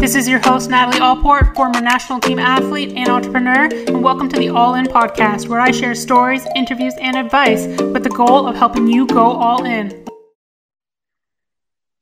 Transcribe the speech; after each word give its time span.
This 0.00 0.14
is 0.14 0.28
your 0.28 0.38
host, 0.38 0.70
Natalie 0.70 1.00
Allport, 1.00 1.56
former 1.56 1.80
national 1.80 2.20
team 2.20 2.38
athlete 2.38 2.92
and 2.96 3.08
entrepreneur, 3.08 3.64
and 3.64 4.00
welcome 4.00 4.28
to 4.28 4.38
the 4.38 4.48
All 4.48 4.76
In 4.76 4.86
podcast, 4.86 5.48
where 5.48 5.58
I 5.58 5.72
share 5.72 5.92
stories, 5.96 6.46
interviews, 6.54 6.94
and 7.00 7.16
advice 7.16 7.66
with 7.66 8.04
the 8.04 8.10
goal 8.10 8.46
of 8.46 8.54
helping 8.54 8.86
you 8.86 9.08
go 9.08 9.24
all 9.24 9.64
in. 9.64 10.06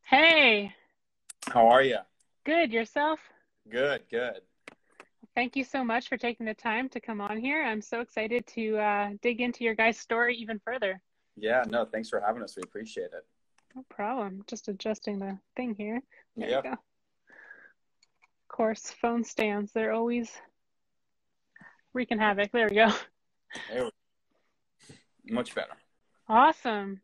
Hey. 0.03 0.75
How 1.49 1.69
are 1.69 1.83
you? 1.83 1.97
Good. 2.45 2.71
Yourself? 2.71 3.19
Good, 3.71 4.03
good. 4.11 4.43
Thank 5.35 5.57
you 5.57 5.65
so 5.65 5.83
much 5.83 6.11
for 6.11 6.19
taking 6.19 6.45
the 6.45 6.55
time 6.55 6.91
to 6.91 7.01
come 7.01 7.23
on 7.23 7.39
here. 7.39 7.65
I'm 7.65 7.81
so 7.81 8.01
excited 8.01 8.47
to 8.49 8.77
uh, 8.77 9.11
dig 9.23 9.41
into 9.41 9.65
your 9.65 9.75
guys' 9.75 9.99
story 9.99 10.37
even 10.37 10.59
further. 10.59 11.01
Yeah, 11.35 11.65
no, 11.67 11.87
thanks 11.87 12.11
for 12.11 12.21
having 12.21 12.43
us. 12.43 12.57
We 12.57 12.63
appreciate 12.63 13.13
it. 13.15 13.25
No 13.75 13.87
problem. 13.89 14.45
Just 14.47 14.69
adjusting 14.69 15.19
the 15.19 15.39
thing 15.57 15.75
here. 15.75 16.03
There 16.37 16.51
yep. 16.51 16.79
You 18.59 18.65
go. 18.65 18.71
Of 18.73 18.79
course, 18.79 18.91
phone 19.01 19.25
stands. 19.25 19.73
They're 19.73 19.93
always 19.93 20.31
wreaking 21.93 22.19
havoc. 22.19 22.53
There 22.53 22.69
we 22.69 22.77
go. 22.77 22.93
There 23.71 23.85
we 23.85 23.91
go. 23.91 24.95
Much 25.35 25.55
better. 25.55 25.77
Awesome. 26.29 27.01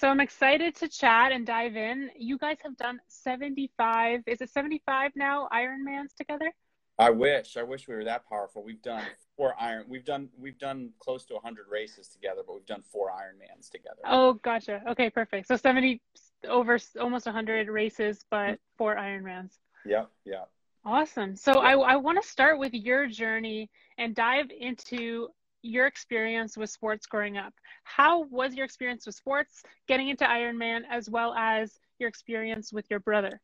So 0.00 0.08
I'm 0.08 0.20
excited 0.20 0.76
to 0.76 0.88
chat 0.88 1.32
and 1.32 1.46
dive 1.46 1.76
in. 1.76 2.10
You 2.16 2.38
guys 2.38 2.58
have 2.62 2.76
done 2.76 3.00
75, 3.08 4.20
is 4.26 4.40
it 4.40 4.50
75 4.50 5.12
now 5.16 5.48
Ironmans 5.52 6.14
together? 6.16 6.52
I 7.00 7.10
wish. 7.10 7.56
I 7.56 7.62
wish 7.62 7.88
we 7.88 7.94
were 7.94 8.04
that 8.04 8.28
powerful. 8.28 8.62
We've 8.62 8.82
done 8.82 9.04
four 9.36 9.54
iron. 9.60 9.84
We've 9.88 10.04
done 10.04 10.28
we've 10.36 10.58
done 10.58 10.90
close 10.98 11.24
to 11.26 11.34
100 11.34 11.66
races 11.70 12.08
together, 12.08 12.42
but 12.46 12.54
we've 12.54 12.66
done 12.66 12.82
four 12.92 13.10
Ironmans 13.10 13.70
together. 13.70 14.00
Oh, 14.04 14.34
gotcha. 14.34 14.82
Okay, 14.88 15.08
perfect. 15.08 15.46
So 15.46 15.56
70 15.56 16.02
over 16.48 16.78
almost 17.00 17.26
100 17.26 17.68
races, 17.68 18.24
but 18.30 18.48
hmm. 18.48 18.54
four 18.76 18.96
Ironmans. 18.96 19.58
Yeah, 19.86 20.06
yeah. 20.24 20.44
Awesome. 20.84 21.36
So. 21.36 21.60
I 21.60 21.72
I 21.72 21.96
want 21.96 22.22
to 22.22 22.28
start 22.28 22.58
with 22.58 22.72
your 22.74 23.06
journey 23.06 23.70
and 23.98 24.14
dive 24.14 24.46
into 24.58 25.28
your 25.62 25.86
experience 25.86 26.56
with 26.56 26.70
sports 26.70 27.06
growing 27.06 27.36
up. 27.36 27.52
How 27.84 28.24
was 28.24 28.54
your 28.54 28.64
experience 28.64 29.06
with 29.06 29.16
sports, 29.16 29.62
getting 29.86 30.08
into 30.08 30.24
Ironman, 30.24 30.82
as 30.90 31.10
well 31.10 31.34
as 31.34 31.78
your 31.98 32.08
experience 32.08 32.72
with 32.72 32.86
your 32.90 33.00
brother? 33.00 33.40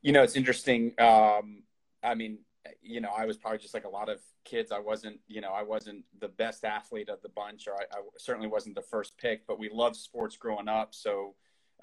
You 0.00 0.12
know, 0.12 0.22
it's 0.22 0.36
interesting. 0.36 0.94
Um, 0.98 1.62
I 2.02 2.14
mean, 2.14 2.38
you 2.80 3.00
know, 3.00 3.10
I 3.16 3.26
was 3.26 3.36
probably 3.36 3.58
just 3.58 3.74
like 3.74 3.84
a 3.84 3.90
lot 3.90 4.08
of 4.08 4.20
kids. 4.44 4.72
I 4.72 4.78
wasn't, 4.78 5.20
you 5.28 5.40
know, 5.40 5.52
I 5.52 5.62
wasn't 5.62 6.04
the 6.18 6.28
best 6.28 6.64
athlete 6.64 7.08
of 7.08 7.20
the 7.22 7.28
bunch, 7.28 7.68
or 7.68 7.74
I, 7.74 7.82
I 7.92 8.00
certainly 8.18 8.48
wasn't 8.48 8.74
the 8.74 8.82
first 8.82 9.16
pick. 9.18 9.46
But 9.46 9.58
we 9.58 9.68
loved 9.72 9.96
sports 9.96 10.36
growing 10.36 10.68
up, 10.68 10.94
so 10.94 11.34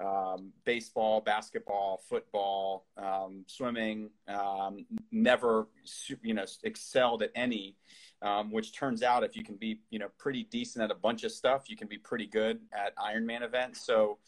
um, 0.04 0.52
baseball, 0.64 1.20
basketball, 1.20 2.02
football, 2.08 2.86
um, 2.96 3.44
swimming. 3.46 4.10
Um, 4.28 4.86
never, 5.12 5.68
you 6.22 6.34
know, 6.34 6.44
excelled 6.64 7.22
at 7.22 7.30
any. 7.34 7.76
Um, 8.22 8.52
which 8.52 8.74
turns 8.74 9.02
out, 9.02 9.24
if 9.24 9.34
you 9.34 9.42
can 9.42 9.56
be, 9.56 9.80
you 9.88 9.98
know, 9.98 10.08
pretty 10.18 10.44
decent 10.44 10.84
at 10.84 10.90
a 10.90 10.94
bunch 10.94 11.24
of 11.24 11.32
stuff, 11.32 11.70
you 11.70 11.76
can 11.76 11.88
be 11.88 11.96
pretty 11.96 12.26
good 12.26 12.60
at 12.70 12.94
Ironman 12.96 13.42
events. 13.42 13.80
So, 13.86 14.18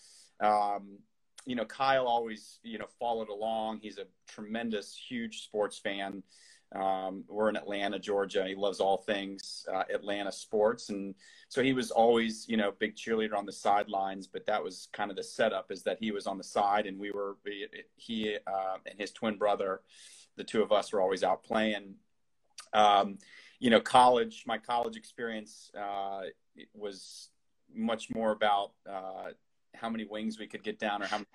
um, 0.40 0.98
you 1.44 1.56
know, 1.56 1.66
Kyle 1.66 2.06
always, 2.06 2.58
you 2.62 2.78
know, 2.78 2.86
followed 2.98 3.28
along. 3.28 3.80
He's 3.82 3.98
a 3.98 4.06
tremendous, 4.26 4.96
huge 4.96 5.42
sports 5.42 5.78
fan. 5.78 6.22
Um, 6.74 7.24
we're 7.28 7.50
in 7.50 7.56
Atlanta, 7.56 7.98
Georgia. 7.98 8.46
He 8.46 8.54
loves 8.54 8.80
all 8.80 8.96
things 8.96 9.66
uh, 9.72 9.84
Atlanta 9.92 10.32
sports, 10.32 10.88
and 10.88 11.14
so 11.48 11.62
he 11.62 11.72
was 11.72 11.90
always, 11.90 12.46
you 12.48 12.56
know, 12.56 12.72
big 12.72 12.96
cheerleader 12.96 13.36
on 13.36 13.44
the 13.44 13.52
sidelines. 13.52 14.26
But 14.26 14.46
that 14.46 14.62
was 14.62 14.88
kind 14.92 15.10
of 15.10 15.16
the 15.16 15.22
setup, 15.22 15.70
is 15.70 15.82
that 15.82 15.98
he 16.00 16.12
was 16.12 16.26
on 16.26 16.38
the 16.38 16.44
side, 16.44 16.86
and 16.86 16.98
we 16.98 17.10
were 17.10 17.36
he 17.96 18.36
uh, 18.46 18.76
and 18.86 18.98
his 18.98 19.12
twin 19.12 19.36
brother, 19.36 19.82
the 20.36 20.44
two 20.44 20.62
of 20.62 20.72
us 20.72 20.92
were 20.92 21.00
always 21.00 21.22
out 21.22 21.44
playing. 21.44 21.94
Um, 22.72 23.18
you 23.58 23.70
know, 23.70 23.80
college, 23.80 24.44
my 24.46 24.58
college 24.58 24.96
experience 24.96 25.70
uh, 25.78 26.22
was 26.74 27.28
much 27.74 28.08
more 28.14 28.32
about 28.32 28.72
uh, 28.90 29.30
how 29.74 29.88
many 29.88 30.04
wings 30.04 30.38
we 30.38 30.46
could 30.46 30.62
get 30.62 30.78
down 30.78 31.02
or 31.02 31.06
how 31.06 31.18
many 31.18 31.26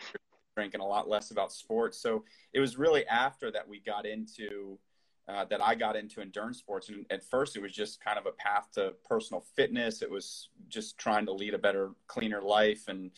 drink 0.55 0.73
and 0.73 0.81
a 0.81 0.85
lot 0.85 1.07
less 1.07 1.29
about 1.29 1.51
sports. 1.51 1.99
So 1.99 2.25
it 2.53 2.59
was 2.59 2.77
really 2.77 3.05
after 3.07 3.51
that 3.51 3.67
we 3.67 3.79
got 3.79 4.07
into 4.07 4.79
uh, 5.27 5.45
that 5.45 5.61
I 5.61 5.75
got 5.75 5.95
into 5.95 6.21
endurance 6.21 6.57
sports. 6.59 6.89
And 6.89 7.05
at 7.09 7.23
first, 7.23 7.55
it 7.55 7.61
was 7.61 7.73
just 7.73 8.03
kind 8.03 8.17
of 8.17 8.25
a 8.25 8.31
path 8.31 8.69
to 8.73 8.93
personal 9.07 9.45
fitness. 9.55 10.01
It 10.01 10.09
was 10.09 10.49
just 10.69 10.97
trying 10.97 11.25
to 11.25 11.33
lead 11.33 11.53
a 11.53 11.57
better, 11.57 11.91
cleaner 12.07 12.41
life. 12.41 12.87
And 12.87 13.11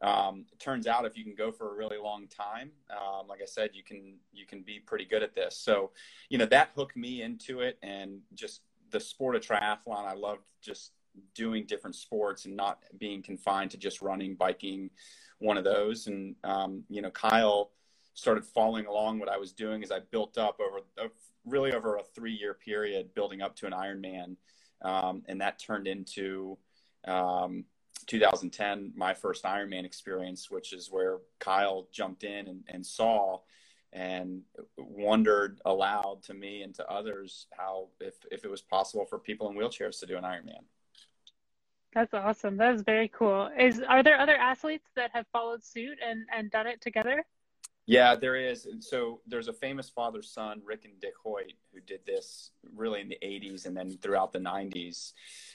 um, 0.00 0.44
it 0.52 0.60
turns 0.60 0.86
out, 0.86 1.06
if 1.06 1.16
you 1.16 1.24
can 1.24 1.34
go 1.34 1.50
for 1.50 1.72
a 1.72 1.76
really 1.76 1.98
long 1.98 2.28
time, 2.28 2.70
um, 2.90 3.26
like 3.26 3.40
I 3.42 3.46
said, 3.46 3.70
you 3.72 3.82
can 3.82 4.16
you 4.32 4.46
can 4.46 4.62
be 4.62 4.78
pretty 4.78 5.06
good 5.06 5.22
at 5.22 5.34
this. 5.34 5.56
So, 5.56 5.90
you 6.28 6.38
know, 6.38 6.46
that 6.46 6.70
hooked 6.76 6.96
me 6.96 7.22
into 7.22 7.60
it, 7.60 7.78
and 7.82 8.20
just 8.34 8.60
the 8.90 9.00
sport 9.00 9.36
of 9.36 9.42
triathlon. 9.42 10.06
I 10.06 10.14
loved 10.14 10.42
just 10.60 10.92
doing 11.34 11.64
different 11.64 11.96
sports 11.96 12.44
and 12.44 12.54
not 12.54 12.80
being 12.98 13.22
confined 13.22 13.70
to 13.70 13.78
just 13.78 14.02
running, 14.02 14.34
biking, 14.34 14.90
one 15.38 15.56
of 15.56 15.64
those. 15.64 16.06
And 16.06 16.36
um, 16.44 16.84
you 16.90 17.00
know, 17.02 17.10
Kyle 17.10 17.70
started 18.14 18.44
following 18.44 18.86
along 18.86 19.18
what 19.18 19.28
I 19.28 19.36
was 19.36 19.52
doing 19.52 19.82
as 19.82 19.90
I 19.90 20.00
built 20.10 20.38
up 20.38 20.58
over 20.60 20.80
uh, 21.02 21.08
really 21.46 21.72
over 21.72 21.96
a 21.96 22.02
three 22.02 22.32
year 22.32 22.54
period, 22.54 23.14
building 23.14 23.40
up 23.40 23.56
to 23.56 23.66
an 23.66 23.72
Ironman, 23.72 24.36
um, 24.82 25.22
and 25.26 25.40
that 25.40 25.58
turned 25.58 25.86
into. 25.86 26.58
Um, 27.06 27.64
2010, 28.06 28.92
my 28.94 29.14
first 29.14 29.42
Ironman 29.44 29.84
experience, 29.84 30.48
which 30.48 30.72
is 30.72 30.90
where 30.90 31.18
Kyle 31.40 31.88
jumped 31.92 32.22
in 32.22 32.46
and, 32.46 32.62
and 32.68 32.86
saw 32.86 33.40
and 33.92 34.42
wondered 34.76 35.60
aloud 35.64 36.22
to 36.24 36.34
me 36.34 36.62
and 36.62 36.74
to 36.74 36.86
others 36.90 37.46
how 37.56 37.88
if, 38.00 38.14
if 38.30 38.44
it 38.44 38.50
was 38.50 38.60
possible 38.60 39.06
for 39.06 39.18
people 39.18 39.48
in 39.48 39.56
wheelchairs 39.56 39.98
to 40.00 40.06
do 40.06 40.16
an 40.16 40.24
Ironman. 40.24 40.64
That's 41.94 42.12
awesome. 42.12 42.58
That 42.58 42.74
is 42.74 42.82
very 42.82 43.08
cool. 43.08 43.48
Is 43.58 43.80
are 43.80 44.02
there 44.02 44.20
other 44.20 44.36
athletes 44.36 44.86
that 44.96 45.10
have 45.14 45.26
followed 45.32 45.64
suit 45.64 45.98
and 46.06 46.26
and 46.30 46.50
done 46.50 46.66
it 46.66 46.82
together? 46.82 47.24
Yeah, 47.86 48.16
there 48.16 48.34
is. 48.34 48.66
So 48.80 49.20
there's 49.26 49.48
a 49.48 49.52
famous 49.52 49.88
father 49.88 50.20
son, 50.20 50.60
Rick 50.64 50.84
and 50.84 51.00
Dick 51.00 51.14
Hoyt, 51.22 51.52
who 51.72 51.80
did 51.80 52.00
this 52.04 52.50
really 52.74 53.00
in 53.00 53.08
the 53.08 53.18
80s 53.22 53.64
and 53.66 53.76
then 53.76 53.96
throughout 54.02 54.32
the 54.32 54.40
90s. 54.40 55.12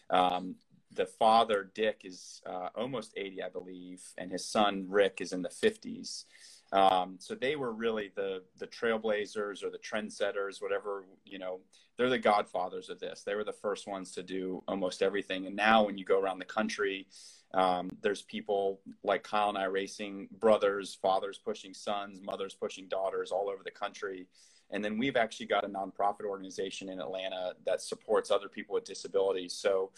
Um, 0.09 0.55
the 0.93 1.05
father, 1.05 1.69
Dick, 1.73 2.01
is 2.05 2.41
uh, 2.45 2.69
almost 2.75 3.13
80, 3.17 3.43
I 3.43 3.49
believe, 3.49 4.01
and 4.17 4.31
his 4.31 4.45
son, 4.45 4.85
Rick, 4.87 5.19
is 5.19 5.33
in 5.33 5.41
the 5.41 5.49
50s. 5.49 6.25
Um, 6.73 7.17
so 7.19 7.35
they 7.35 7.57
were 7.57 7.73
really 7.73 8.11
the 8.15 8.43
the 8.57 8.67
trailblazers 8.67 9.61
or 9.61 9.69
the 9.69 9.77
trendsetters, 9.77 10.61
whatever 10.61 11.03
you 11.25 11.37
know. 11.37 11.59
They're 11.97 12.09
the 12.09 12.17
godfathers 12.17 12.89
of 12.89 12.99
this. 12.99 13.23
They 13.23 13.35
were 13.35 13.43
the 13.43 13.51
first 13.51 13.87
ones 13.87 14.13
to 14.13 14.23
do 14.23 14.63
almost 14.67 15.01
everything. 15.01 15.45
And 15.47 15.55
now, 15.55 15.83
when 15.83 15.97
you 15.97 16.05
go 16.05 16.19
around 16.19 16.39
the 16.39 16.45
country, 16.45 17.07
um, 17.53 17.89
there's 18.01 18.21
people 18.21 18.79
like 19.03 19.23
Kyle 19.23 19.49
and 19.49 19.57
I 19.57 19.65
racing 19.65 20.29
brothers, 20.39 20.97
fathers 21.01 21.39
pushing 21.43 21.73
sons, 21.73 22.19
mothers 22.21 22.53
pushing 22.53 22.87
daughters 22.87 23.31
all 23.31 23.49
over 23.49 23.63
the 23.63 23.71
country. 23.71 24.27
And 24.69 24.83
then 24.83 24.97
we've 24.97 25.17
actually 25.17 25.47
got 25.47 25.65
a 25.65 25.67
nonprofit 25.67 26.23
organization 26.25 26.89
in 26.89 27.01
Atlanta 27.01 27.53
that 27.65 27.81
supports 27.81 28.31
other 28.31 28.47
people 28.47 28.73
with 28.73 28.85
disabilities. 28.85 29.53
So 29.53 29.91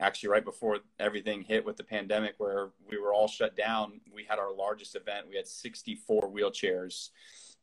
actually 0.00 0.30
right 0.30 0.44
before 0.44 0.78
everything 0.98 1.42
hit 1.42 1.64
with 1.64 1.76
the 1.76 1.84
pandemic 1.84 2.34
where 2.38 2.70
we 2.88 2.98
were 2.98 3.12
all 3.12 3.28
shut 3.28 3.56
down 3.56 4.00
we 4.12 4.24
had 4.24 4.38
our 4.38 4.52
largest 4.52 4.96
event 4.96 5.26
we 5.28 5.36
had 5.36 5.46
64 5.46 6.22
wheelchairs 6.22 7.10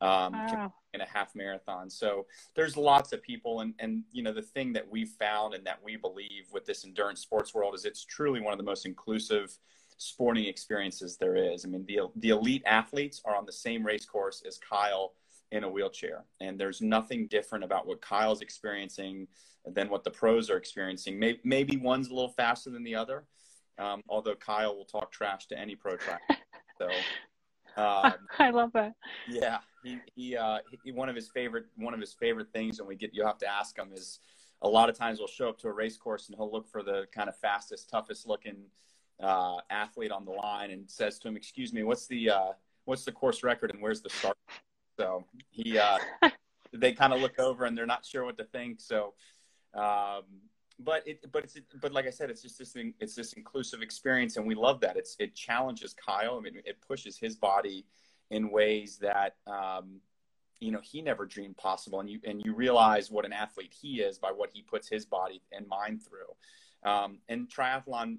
um, 0.02 0.34
wow. 0.34 0.74
in 0.94 1.02
a 1.02 1.06
half 1.06 1.36
marathon 1.36 1.90
so 1.90 2.26
there's 2.56 2.78
lots 2.78 3.14
of 3.14 3.22
people 3.22 3.62
and 3.62 3.74
and 3.80 4.04
you 4.12 4.22
know 4.22 4.34
the 4.34 4.42
thing 4.42 4.74
that 4.74 4.88
we 4.88 5.06
found 5.06 5.54
and 5.54 5.66
that 5.66 5.80
we 5.84 5.96
believe 5.96 6.46
with 6.52 6.66
this 6.66 6.86
endurance 6.86 7.22
sports 7.22 7.54
world 7.54 7.74
is 7.74 7.86
it's 7.86 8.06
truly 8.06 8.42
one 8.42 8.54
of 8.54 8.60
the 8.60 8.64
most 8.64 8.86
inclusive 8.86 9.58
sporting 9.98 10.46
experiences 10.46 11.18
there 11.18 11.36
is 11.36 11.66
i 11.66 11.68
mean 11.68 11.84
the 11.88 12.00
the 12.18 12.30
elite 12.30 12.64
athletes 12.66 13.22
are 13.26 13.36
on 13.36 13.46
the 13.46 13.52
same 13.52 13.84
race 13.84 14.06
course 14.06 14.44
as 14.48 14.60
kyle 14.60 15.14
in 15.52 15.64
a 15.64 15.70
wheelchair 15.70 16.26
and 16.42 16.60
there's 16.60 16.82
nothing 16.82 17.26
different 17.28 17.64
about 17.64 17.88
what 17.88 18.02
kyle's 18.02 18.42
experiencing 18.42 19.28
than 19.74 19.90
what 19.90 20.04
the 20.04 20.12
pros 20.12 20.50
are 20.50 20.58
experiencing. 20.58 21.20
Maybe, 21.20 21.40
maybe 21.44 21.78
one's 21.78 22.08
a 22.10 22.14
little 22.14 22.30
faster 22.30 22.70
than 22.70 22.84
the 22.84 22.96
other, 22.96 23.26
um, 23.78 24.04
although 24.10 24.36
Kyle 24.36 24.76
will 24.76 24.86
talk 24.86 25.12
trash 25.12 25.48
to 25.48 25.60
any 25.60 25.76
pro 25.76 25.98
track. 25.98 26.22
So 26.80 26.90
um, 27.78 28.14
I 28.40 28.50
love 28.50 28.72
that. 28.74 28.94
Yeah, 29.30 29.60
he, 29.84 30.00
he, 30.16 30.36
uh, 30.36 30.60
he, 30.84 30.92
one 30.92 31.10
of 31.10 31.16
his 31.16 31.30
favorite 31.30 31.66
one 31.76 31.94
of 31.94 32.00
his 32.00 32.14
favorite 32.14 32.52
things 32.52 32.80
when 32.80 32.88
we 32.88 32.96
get 32.96 33.14
you 33.14 33.26
have 33.26 33.38
to 33.40 33.48
ask 33.48 33.78
him 33.78 33.92
is 33.94 34.20
a 34.62 34.68
lot 34.68 34.90
of 34.90 34.98
times 34.98 35.20
we'll 35.20 35.28
show 35.28 35.50
up 35.50 35.60
to 35.60 35.68
a 35.68 35.72
race 35.72 35.98
course 35.98 36.28
and 36.28 36.36
he'll 36.36 36.52
look 36.52 36.68
for 36.68 36.82
the 36.82 37.06
kind 37.14 37.30
of 37.30 37.38
fastest, 37.38 37.90
toughest 37.90 38.28
looking 38.28 38.56
uh, 39.22 39.58
athlete 39.70 40.12
on 40.12 40.26
the 40.26 40.32
line 40.32 40.72
and 40.72 40.90
says 40.90 41.20
to 41.20 41.28
him, 41.28 41.38
"Excuse 41.38 41.74
me, 41.74 41.84
what's 41.84 42.08
the 42.08 42.30
uh, 42.30 42.52
what's 42.86 43.06
the 43.06 43.12
course 43.12 43.44
record 43.44 43.72
and 43.72 43.82
where's 43.82 44.02
the 44.02 44.10
start?" 44.10 44.38
So 44.98 45.26
he 45.50 45.78
uh, 45.78 45.98
they 46.74 46.94
kind 46.94 47.14
of 47.14 47.22
look 47.22 47.40
over 47.40 47.66
and 47.66 47.78
they're 47.78 47.86
not 47.86 48.06
sure 48.06 48.26
what 48.26 48.38
to 48.38 48.44
think. 48.46 48.80
So 48.82 49.14
um, 49.74 50.24
but 50.80 51.08
it, 51.08 51.32
but 51.32 51.44
it's, 51.44 51.58
but 51.82 51.92
like 51.92 52.06
I 52.06 52.12
said, 52.12 52.30
it's 52.30 52.42
just 52.42 52.60
this 52.60 52.72
thing. 52.72 52.94
It's 53.00 53.16
this 53.16 53.34
inclusive 53.34 53.82
experience, 53.82 54.38
and 54.38 54.46
we 54.46 54.56
love 54.56 54.80
that. 54.82 54.96
It's 54.96 55.16
it 55.20 55.36
challenges 55.36 55.94
Kyle. 55.94 56.38
I 56.38 56.42
mean, 56.42 56.62
it 56.66 56.78
pushes 56.88 57.18
his 57.18 57.36
body 57.36 57.86
in 58.30 58.50
ways 58.52 58.98
that 58.98 59.36
um, 59.48 60.02
you 60.60 60.72
know 60.72 60.82
he 60.82 61.02
never 61.02 61.26
dreamed 61.26 61.58
possible 61.58 62.00
and 62.00 62.10
you 62.10 62.20
and 62.26 62.42
you 62.44 62.54
realize 62.54 63.12
what 63.12 63.26
an 63.26 63.34
athlete 63.34 63.74
he 63.80 64.02
is 64.02 64.18
by 64.18 64.32
what 64.32 64.50
he 64.54 64.62
puts 64.62 64.88
his 64.90 65.06
body 65.06 65.42
and 65.52 65.68
mind 65.68 66.02
through 66.04 66.90
um, 66.90 67.20
and 67.30 67.48
triathlon 67.50 68.18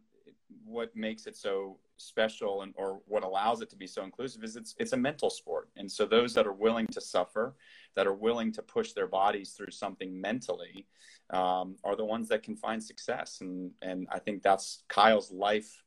what 0.65 0.95
makes 0.97 1.27
it 1.27 1.37
so 1.37 1.77
special 1.97 2.63
and 2.63 2.73
or 2.77 3.01
what 3.07 3.25
allows 3.25 3.61
it 3.61 3.69
to 3.69 3.77
be 3.77 3.87
so 3.87 4.03
inclusive 4.03 4.45
is 4.45 4.57
it's 4.57 4.75
it's 4.79 4.93
a 4.93 4.97
mental 4.97 5.31
sport 5.31 5.69
and 5.77 5.91
so 5.91 6.07
those 6.07 6.33
that 6.33 6.47
are 6.47 6.53
willing 6.53 6.87
to 6.87 7.01
suffer 7.01 7.55
that 7.94 8.06
are 8.06 8.14
willing 8.14 8.52
to 8.52 8.62
push 8.62 8.93
their 8.93 9.06
bodies 9.06 9.52
through 9.52 9.70
something 9.70 10.20
mentally 10.20 10.87
um, 11.31 11.76
are 11.85 11.96
the 11.96 12.05
ones 12.05 12.29
that 12.29 12.43
can 12.43 12.56
find 12.56 12.82
success. 12.82 13.38
And 13.40 13.73
and 13.82 14.06
i 14.11 14.19
think 14.19 14.43
that's 14.43 14.85
kyle's 14.88 15.31
life 15.31 15.82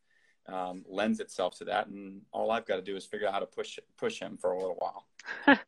um, 0.48 0.84
lends 0.88 1.20
itself 1.20 1.58
to 1.60 1.66
that. 1.66 1.88
And 1.88 2.22
all 2.32 2.52
i've 2.52 2.66
got 2.66 2.78
to 2.78 2.82
do 2.82 2.96
is 2.96 3.06
figure 3.06 3.28
out 3.28 3.34
how 3.34 3.40
to 3.40 3.46
push 3.46 3.80
push 3.98 4.20
him 4.20 4.38
for 4.38 4.52
a 4.52 4.60
little 4.60 4.78
while. 4.78 5.06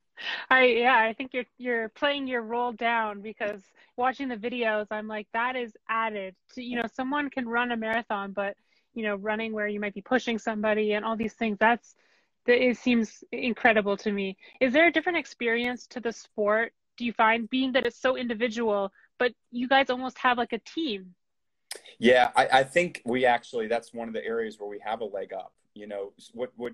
I 0.49 0.65
yeah, 0.65 0.99
I 0.99 1.13
think 1.13 1.33
you're 1.33 1.45
you're 1.57 1.89
playing 1.89 2.27
your 2.27 2.41
role 2.41 2.71
down 2.71 3.21
because 3.21 3.61
watching 3.97 4.27
the 4.27 4.37
videos, 4.37 4.87
I'm 4.91 5.07
like 5.07 5.27
that 5.33 5.55
is 5.55 5.73
added 5.89 6.35
to 6.53 6.63
you 6.63 6.77
know 6.77 6.87
someone 6.93 7.29
can 7.29 7.47
run 7.47 7.71
a 7.71 7.77
marathon, 7.77 8.31
but 8.31 8.55
you 8.93 9.03
know 9.03 9.15
running 9.15 9.53
where 9.53 9.67
you 9.67 9.79
might 9.79 9.93
be 9.93 10.01
pushing 10.01 10.37
somebody 10.37 10.93
and 10.93 11.03
all 11.03 11.15
these 11.15 11.33
things 11.33 11.57
that's 11.59 11.95
that 11.95 11.99
it 12.45 12.77
seems 12.77 13.23
incredible 13.31 13.97
to 13.97 14.11
me. 14.11 14.37
Is 14.59 14.73
there 14.73 14.87
a 14.87 14.91
different 14.91 15.17
experience 15.17 15.87
to 15.87 15.99
the 15.99 16.11
sport? 16.11 16.73
Do 16.97 17.05
you 17.05 17.13
find 17.13 17.49
being 17.49 17.71
that 17.73 17.85
it's 17.87 17.99
so 17.99 18.17
individual, 18.17 18.91
but 19.17 19.33
you 19.51 19.67
guys 19.67 19.89
almost 19.89 20.17
have 20.19 20.37
like 20.37 20.53
a 20.53 20.59
team? 20.59 21.15
Yeah, 21.99 22.31
I, 22.35 22.47
I 22.51 22.63
think 22.63 23.01
we 23.05 23.25
actually 23.25 23.67
that's 23.67 23.93
one 23.93 24.07
of 24.07 24.13
the 24.13 24.23
areas 24.25 24.59
where 24.59 24.69
we 24.69 24.79
have 24.79 25.01
a 25.01 25.05
leg 25.05 25.33
up. 25.33 25.53
You 25.73 25.87
know, 25.87 26.13
what 26.33 26.51
what 26.55 26.73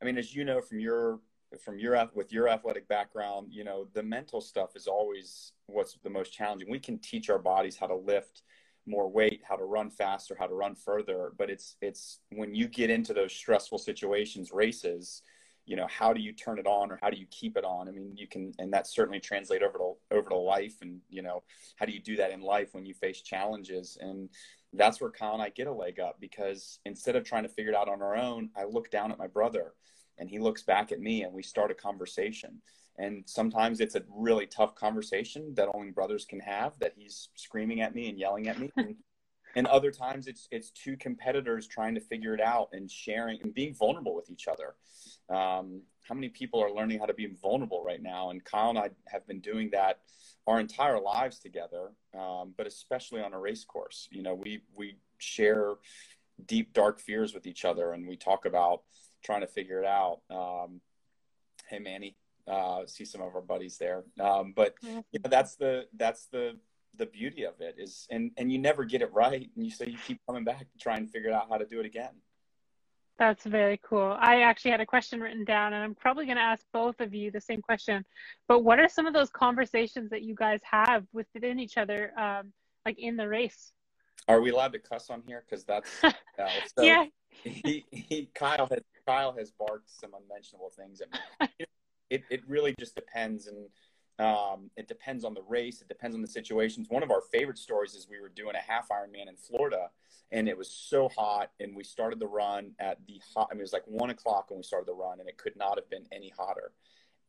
I 0.00 0.04
mean, 0.04 0.18
as 0.18 0.34
you 0.34 0.44
know 0.44 0.60
from 0.60 0.80
your 0.80 1.20
from 1.64 1.78
your 1.78 2.08
with 2.14 2.32
your 2.32 2.48
athletic 2.48 2.88
background, 2.88 3.48
you 3.50 3.64
know, 3.64 3.88
the 3.94 4.02
mental 4.02 4.40
stuff 4.40 4.76
is 4.76 4.86
always 4.86 5.52
what's 5.66 5.96
the 6.02 6.10
most 6.10 6.32
challenging. 6.32 6.70
We 6.70 6.78
can 6.78 6.98
teach 6.98 7.30
our 7.30 7.38
bodies 7.38 7.76
how 7.76 7.86
to 7.86 7.96
lift 7.96 8.42
more 8.88 9.08
weight, 9.08 9.42
how 9.48 9.56
to 9.56 9.64
run 9.64 9.90
faster, 9.90 10.36
how 10.38 10.46
to 10.46 10.54
run 10.54 10.74
further, 10.74 11.32
but 11.36 11.50
it's 11.50 11.76
it's 11.80 12.20
when 12.30 12.54
you 12.54 12.68
get 12.68 12.90
into 12.90 13.12
those 13.12 13.32
stressful 13.32 13.78
situations, 13.78 14.50
races, 14.52 15.22
you 15.68 15.76
know, 15.76 15.86
how 15.86 16.14
do 16.14 16.20
you 16.20 16.32
turn 16.32 16.58
it 16.58 16.66
on 16.66 16.90
or 16.90 16.98
how 17.02 17.10
do 17.10 17.18
you 17.18 17.26
keep 17.30 17.56
it 17.56 17.64
on? 17.64 17.88
I 17.88 17.90
mean, 17.90 18.14
you 18.16 18.26
can 18.26 18.54
and 18.58 18.72
that 18.72 18.86
certainly 18.86 19.20
translate 19.20 19.62
over 19.62 19.76
to 19.78 19.92
over 20.10 20.30
to 20.30 20.36
life 20.36 20.76
and, 20.80 21.00
you 21.10 21.22
know, 21.22 21.42
how 21.76 21.84
do 21.84 21.92
you 21.92 22.00
do 22.00 22.16
that 22.16 22.30
in 22.30 22.40
life 22.40 22.70
when 22.72 22.86
you 22.86 22.94
face 22.94 23.20
challenges? 23.20 23.98
And 24.00 24.30
that's 24.72 25.00
where 25.00 25.10
Kyle 25.10 25.34
and 25.34 25.42
I 25.42 25.50
get 25.50 25.66
a 25.66 25.72
leg 25.72 26.00
up 26.00 26.16
because 26.20 26.80
instead 26.86 27.16
of 27.16 27.24
trying 27.24 27.42
to 27.42 27.48
figure 27.50 27.72
it 27.72 27.76
out 27.76 27.88
on 27.88 28.00
our 28.00 28.16
own, 28.16 28.48
I 28.56 28.64
look 28.64 28.90
down 28.90 29.12
at 29.12 29.18
my 29.18 29.26
brother 29.26 29.74
and 30.16 30.28
he 30.28 30.38
looks 30.38 30.62
back 30.62 30.90
at 30.90 31.00
me 31.00 31.22
and 31.22 31.32
we 31.32 31.42
start 31.42 31.70
a 31.70 31.74
conversation 31.74 32.62
and 32.98 33.22
sometimes 33.26 33.80
it's 33.80 33.94
a 33.94 34.02
really 34.12 34.46
tough 34.46 34.74
conversation 34.74 35.54
that 35.54 35.68
only 35.72 35.90
brothers 35.90 36.24
can 36.24 36.40
have 36.40 36.78
that 36.80 36.92
he's 36.96 37.28
screaming 37.36 37.80
at 37.80 37.94
me 37.94 38.08
and 38.08 38.18
yelling 38.18 38.48
at 38.48 38.58
me. 38.58 38.70
And, 38.78 38.96
and 39.56 39.66
other 39.66 39.90
times 39.90 40.26
it's 40.26 40.46
it's 40.50 40.70
two 40.70 40.96
competitors 40.98 41.66
trying 41.66 41.94
to 41.94 42.02
figure 42.02 42.34
it 42.34 42.40
out 42.40 42.68
and 42.72 42.88
sharing 42.90 43.40
and 43.40 43.54
being 43.54 43.74
vulnerable 43.74 44.14
with 44.14 44.30
each 44.30 44.46
other. 44.46 44.74
Um, 45.34 45.80
how 46.06 46.14
many 46.14 46.28
people 46.28 46.62
are 46.62 46.70
learning 46.70 46.98
how 46.98 47.06
to 47.06 47.14
be 47.14 47.34
vulnerable 47.40 47.82
right 47.82 48.02
now? 48.02 48.28
And 48.28 48.44
kyle 48.44 48.68
and 48.68 48.78
i 48.78 48.90
have 49.06 49.26
been 49.26 49.40
doing 49.40 49.70
that 49.72 50.00
our 50.46 50.60
entire 50.60 51.00
lives 51.00 51.38
together 51.38 51.92
um, 52.18 52.52
but 52.56 52.66
especially 52.66 53.22
on 53.22 53.32
a 53.32 53.38
race 53.38 53.64
course. 53.64 54.06
You 54.10 54.22
know 54.22 54.34
we 54.34 54.60
we 54.76 54.98
share 55.16 55.76
deep 56.44 56.72
dark 56.72 57.00
fears 57.00 57.34
with 57.34 57.46
each 57.46 57.64
other 57.64 57.92
and 57.92 58.06
we 58.06 58.16
talk 58.16 58.44
about 58.44 58.82
trying 59.24 59.40
to 59.40 59.46
figure 59.46 59.80
it 59.80 59.86
out. 59.86 60.20
Um, 60.30 60.80
hey, 61.68 61.78
Manny, 61.78 62.16
uh, 62.48 62.86
see 62.86 63.04
some 63.04 63.20
of 63.20 63.34
our 63.34 63.42
buddies 63.42 63.78
there. 63.78 64.04
Um, 64.20 64.52
but 64.54 64.74
you 64.82 64.94
know, 64.94 65.28
that's 65.30 65.56
the 65.56 65.86
that's 65.96 66.26
the 66.26 66.56
the 66.96 67.06
beauty 67.06 67.44
of 67.44 67.60
it 67.60 67.76
is, 67.78 68.06
and 68.10 68.30
and 68.36 68.50
you 68.52 68.58
never 68.58 68.84
get 68.84 69.02
it 69.02 69.12
right, 69.12 69.48
and 69.54 69.64
you 69.64 69.70
so 69.70 69.84
you 69.84 69.98
keep 70.06 70.20
coming 70.26 70.44
back 70.44 70.60
to 70.60 70.78
try 70.80 70.96
and 70.96 71.10
figure 71.10 71.32
out 71.32 71.46
how 71.50 71.58
to 71.58 71.66
do 71.66 71.80
it 71.80 71.86
again. 71.86 72.14
That's 73.18 73.44
very 73.44 73.80
cool. 73.82 74.16
I 74.20 74.42
actually 74.42 74.70
had 74.70 74.80
a 74.80 74.86
question 74.86 75.20
written 75.20 75.44
down, 75.44 75.72
and 75.72 75.82
I'm 75.82 75.94
probably 75.94 76.24
going 76.24 76.36
to 76.36 76.42
ask 76.42 76.64
both 76.72 77.00
of 77.00 77.12
you 77.12 77.32
the 77.32 77.40
same 77.40 77.60
question. 77.60 78.04
But 78.46 78.60
what 78.60 78.78
are 78.78 78.88
some 78.88 79.06
of 79.06 79.12
those 79.12 79.28
conversations 79.28 80.10
that 80.10 80.22
you 80.22 80.36
guys 80.36 80.60
have 80.62 81.04
within 81.12 81.58
each 81.58 81.78
other, 81.78 82.12
um, 82.16 82.52
like 82.86 82.96
in 82.98 83.16
the 83.16 83.26
race? 83.26 83.72
Are 84.28 84.40
we 84.40 84.50
allowed 84.50 84.72
to 84.74 84.78
cuss 84.78 85.10
on 85.10 85.22
here? 85.26 85.42
Because 85.48 85.64
that's 85.64 85.90
uh, 86.04 86.12
so 86.76 86.82
yeah. 86.82 87.06
He, 87.44 87.84
he 87.90 88.30
Kyle 88.34 88.66
has 88.70 88.82
Kyle 89.06 89.32
has 89.32 89.50
barked 89.50 89.90
some 89.90 90.10
unmentionable 90.14 90.70
things 90.76 91.00
at 91.00 91.12
me. 91.12 91.66
it 92.10 92.24
it 92.30 92.42
really 92.46 92.74
just 92.78 92.94
depends, 92.94 93.46
and 93.46 93.68
um, 94.18 94.70
it 94.76 94.88
depends 94.88 95.24
on 95.24 95.34
the 95.34 95.42
race. 95.42 95.80
It 95.80 95.88
depends 95.88 96.14
on 96.14 96.22
the 96.22 96.28
situations. 96.28 96.88
One 96.90 97.02
of 97.02 97.10
our 97.10 97.22
favorite 97.32 97.58
stories 97.58 97.94
is 97.94 98.08
we 98.08 98.20
were 98.20 98.28
doing 98.28 98.56
a 98.56 98.72
half 98.72 98.88
Ironman 98.88 99.28
in 99.28 99.36
Florida, 99.36 99.90
and 100.32 100.48
it 100.48 100.56
was 100.56 100.70
so 100.70 101.08
hot, 101.08 101.50
and 101.60 101.76
we 101.76 101.84
started 101.84 102.18
the 102.18 102.26
run 102.26 102.72
at 102.78 102.98
the 103.06 103.20
hot. 103.34 103.48
I 103.50 103.54
mean, 103.54 103.60
it 103.60 103.62
was 103.62 103.72
like 103.72 103.86
one 103.86 104.10
o'clock 104.10 104.50
when 104.50 104.58
we 104.58 104.64
started 104.64 104.88
the 104.88 104.94
run, 104.94 105.20
and 105.20 105.28
it 105.28 105.38
could 105.38 105.56
not 105.56 105.78
have 105.78 105.88
been 105.88 106.06
any 106.12 106.32
hotter. 106.36 106.72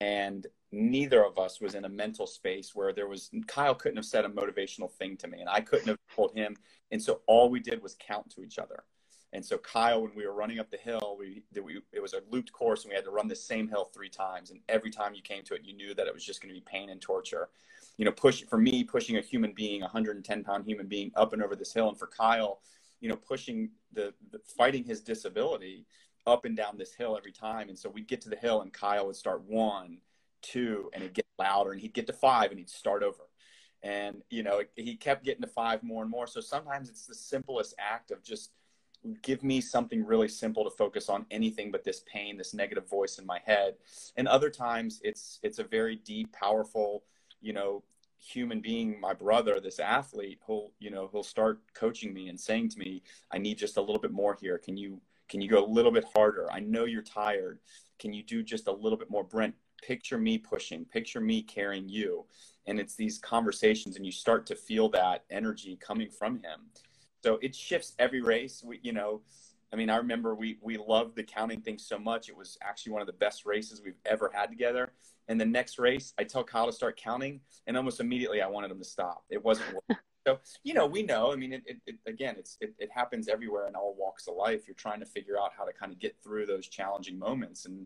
And 0.02 0.48
neither 0.72 1.26
of 1.26 1.38
us 1.38 1.60
was 1.60 1.76
in 1.76 1.84
a 1.84 1.90
mental 1.90 2.26
space 2.26 2.74
where 2.74 2.94
there 2.94 3.08
was 3.08 3.30
Kyle 3.48 3.76
couldn't 3.76 3.98
have 3.98 4.06
said 4.06 4.26
a 4.26 4.30
motivational 4.30 4.92
thing 4.92 5.18
to 5.18 5.28
me, 5.28 5.40
and 5.42 5.50
I 5.50 5.62
couldn't 5.62 5.88
have 5.88 5.98
told 6.16 6.34
him. 6.36 6.56
And 6.92 7.02
so 7.02 7.22
all 7.28 7.50
we 7.50 7.60
did 7.60 7.82
was 7.84 7.96
count 8.00 8.30
to 8.32 8.42
each 8.42 8.58
other. 8.58 8.84
And 9.32 9.46
so 9.46 9.58
Kyle, 9.60 10.02
when 10.02 10.16
we 10.16 10.26
were 10.26 10.34
running 10.34 10.60
up 10.60 10.72
the 10.72 10.78
hill, 10.78 11.16
we, 11.20 11.44
we 11.62 11.82
it 11.94 12.02
was 12.02 12.14
a 12.14 12.22
looped 12.32 12.52
course, 12.52 12.84
and 12.84 12.90
we 12.90 12.96
had 12.96 13.06
to 13.06 13.12
run 13.12 13.28
the 13.28 13.36
same 13.36 13.68
hill 13.68 13.86
three 13.86 14.10
times. 14.10 14.50
And 14.50 14.60
every 14.68 14.90
time 14.90 15.14
you 15.14 15.22
came 15.22 15.44
to 15.44 15.54
it, 15.54 15.62
you 15.64 15.74
knew 15.74 15.94
that 15.94 16.08
it 16.08 16.14
was 16.14 16.26
just 16.26 16.42
going 16.42 16.54
to 16.54 16.60
be 16.60 16.66
pain 16.66 16.90
and 16.90 17.00
torture. 17.00 17.50
You 17.98 18.06
know, 18.06 18.12
push 18.12 18.44
for 18.44 18.58
me, 18.58 18.84
pushing 18.84 19.18
a 19.18 19.22
human 19.22 19.54
being, 19.54 19.82
a 19.82 19.86
110 19.86 20.44
pound 20.44 20.66
human 20.66 20.88
being, 20.88 21.12
up 21.16 21.34
and 21.34 21.44
over 21.44 21.56
this 21.56 21.74
hill, 21.74 21.90
and 21.90 21.98
for 21.98 22.08
Kyle, 22.08 22.62
you 23.02 23.10
know, 23.10 23.16
pushing 23.16 23.70
the, 23.94 24.14
the 24.32 24.40
fighting 24.58 24.84
his 24.84 25.02
disability 25.02 25.86
up 26.26 26.46
and 26.46 26.58
down 26.58 26.78
this 26.78 26.94
hill 26.94 27.16
every 27.16 27.32
time. 27.32 27.70
And 27.70 27.78
so 27.78 27.90
we'd 27.90 28.08
get 28.08 28.22
to 28.22 28.30
the 28.30 28.36
hill, 28.36 28.62
and 28.62 28.74
Kyle 28.74 29.06
would 29.06 29.16
start 29.16 29.44
one, 29.48 30.00
two, 30.42 30.90
and 30.94 31.04
it'd 31.04 31.16
get 31.16 31.26
louder, 31.38 31.72
and 31.72 31.80
he'd 31.80 31.94
get 31.94 32.08
to 32.08 32.14
five, 32.14 32.50
and 32.50 32.60
he'd 32.60 32.70
start 32.70 33.04
over 33.04 33.24
and 33.82 34.24
you 34.30 34.44
know 34.44 34.62
he 34.76 34.98
kept 34.98 35.24
getting 35.24 35.42
to 35.42 35.48
five 35.48 35.82
more 35.84 36.02
and 36.02 36.12
more 36.12 36.28
so 36.28 36.42
sometimes 36.42 36.90
it's 36.90 37.06
the 37.06 37.16
simplest 37.16 37.74
act 37.80 38.12
of 38.12 38.22
just 38.22 38.52
give 39.22 39.44
me 39.44 39.62
something 39.62 40.06
really 40.06 40.28
simple 40.28 40.64
to 40.64 40.70
focus 40.70 41.10
on 41.10 41.26
anything 41.32 41.72
but 41.72 41.84
this 41.84 42.04
pain 42.12 42.38
this 42.38 42.54
negative 42.54 42.90
voice 42.90 43.18
in 43.18 43.26
my 43.26 43.40
head. 43.46 43.76
And 44.18 44.28
other 44.28 44.50
times 44.50 45.00
it's 45.04 45.40
it's 45.44 45.60
a 45.60 45.64
very 45.64 45.98
deep 45.98 46.32
powerful 46.34 47.04
you 47.42 47.54
know 47.54 47.84
human 48.18 48.60
being 48.60 49.00
my 49.00 49.14
brother 49.14 49.62
this 49.62 49.80
athlete 49.80 50.40
who'll 50.46 50.74
you 50.80 50.92
know 50.92 51.08
he'll 51.12 51.24
start 51.24 51.62
coaching 51.74 52.14
me 52.14 52.28
and 52.28 52.38
saying 52.38 52.68
to 52.68 52.78
me 52.78 53.02
i 53.32 53.38
need 53.38 53.58
just 53.58 53.78
a 53.78 53.82
little 53.82 54.02
bit 54.02 54.12
more 54.12 54.38
here. 54.40 54.58
Can 54.58 54.76
you 54.76 55.00
can 55.30 55.42
you 55.42 55.48
go 55.48 55.64
a 55.64 55.68
little 55.68 55.92
bit 55.92 56.06
harder? 56.14 56.52
I 56.52 56.60
know 56.60 56.86
you're 56.86 57.04
tired. 57.04 57.60
Can 58.00 58.12
you 58.12 58.24
do 58.24 58.44
just 58.44 58.68
a 58.68 58.72
little 58.72 58.98
bit 58.98 59.10
more? 59.10 59.24
Brent 59.24 59.54
picture 59.82 60.18
me 60.18 60.38
pushing. 60.38 60.84
Picture 60.86 61.22
me 61.22 61.42
carrying 61.42 61.88
you. 61.88 62.26
And 62.66 62.80
it's 62.80 62.96
these 62.96 63.20
conversations 63.20 63.96
and 63.96 64.06
you 64.06 64.12
start 64.12 64.46
to 64.48 64.56
feel 64.56 64.90
that 64.90 65.24
energy 65.30 65.78
coming 65.80 66.10
from 66.10 66.38
him 66.38 66.62
so 67.24 67.40
it 67.42 67.56
shifts 67.56 67.94
every 68.00 68.22
race. 68.22 68.64
We, 68.66 68.80
you 68.82 68.94
know, 68.94 69.22
I 69.72 69.76
mean, 69.76 69.90
I 69.90 69.98
remember 69.98 70.36
we 70.36 70.58
we 70.62 70.78
loved 70.78 71.16
the 71.16 71.24
counting 71.24 71.62
thing 71.62 71.78
so 71.78 72.00
much. 72.00 72.30
It 72.30 72.38
was 72.38 72.58
actually 72.62 72.94
one 72.94 73.02
of 73.02 73.08
the 73.08 73.14
best 73.14 73.46
races 73.46 73.82
we've 73.84 74.00
ever 74.06 74.32
had 74.34 74.48
together. 74.48 74.92
And 75.28 75.40
the 75.40 75.46
next 75.46 75.78
race, 75.78 76.14
I 76.18 76.24
tell 76.24 76.44
Kyle 76.44 76.66
to 76.66 76.72
start 76.72 76.98
counting, 76.98 77.42
and 77.68 77.78
almost 77.78 78.00
immediately 78.00 78.42
I 78.42 78.48
wanted 78.48 78.72
him 78.72 78.80
to 78.80 78.86
stop. 78.86 79.26
It 79.30 79.44
wasn't 79.44 79.74
working. 79.74 79.98
so 80.28 80.40
you 80.64 80.74
know, 80.74 80.88
we 80.88 81.04
know. 81.04 81.32
I 81.32 81.36
mean, 81.36 81.54
it, 81.54 81.64
it, 81.68 81.78
it 81.86 81.96
again, 82.08 82.36
it's 82.40 82.58
it, 82.62 82.74
it 82.80 82.90
happens 82.92 83.28
everywhere 83.28 83.68
in 83.68 83.76
all 83.76 83.96
walks 83.98 84.28
of 84.28 84.36
life. 84.36 84.68
You're 84.68 84.76
trying 84.76 85.02
to 85.02 85.06
figure 85.06 85.40
out 85.40 85.52
how 85.56 85.66
to 85.66 85.74
kind 85.74 85.92
of 85.92 86.00
get 86.00 86.16
through 86.24 86.48
those 86.48 86.68
challenging 86.68 87.20
moments, 87.20 87.66
and 87.66 87.86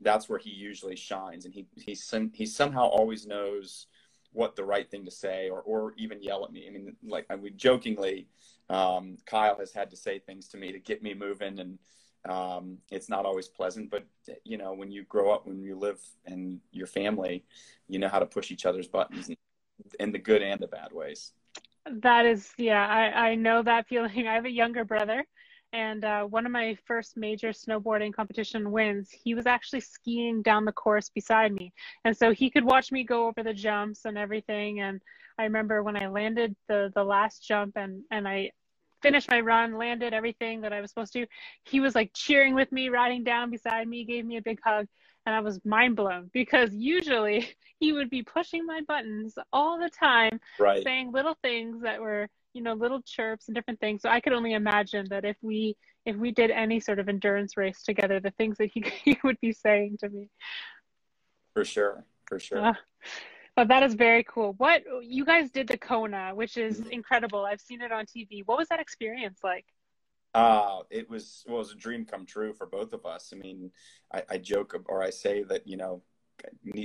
that's 0.00 0.28
where 0.28 0.38
he 0.38 0.50
usually 0.50 0.96
shines. 0.96 1.44
And 1.44 1.52
he 1.52 1.66
he 1.76 1.96
he 2.32 2.46
somehow 2.46 2.86
always 2.86 3.26
knows 3.26 3.86
what 4.32 4.56
the 4.56 4.64
right 4.64 4.90
thing 4.90 5.04
to 5.04 5.10
say, 5.10 5.50
or 5.50 5.60
or 5.60 5.92
even 5.98 6.22
yell 6.22 6.42
at 6.44 6.52
me. 6.52 6.66
I 6.66 6.70
mean, 6.70 6.96
like 7.02 7.26
I 7.28 7.36
mean, 7.36 7.52
jokingly 7.56 8.28
um, 8.70 9.16
Kyle 9.26 9.58
has 9.58 9.72
had 9.72 9.90
to 9.90 9.96
say 9.96 10.18
things 10.18 10.48
to 10.48 10.56
me 10.56 10.72
to 10.72 10.78
get 10.78 11.02
me 11.02 11.14
moving, 11.14 11.58
and 11.58 11.78
um, 12.28 12.78
it's 12.90 13.08
not 13.08 13.24
always 13.24 13.48
pleasant. 13.48 13.90
But 13.90 14.06
you 14.44 14.58
know, 14.58 14.72
when 14.72 14.90
you 14.90 15.04
grow 15.04 15.32
up, 15.32 15.46
when 15.46 15.62
you 15.62 15.76
live 15.76 16.00
in 16.26 16.60
your 16.72 16.86
family, 16.86 17.44
you 17.88 17.98
know 17.98 18.08
how 18.08 18.18
to 18.18 18.26
push 18.26 18.50
each 18.50 18.66
other's 18.66 18.88
buttons 18.88 19.30
in 20.00 20.12
the 20.12 20.18
good 20.18 20.42
and 20.42 20.60
the 20.60 20.66
bad 20.66 20.92
ways. 20.92 21.32
That 21.90 22.26
is, 22.26 22.50
yeah, 22.58 22.86
I, 22.86 23.30
I 23.30 23.34
know 23.34 23.62
that 23.62 23.88
feeling. 23.88 24.26
I 24.28 24.34
have 24.34 24.44
a 24.44 24.50
younger 24.50 24.84
brother, 24.84 25.24
and 25.72 26.04
uh, 26.04 26.24
one 26.24 26.46
of 26.46 26.52
my 26.52 26.76
first 26.86 27.16
major 27.16 27.50
snowboarding 27.50 28.12
competition 28.12 28.70
wins, 28.70 29.10
he 29.10 29.34
was 29.34 29.46
actually 29.46 29.80
skiing 29.80 30.40
down 30.42 30.64
the 30.64 30.72
course 30.72 31.10
beside 31.10 31.52
me. 31.52 31.72
And 32.04 32.16
so 32.16 32.32
he 32.32 32.50
could 32.50 32.64
watch 32.64 32.90
me 32.90 33.04
go 33.04 33.26
over 33.26 33.42
the 33.42 33.52
jumps 33.52 34.06
and 34.06 34.16
everything. 34.16 34.80
And 34.80 35.00
I 35.38 35.44
remember 35.44 35.82
when 35.82 35.96
I 35.96 36.08
landed 36.08 36.56
the, 36.68 36.90
the 36.94 37.04
last 37.04 37.46
jump 37.46 37.76
and, 37.76 38.02
and 38.10 38.26
I 38.26 38.50
finished 39.02 39.30
my 39.30 39.40
run, 39.40 39.76
landed 39.76 40.14
everything 40.14 40.60
that 40.62 40.72
I 40.72 40.80
was 40.80 40.90
supposed 40.90 41.12
to, 41.14 41.26
he 41.64 41.80
was 41.80 41.94
like 41.94 42.10
cheering 42.14 42.54
with 42.54 42.70
me, 42.72 42.88
riding 42.88 43.24
down 43.24 43.50
beside 43.50 43.88
me, 43.88 44.04
gave 44.04 44.24
me 44.24 44.36
a 44.36 44.42
big 44.42 44.60
hug. 44.64 44.86
and 45.26 45.34
I 45.34 45.40
was 45.40 45.60
mind 45.64 45.96
blown 45.96 46.30
because 46.32 46.72
usually 46.72 47.48
he 47.80 47.92
would 47.92 48.10
be 48.10 48.22
pushing 48.22 48.66
my 48.66 48.80
buttons 48.86 49.34
all 49.52 49.78
the 49.78 49.90
time, 49.90 50.40
right. 50.58 50.82
saying 50.82 51.12
little 51.12 51.36
things 51.42 51.82
that 51.82 52.00
were, 52.00 52.28
you 52.54 52.62
know, 52.62 52.74
little 52.74 53.02
chirps 53.02 53.48
and 53.48 53.54
different 53.54 53.80
things. 53.80 54.02
So 54.02 54.08
I 54.08 54.20
could 54.20 54.32
only 54.32 54.54
imagine 54.54 55.06
that 55.10 55.24
if 55.24 55.36
we 55.42 55.76
if 56.06 56.16
we 56.16 56.30
did 56.30 56.50
any 56.50 56.80
sort 56.80 56.98
of 56.98 57.08
endurance 57.10 57.56
race 57.58 57.82
together, 57.82 58.18
the 58.18 58.30
things 58.32 58.56
that 58.56 58.70
he, 58.72 58.82
he 59.04 59.18
would 59.22 59.38
be 59.40 59.52
saying 59.52 59.98
to 60.00 60.08
me. 60.08 60.30
For 61.52 61.64
sure, 61.64 62.04
for 62.26 62.38
sure. 62.38 62.64
Uh, 62.64 62.72
but 63.58 63.66
that 63.66 63.82
is 63.82 63.94
very 63.94 64.22
cool. 64.22 64.54
What 64.58 64.84
you 65.02 65.24
guys 65.24 65.50
did 65.50 65.66
the 65.66 65.76
Kona, 65.76 66.30
which 66.32 66.56
is 66.56 66.78
mm-hmm. 66.78 66.92
incredible. 66.92 67.44
I've 67.44 67.60
seen 67.60 67.80
it 67.80 67.90
on 67.90 68.06
TV. 68.06 68.46
What 68.46 68.56
was 68.56 68.68
that 68.68 68.78
experience 68.78 69.40
like? 69.42 69.64
Uh, 70.32 70.82
it 70.90 71.10
was 71.10 71.44
well, 71.48 71.56
it 71.56 71.58
was 71.58 71.72
a 71.72 71.74
dream 71.74 72.04
come 72.04 72.24
true 72.24 72.52
for 72.52 72.68
both 72.68 72.92
of 72.92 73.04
us. 73.04 73.32
I 73.34 73.36
mean, 73.36 73.72
I, 74.14 74.22
I 74.30 74.38
joke 74.38 74.80
or 74.86 75.02
I 75.02 75.10
say 75.10 75.42
that 75.42 75.66
you 75.66 75.76
know, 75.76 76.02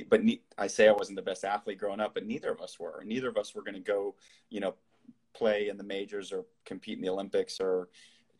but 0.10 0.22
I 0.58 0.65
say 0.65 0.89
I 0.89 0.94
wasn't 0.94 1.18
the 1.18 1.22
best 1.22 1.46
athlete 1.46 1.77
growing 1.77 2.00
up, 2.00 2.15
but 2.15 2.25
neither 2.25 2.50
of 2.50 2.60
us 2.60 2.80
were. 2.80 3.03
Neither 3.06 3.30
of 3.30 3.38
us 3.38 3.53
were 3.53 3.62
going 3.62 3.75
to 3.75 3.80
go, 3.80 4.15
you 4.50 4.60
know, 4.60 4.74
play 5.36 5.70
in 5.70 5.77
the 5.77 5.84
majors 5.84 6.32
or 6.32 6.44
compete 6.65 6.98
in 6.98 7.03
the 7.03 7.10
Olympics 7.12 7.60
or 7.60 7.89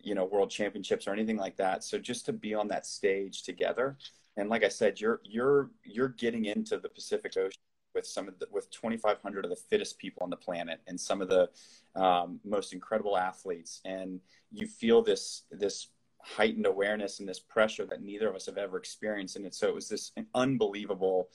you 0.02 0.16
know 0.16 0.26
world 0.26 0.50
championships 0.50 1.08
or 1.08 1.14
anything 1.14 1.38
like 1.38 1.58
that. 1.58 1.84
So 1.84 2.00
just 2.00 2.26
to 2.26 2.34
be 2.34 2.56
on 2.56 2.68
that 2.70 2.88
stage 2.88 3.44
together, 3.44 3.96
and 4.38 4.50
like 4.50 4.64
I 4.64 4.70
said, 4.70 5.00
you're 5.00 5.22
you're 5.24 5.70
you're 5.84 6.10
getting 6.10 6.46
into 6.46 6.80
the 6.80 6.90
Pacific 6.90 7.38
Ocean 7.38 7.62
with 7.94 8.06
some 8.06 8.28
of 8.28 8.40
the, 8.40 8.48
with 8.52 8.70
2,500 8.72 9.46
of 9.46 9.50
the 9.50 9.56
fittest 9.56 9.98
people 9.98 10.24
on 10.24 10.30
the 10.30 10.38
planet 10.38 10.82
and 10.88 11.00
some 11.00 11.22
of 11.22 11.30
the 11.30 11.50
um, 11.96 12.40
most 12.44 12.74
incredible 12.74 13.18
athletes, 13.18 13.82
and 13.86 14.20
you 14.52 14.68
feel 14.68 15.02
this 15.02 15.44
this 15.52 15.88
heightened 16.20 16.66
awareness 16.66 17.20
and 17.20 17.28
this 17.28 17.40
pressure 17.40 17.86
that 17.86 18.02
neither 18.02 18.30
of 18.30 18.36
us 18.36 18.46
have 18.46 18.58
ever 18.58 18.78
experienced, 18.78 19.36
and 19.36 19.46
it, 19.46 19.54
so 19.54 19.68
it 19.68 19.76
was 19.76 19.90
this 19.90 20.12
unbelievable, 20.34 21.30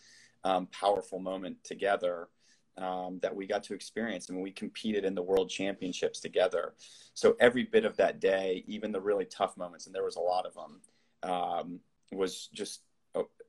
um, 0.44 0.66
powerful 0.66 1.18
moment 1.18 1.56
together. 1.64 2.28
Um, 2.76 3.18
that 3.22 3.34
we 3.34 3.48
got 3.48 3.64
to 3.64 3.74
experience 3.74 4.28
and 4.28 4.40
we 4.40 4.52
competed 4.52 5.04
in 5.04 5.16
the 5.16 5.20
world 5.22 5.50
championships 5.50 6.20
together. 6.20 6.74
So 7.12 7.34
every 7.40 7.64
bit 7.64 7.84
of 7.84 7.96
that 7.96 8.20
day, 8.20 8.62
even 8.68 8.92
the 8.92 9.00
really 9.00 9.24
tough 9.24 9.56
moments, 9.56 9.86
and 9.86 9.94
there 9.94 10.04
was 10.04 10.14
a 10.14 10.20
lot 10.20 10.46
of 10.46 10.54
them, 10.54 10.80
um, 11.28 11.80
was 12.12 12.48
just 12.54 12.82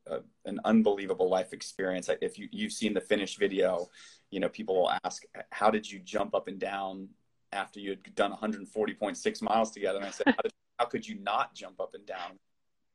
a, 0.08 0.20
an 0.46 0.60
unbelievable 0.66 1.30
life 1.30 1.54
experience. 1.54 2.10
If 2.22 2.38
you 2.38 2.48
you've 2.52 2.74
seen 2.74 2.94
the 2.94 3.02
finished 3.02 3.40
video, 3.40 3.90
you 4.32 4.40
know 4.40 4.50
people 4.50 4.76
will 4.76 4.92
ask, 5.04 5.24
"How 5.52 5.70
did 5.70 5.90
you 5.90 6.00
jump 6.00 6.36
up 6.36 6.48
and 6.48 6.60
down 6.60 7.10
after 7.52 7.80
you 7.80 7.92
had 7.92 8.16
done 8.16 8.32
140.6 8.32 9.42
miles 9.42 9.72
together?" 9.72 10.00
And 10.00 10.08
I 10.08 10.12
said, 10.12 10.28
how, 10.28 10.42
did, 10.44 10.52
"How 10.78 10.86
could 10.86 11.08
you 11.08 11.16
not 11.20 11.54
jump 11.54 11.80
up 11.80 11.94
and 11.96 12.06
down?" 12.06 12.40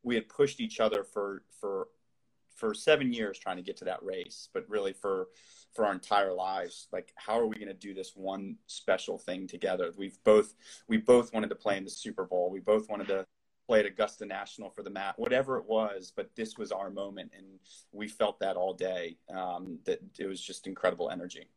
We 0.02 0.14
had 0.14 0.28
pushed 0.28 0.60
each 0.60 0.80
other 0.80 1.04
for 1.04 1.42
for 1.60 1.88
for 2.54 2.72
seven 2.72 3.12
years 3.12 3.38
trying 3.38 3.56
to 3.56 3.62
get 3.62 3.76
to 3.78 3.84
that 3.84 4.02
race, 4.02 4.48
but 4.52 4.68
really 4.68 4.92
for 4.92 5.28
for 5.72 5.84
our 5.84 5.92
entire 5.92 6.32
lives. 6.32 6.86
Like, 6.92 7.12
how 7.16 7.38
are 7.38 7.46
we 7.46 7.56
going 7.56 7.68
to 7.68 7.74
do 7.74 7.94
this 7.94 8.12
one 8.14 8.56
special 8.66 9.18
thing 9.18 9.46
together? 9.48 9.92
We've 9.96 10.22
both 10.24 10.54
we 10.88 10.98
both 10.98 11.32
wanted 11.32 11.48
to 11.50 11.56
play 11.56 11.76
in 11.76 11.84
the 11.84 11.90
Super 11.90 12.24
Bowl. 12.24 12.50
We 12.50 12.60
both 12.60 12.88
wanted 12.88 13.08
to 13.08 13.26
played 13.66 13.86
Augusta 13.86 14.26
National 14.26 14.70
for 14.70 14.82
the 14.82 14.90
mat, 14.90 15.14
whatever 15.16 15.58
it 15.58 15.66
was. 15.66 16.12
But 16.14 16.30
this 16.36 16.56
was 16.58 16.72
our 16.72 16.90
moment, 16.90 17.32
and 17.36 17.46
we 17.92 18.08
felt 18.08 18.40
that 18.40 18.56
all 18.56 18.74
day. 18.74 19.16
Um, 19.34 19.78
that 19.84 20.00
it 20.18 20.26
was 20.26 20.40
just 20.40 20.66
incredible 20.66 21.10
energy. 21.10 21.48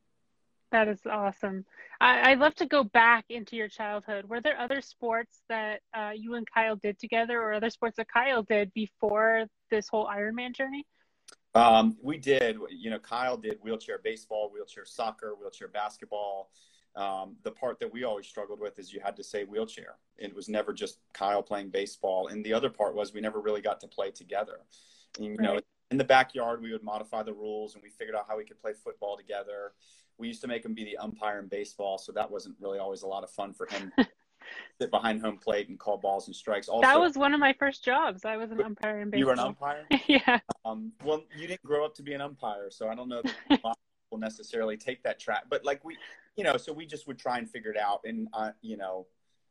That 0.72 0.90
is 0.90 1.00
awesome. 1.10 1.66
I, 2.02 2.32
would 2.32 2.40
love 2.40 2.56
to 2.56 2.66
go 2.66 2.84
back 2.84 3.26
into 3.30 3.56
your 3.56 3.70
childhood. 3.70 4.26
Were 4.26 4.42
there 4.42 4.60
other 4.60 4.82
sports 4.82 5.42
that 5.48 5.80
uh, 5.94 6.12
you 6.14 6.36
and 6.36 6.46
Kyle 6.54 6.76
did 6.76 7.00
together, 7.00 7.42
or 7.42 7.54
other 7.54 7.70
sports 7.70 7.96
that 7.98 8.12
Kyle 8.12 8.44
did 8.44 8.74
before 8.74 9.46
this 9.72 9.88
whole 9.88 10.08
Ironman 10.08 10.54
journey? 10.54 10.86
Um, 11.56 11.98
we 12.02 12.18
did. 12.18 12.58
You 12.70 12.90
know, 12.90 13.00
Kyle 13.00 13.38
did 13.38 13.60
wheelchair 13.62 14.00
baseball, 14.04 14.52
wheelchair 14.54 14.86
soccer, 14.86 15.36
wheelchair 15.40 15.70
basketball. 15.70 16.52
Um, 16.98 17.36
the 17.44 17.52
part 17.52 17.80
that 17.80 17.94
we 17.94 18.04
always 18.04 18.26
struggled 18.26 18.60
with 18.60 18.80
is 18.80 18.92
you 18.92 19.00
had 19.00 19.16
to 19.18 19.24
say 19.24 19.44
wheelchair. 19.44 19.98
It 20.18 20.36
was 20.36 20.50
never 20.50 20.74
just 20.74 20.98
Kyle 21.14 21.44
playing 21.44 21.70
baseball. 21.70 22.28
And 22.28 22.44
the 22.44 22.54
other 22.54 22.72
part 22.72 22.96
was 22.96 23.14
we 23.14 23.22
never 23.22 23.40
really 23.40 23.62
got 23.62 23.80
to 23.82 23.88
play 23.88 24.10
together. 24.10 24.62
And, 25.18 25.26
you 25.26 25.36
right. 25.36 25.42
know, 25.42 25.60
in 25.92 25.98
the 25.98 26.04
backyard, 26.04 26.62
we 26.62 26.72
would 26.72 26.84
modify 26.84 27.22
the 27.22 27.34
rules 27.34 27.76
and 27.76 27.84
we 27.84 27.90
figured 27.90 28.16
out 28.16 28.26
how 28.28 28.36
we 28.38 28.46
could 28.46 28.60
play 28.60 28.74
football 28.74 29.16
together. 29.16 29.74
We 30.18 30.28
used 30.28 30.42
to 30.42 30.48
make 30.48 30.66
him 30.66 30.74
be 30.74 30.84
the 30.84 30.98
umpire 30.98 31.40
in 31.40 31.48
baseball, 31.48 32.00
so 32.00 32.12
that 32.14 32.30
wasn't 32.30 32.56
really 32.60 32.80
always 32.80 33.04
a 33.04 33.08
lot 33.08 33.24
of 33.24 33.30
fun 33.30 33.54
for 33.54 33.68
him. 33.68 33.94
sit 34.82 34.90
behind 34.90 35.22
home 35.22 35.38
plate 35.38 35.70
and 35.70 35.78
call 35.78 35.98
balls 35.98 36.28
and 36.28 36.36
strikes. 36.36 36.68
Also, 36.68 36.88
that 36.88 37.00
was 37.00 37.16
one 37.16 37.34
of 37.34 37.40
my 37.40 37.54
first 37.54 37.84
jobs. 37.84 38.26
I 38.26 38.38
was 38.38 38.52
an 38.52 38.62
umpire 38.62 39.02
in 39.02 39.10
baseball. 39.10 39.20
You 39.20 39.26
were 39.28 39.34
an 39.34 39.40
umpire? 39.40 39.86
yeah. 40.08 40.40
Um, 40.66 40.92
well, 41.04 41.24
you 41.36 41.48
didn't 41.48 41.64
grow 41.64 41.86
up 41.86 41.94
to 41.96 42.04
be 42.04 42.14
an 42.14 42.22
umpire, 42.22 42.70
so 42.72 42.88
I 42.88 42.96
don't 42.96 43.10
know 43.10 43.22
that 43.50 43.62
will 44.12 44.18
necessarily 44.18 44.78
take 44.78 45.04
that 45.04 45.20
track. 45.20 45.44
But 45.50 45.66
like 45.66 45.84
we, 45.84 45.98
you 46.38 46.44
know, 46.44 46.56
so 46.56 46.72
we 46.72 46.86
just 46.86 47.08
would 47.08 47.18
try 47.18 47.40
and 47.40 47.50
figure 47.50 47.72
it 47.72 47.78
out. 47.78 48.02
And 48.06 48.28
uh, 48.32 48.52
you 48.62 48.78
know, 48.78 49.08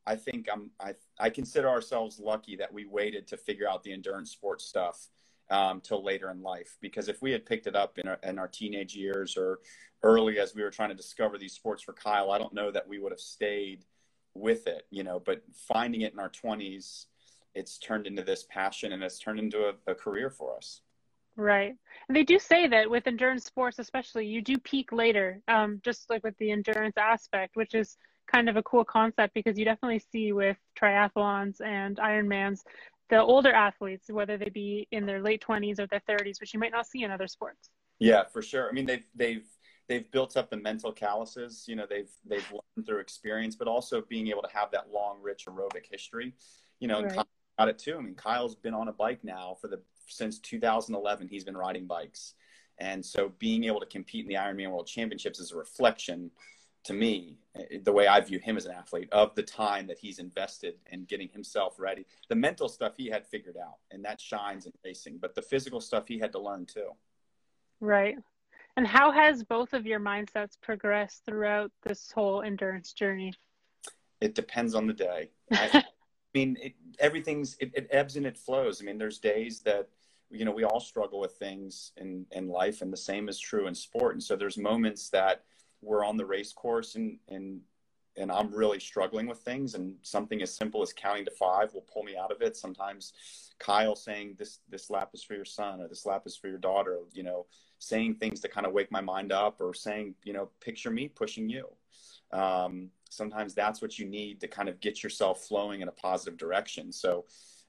I 0.07 0.17
think 0.17 0.47
I'm 0.51 0.71
I 0.81 0.95
I 1.19 1.31
consider 1.31 1.69
ourselves 1.69 2.19
lucky 2.19 2.57
that 2.57 2.73
we 2.73 2.87
waited 2.87 3.27
to 3.29 3.37
figure 3.37 3.69
out 3.69 3.83
the 3.83 3.93
endurance 3.93 4.31
sports 4.31 4.65
stuff 4.65 5.09
um, 5.51 5.81
till 5.81 6.03
later 6.03 6.31
in 6.31 6.43
life. 6.43 6.79
Because 6.81 7.09
if 7.09 7.21
we 7.21 7.33
had 7.33 7.45
picked 7.45 7.67
it 7.67 7.77
up 7.77 7.99
in 7.99 8.09
our, 8.09 8.19
in 8.23 8.39
our 8.39 8.49
teenage 8.49 8.95
years 8.95 9.37
or 9.37 9.59
early 10.03 10.39
as 10.39 10.55
we 10.55 10.63
were 10.63 10.71
trying 10.71 10.91
to 10.91 10.95
discover 10.95 11.37
these 11.39 11.55
sports 11.55 11.83
for 11.83 11.93
Kyle, 11.93 12.31
I 12.31 12.39
don't 12.39 12.55
know 12.55 12.71
that 12.71 12.89
we 12.89 13.01
would 13.01 13.13
have 13.13 13.21
stayed 13.21 13.85
with 14.35 14.69
it. 14.69 14.87
You 14.91 15.03
know, 15.03 15.19
but 15.19 15.43
finding 15.53 16.03
it 16.03 16.13
in 16.13 16.21
our 16.21 16.31
twenties, 16.31 17.07
it's 17.57 17.79
turned 17.79 18.07
into 18.07 18.23
this 18.23 18.45
passion 18.49 18.93
and 18.93 19.03
it's 19.03 19.19
turned 19.19 19.41
into 19.41 19.71
a, 19.71 19.91
a 19.91 19.95
career 19.95 20.31
for 20.31 20.57
us. 20.57 20.83
Right. 21.37 21.75
And 22.09 22.17
they 22.17 22.23
do 22.23 22.39
say 22.39 22.67
that 22.69 22.89
with 22.89 23.07
endurance 23.07 23.45
sports, 23.45 23.79
especially, 23.79 24.27
you 24.27 24.41
do 24.41 24.57
peak 24.59 24.91
later, 24.91 25.41
um, 25.49 25.81
just 25.85 26.09
like 26.09 26.25
with 26.25 26.37
the 26.39 26.51
endurance 26.51 26.97
aspect, 26.97 27.57
which 27.57 27.75
is 27.75 27.97
kind 28.33 28.49
of 28.49 28.57
a 28.57 28.63
cool 28.63 28.85
concept 28.85 29.35
because 29.35 29.59
you 29.59 29.65
definitely 29.65 30.03
see 30.11 30.33
with 30.33 30.57
triathlons 30.81 31.61
and 31.61 31.99
Ironmans 31.99 32.61
the 33.09 33.23
older 33.23 33.53
athletes, 33.53 34.11
whether 34.11 34.37
they 34.37 34.49
be 34.49 34.89
in 34.91 35.07
their 35.07 35.23
late 35.23 35.45
20s 35.47 35.79
or 35.79 35.87
their 35.87 36.03
30s, 36.09 36.41
which 36.41 36.53
you 36.53 36.61
might 36.61 36.73
not 36.73 36.87
see 36.87 37.03
in 37.05 37.11
other 37.11 37.29
sports. 37.29 37.71
Yeah, 37.99 38.25
for 38.25 38.43
sure. 38.43 38.69
I 38.69 38.73
mean, 38.73 38.87
they've, 38.87 39.07
they've, 39.15 39.47
they've 39.89 40.11
built 40.11 40.37
up 40.37 40.51
the 40.51 40.57
mental 40.57 40.93
calluses, 40.93 41.65
you 41.69 41.77
know, 41.77 41.87
they've, 41.89 42.11
they've 42.29 42.51
learned 42.51 42.87
through 42.87 42.99
experience, 42.99 43.55
but 43.55 43.69
also 43.69 44.03
being 44.09 44.29
able 44.29 44.43
to 44.43 44.51
have 44.53 44.71
that 44.73 44.91
long, 44.91 45.19
rich 45.23 45.47
aerobic 45.47 45.87
history, 45.91 46.35
you 46.81 46.89
know, 46.89 47.03
right. 47.03 47.27
got 47.59 47.69
it 47.69 47.79
too. 47.79 47.97
I 47.97 48.01
mean, 48.01 48.15
Kyle's 48.15 48.57
been 48.57 48.75
on 48.75 48.89
a 48.89 48.93
bike 48.93 49.23
now 49.23 49.57
for 49.61 49.69
the 49.69 49.81
since 50.07 50.39
2011 50.39 51.29
he's 51.29 51.45
been 51.45 51.57
riding 51.57 51.87
bikes. 51.87 52.35
And 52.79 53.05
so 53.05 53.33
being 53.39 53.65
able 53.65 53.81
to 53.81 53.87
compete 53.87 54.25
in 54.25 54.29
the 54.29 54.35
ironman 54.35 54.71
world 54.71 54.87
championships 54.87 55.41
is 55.41 55.53
a 55.53 55.57
reflection 55.57 56.31
to 56.85 56.93
me 56.93 57.39
eh, 57.57 57.79
the 57.83 57.93
way 57.93 58.07
i 58.07 58.21
view 58.21 58.39
him 58.39 58.57
as 58.57 58.65
an 58.65 58.73
athlete 58.73 59.09
of 59.11 59.35
the 59.35 59.43
time 59.43 59.89
that 59.89 59.99
he's 59.99 60.21
invested 60.21 60.75
in 60.93 61.05
getting 61.05 61.29
himself 61.29 61.79
ready. 61.79 62.07
The 62.29 62.37
mental 62.37 62.69
stuff 62.69 62.93
he 62.97 63.09
had 63.09 63.27
figured 63.27 63.57
out 63.57 63.79
and 63.91 64.05
that 64.05 64.21
shines 64.21 64.67
in 64.67 64.73
racing 64.85 65.19
but 65.21 65.35
the 65.35 65.43
physical 65.43 65.81
stuff 65.81 66.07
he 66.07 66.19
had 66.19 66.33
to 66.33 66.39
learn 66.39 66.67
too. 66.67 66.91
Right. 67.81 68.17
And 68.77 68.87
how 68.87 69.11
has 69.11 69.43
both 69.43 69.73
of 69.73 69.87
your 69.87 70.01
mindsets 70.01 70.61
progressed 70.61 71.25
throughout 71.25 71.73
this 71.83 72.13
whole 72.13 72.43
endurance 72.43 72.93
journey? 72.93 73.33
It 74.21 74.35
depends 74.35 74.75
on 74.75 74.87
the 74.87 74.93
day. 74.93 75.31
I, 75.53 75.85
mean, 76.35 76.59
it, 76.61 76.75
everything's 76.99 77.57
it, 77.59 77.71
it, 77.75 77.89
ebbs 77.91 78.17
and 78.17 78.27
it 78.27 78.37
flows. 78.37 78.81
I 78.81 78.85
mean, 78.85 78.99
there's 78.99 79.19
days 79.19 79.61
that 79.61 79.89
you 80.31 80.45
know 80.45 80.53
we 80.53 80.65
all 80.65 80.81
struggle 80.81 81.21
with 81.21 81.33
things 81.33 81.93
in 81.97 82.27
in 82.33 82.49
life, 82.49 82.83
and 82.83 82.93
the 82.93 82.97
same 82.97 83.29
is 83.29 83.39
true 83.39 83.67
in 83.67 83.75
sport. 83.75 84.15
And 84.15 84.23
so 84.23 84.37
there's 84.37 84.59
moments 84.59 85.11
that 85.11 85.45
we're 85.83 86.05
on 86.05 86.17
the 86.17 86.27
race 86.27 86.53
course 86.53 86.95
and 86.95 87.19
and 87.29 87.61
and 88.19 88.33
I'm 88.33 88.51
really 88.51 88.81
struggling 88.81 89.27
with 89.27 89.39
things, 89.41 89.75
and 89.75 89.95
something 90.03 90.41
as 90.41 90.55
simple 90.55 90.83
as 90.83 90.93
counting 90.93 91.25
to 91.27 91.31
five 91.31 91.75
will 91.75 91.83
pull 91.93 92.03
me 92.03 92.17
out 92.17 92.33
of 92.33 92.41
it. 92.41 92.57
Sometimes 92.57 93.13
Kyle 93.59 93.95
saying 93.95 94.37
this 94.39 94.61
this 94.69 94.91
lap 94.91 95.11
is 95.13 95.23
for 95.23 95.35
your 95.35 95.45
son 95.45 95.81
or 95.81 95.89
this 95.89 96.07
lap 96.07 96.23
is 96.27 96.37
for 96.37 96.49
your 96.49 96.59
daughter, 96.59 96.99
you 97.13 97.23
know, 97.23 97.47
saying 97.79 98.15
things 98.15 98.41
to 98.41 98.49
kind 98.49 98.67
of 98.67 98.73
wake 98.73 98.91
my 98.91 99.01
mind 99.01 99.33
up, 99.33 99.61
or 99.61 99.75
saying 99.75 100.15
you 100.25 100.33
know 100.33 100.49
picture 100.61 100.91
me 100.91 101.09
pushing 101.09 101.49
you. 101.49 101.69
Um, 102.33 102.91
sometimes 103.11 103.55
that's 103.55 103.81
what 103.81 103.99
you 103.99 104.07
need 104.07 104.41
to 104.41 104.49
kind 104.49 104.69
of 104.69 104.81
get 104.81 105.03
yourself 105.03 105.45
flowing 105.45 105.81
in 105.81 105.89
a 105.89 105.93
positive 105.93 106.39
direction. 106.39 106.93
So 106.93 107.27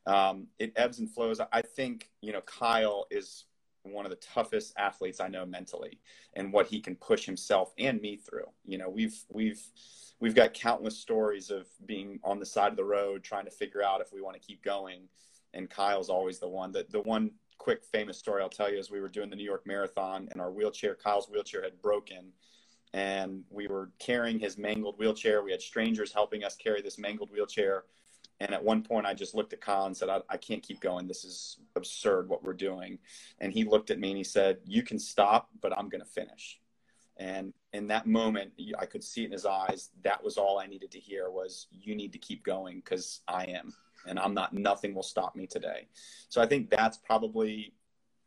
um, 0.07 0.47
it 0.57 0.73
ebbs 0.75 0.99
and 0.99 1.11
flows. 1.11 1.39
I 1.51 1.61
think, 1.61 2.09
you 2.21 2.33
know, 2.33 2.41
Kyle 2.41 3.05
is 3.11 3.45
one 3.83 4.05
of 4.05 4.09
the 4.09 4.17
toughest 4.17 4.73
athletes 4.77 5.19
I 5.19 5.27
know 5.27 5.45
mentally 5.45 5.99
and 6.33 6.51
what 6.51 6.67
he 6.67 6.79
can 6.79 6.95
push 6.95 7.25
himself 7.25 7.73
and 7.77 8.01
me 8.01 8.17
through. 8.17 8.47
You 8.65 8.77
know, 8.77 8.89
we've, 8.89 9.17
we've, 9.29 9.61
we've 10.19 10.35
got 10.35 10.53
countless 10.53 10.97
stories 10.97 11.51
of 11.51 11.67
being 11.85 12.19
on 12.23 12.39
the 12.39 12.45
side 12.45 12.71
of 12.71 12.77
the 12.77 12.83
road 12.83 13.23
trying 13.23 13.45
to 13.45 13.51
figure 13.51 13.83
out 13.83 14.01
if 14.01 14.11
we 14.11 14.21
want 14.21 14.35
to 14.35 14.45
keep 14.45 14.63
going. 14.63 15.09
And 15.53 15.69
Kyle's 15.69 16.09
always 16.09 16.39
the 16.39 16.49
one 16.49 16.71
that 16.71 16.91
the 16.91 17.01
one 17.01 17.31
quick 17.57 17.83
famous 17.83 18.17
story 18.17 18.41
I'll 18.41 18.49
tell 18.49 18.71
you 18.71 18.77
is 18.77 18.89
we 18.89 19.01
were 19.01 19.09
doing 19.09 19.29
the 19.29 19.35
New 19.35 19.43
York 19.43 19.65
Marathon 19.65 20.29
and 20.31 20.41
our 20.41 20.51
wheelchair, 20.51 20.95
Kyle's 20.95 21.29
wheelchair 21.29 21.63
had 21.63 21.81
broken 21.81 22.31
and 22.93 23.43
we 23.49 23.67
were 23.67 23.91
carrying 23.99 24.39
his 24.39 24.57
mangled 24.57 24.97
wheelchair. 24.97 25.43
We 25.43 25.51
had 25.51 25.61
strangers 25.61 26.13
helping 26.13 26.43
us 26.43 26.55
carry 26.55 26.81
this 26.81 26.97
mangled 26.97 27.31
wheelchair. 27.31 27.83
And 28.39 28.53
at 28.53 28.63
one 28.63 28.83
point, 28.83 29.05
I 29.05 29.13
just 29.13 29.33
looked 29.33 29.53
at 29.53 29.61
Kyle 29.61 29.85
and 29.85 29.97
said, 29.97 30.09
I, 30.09 30.21
I, 30.29 30.37
can't 30.37 30.61
keep 30.61 30.79
going. 30.79 31.07
This 31.07 31.23
is 31.23 31.57
absurd 31.75 32.29
what 32.29 32.43
we're 32.43 32.53
doing. 32.53 32.99
And 33.39 33.51
he 33.51 33.63
looked 33.63 33.89
at 33.89 33.99
me 33.99 34.09
and 34.09 34.17
he 34.17 34.23
said, 34.23 34.59
You 34.65 34.83
can 34.83 34.99
stop, 34.99 35.49
but 35.61 35.75
I'm 35.75 35.89
going 35.89 36.03
to 36.03 36.09
finish. 36.09 36.59
And 37.17 37.51
in 37.73 37.87
that 37.87 38.05
moment, 38.05 38.51
I 38.77 38.85
could 38.85 39.03
see 39.03 39.23
it 39.23 39.27
in 39.27 39.31
his 39.31 39.45
eyes. 39.45 39.89
That 40.03 40.23
was 40.23 40.37
all 40.37 40.59
I 40.59 40.67
needed 40.67 40.91
to 40.91 40.99
hear 40.99 41.31
was, 41.31 41.67
You 41.71 41.95
need 41.95 42.11
to 42.13 42.19
keep 42.19 42.43
going 42.43 42.77
because 42.77 43.21
I 43.27 43.45
am. 43.45 43.73
And 44.07 44.19
I'm 44.19 44.35
not, 44.35 44.53
nothing 44.53 44.93
will 44.93 45.03
stop 45.03 45.35
me 45.35 45.47
today. 45.47 45.87
So 46.29 46.39
I 46.39 46.45
think 46.45 46.69
that's 46.69 46.97
probably, 46.97 47.73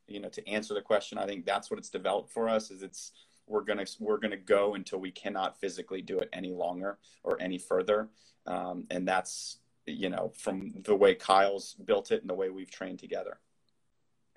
you 0.09 0.19
know, 0.19 0.29
to 0.29 0.49
answer 0.49 0.75
the 0.75 0.83
question, 0.83 1.19
I 1.19 1.27
think 1.27 1.47
that's 1.47 1.71
what 1.71 1.79
it's 1.79 1.89
developed 1.89 2.33
for 2.33 2.49
us 2.49 2.71
is 2.71 2.83
it's, 2.83 3.13
we're 3.47 3.63
gonna 3.63 3.87
we're 3.99 4.19
gonna 4.19 4.37
go 4.37 4.75
until 4.75 5.01
we 5.01 5.11
cannot 5.11 5.59
physically 5.61 6.01
do 6.01 6.21
it 6.21 6.29
any 6.33 6.53
longer 6.53 6.99
or 7.25 7.37
any 7.41 7.59
further 7.59 8.09
um, 8.47 8.87
and 8.91 9.07
that's 9.07 9.59
you 9.87 10.09
know, 10.09 10.33
from 10.37 10.73
the 10.85 10.95
way 10.95 11.15
Kyle's 11.15 11.75
built 11.75 12.11
it 12.11 12.21
and 12.21 12.31
the 12.31 12.35
way 12.35 12.51
we've 12.51 12.71
trained 12.71 12.99
together. 12.99 13.39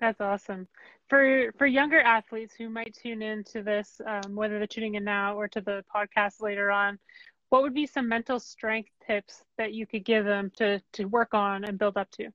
That's 0.00 0.20
awesome. 0.20 0.66
For 1.08 1.52
for 1.56 1.66
younger 1.66 2.00
athletes 2.00 2.54
who 2.56 2.68
might 2.68 2.94
tune 3.00 3.22
into 3.22 3.62
this, 3.62 4.00
um, 4.06 4.34
whether 4.34 4.58
they're 4.58 4.66
tuning 4.66 4.96
in 4.96 5.04
now 5.04 5.38
or 5.38 5.48
to 5.48 5.60
the 5.60 5.84
podcast 5.94 6.40
later 6.40 6.70
on, 6.70 6.98
what 7.50 7.62
would 7.62 7.74
be 7.74 7.86
some 7.86 8.08
mental 8.08 8.40
strength 8.40 8.90
tips 9.06 9.44
that 9.58 9.72
you 9.72 9.86
could 9.86 10.04
give 10.04 10.24
them 10.24 10.50
to 10.56 10.80
to 10.92 11.04
work 11.04 11.34
on 11.34 11.64
and 11.64 11.78
build 11.78 11.96
up 11.96 12.10
to? 12.12 12.30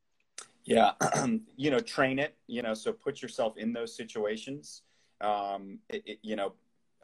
Yeah, 0.63 0.91
you 1.55 1.71
know, 1.71 1.79
train 1.79 2.19
it. 2.19 2.37
You 2.47 2.61
know, 2.61 2.73
so 2.73 2.93
put 2.93 3.21
yourself 3.21 3.57
in 3.57 3.73
those 3.73 3.95
situations. 3.95 4.83
Um, 5.21 5.79
it, 5.89 6.03
it, 6.05 6.19
you 6.21 6.35
know, 6.35 6.53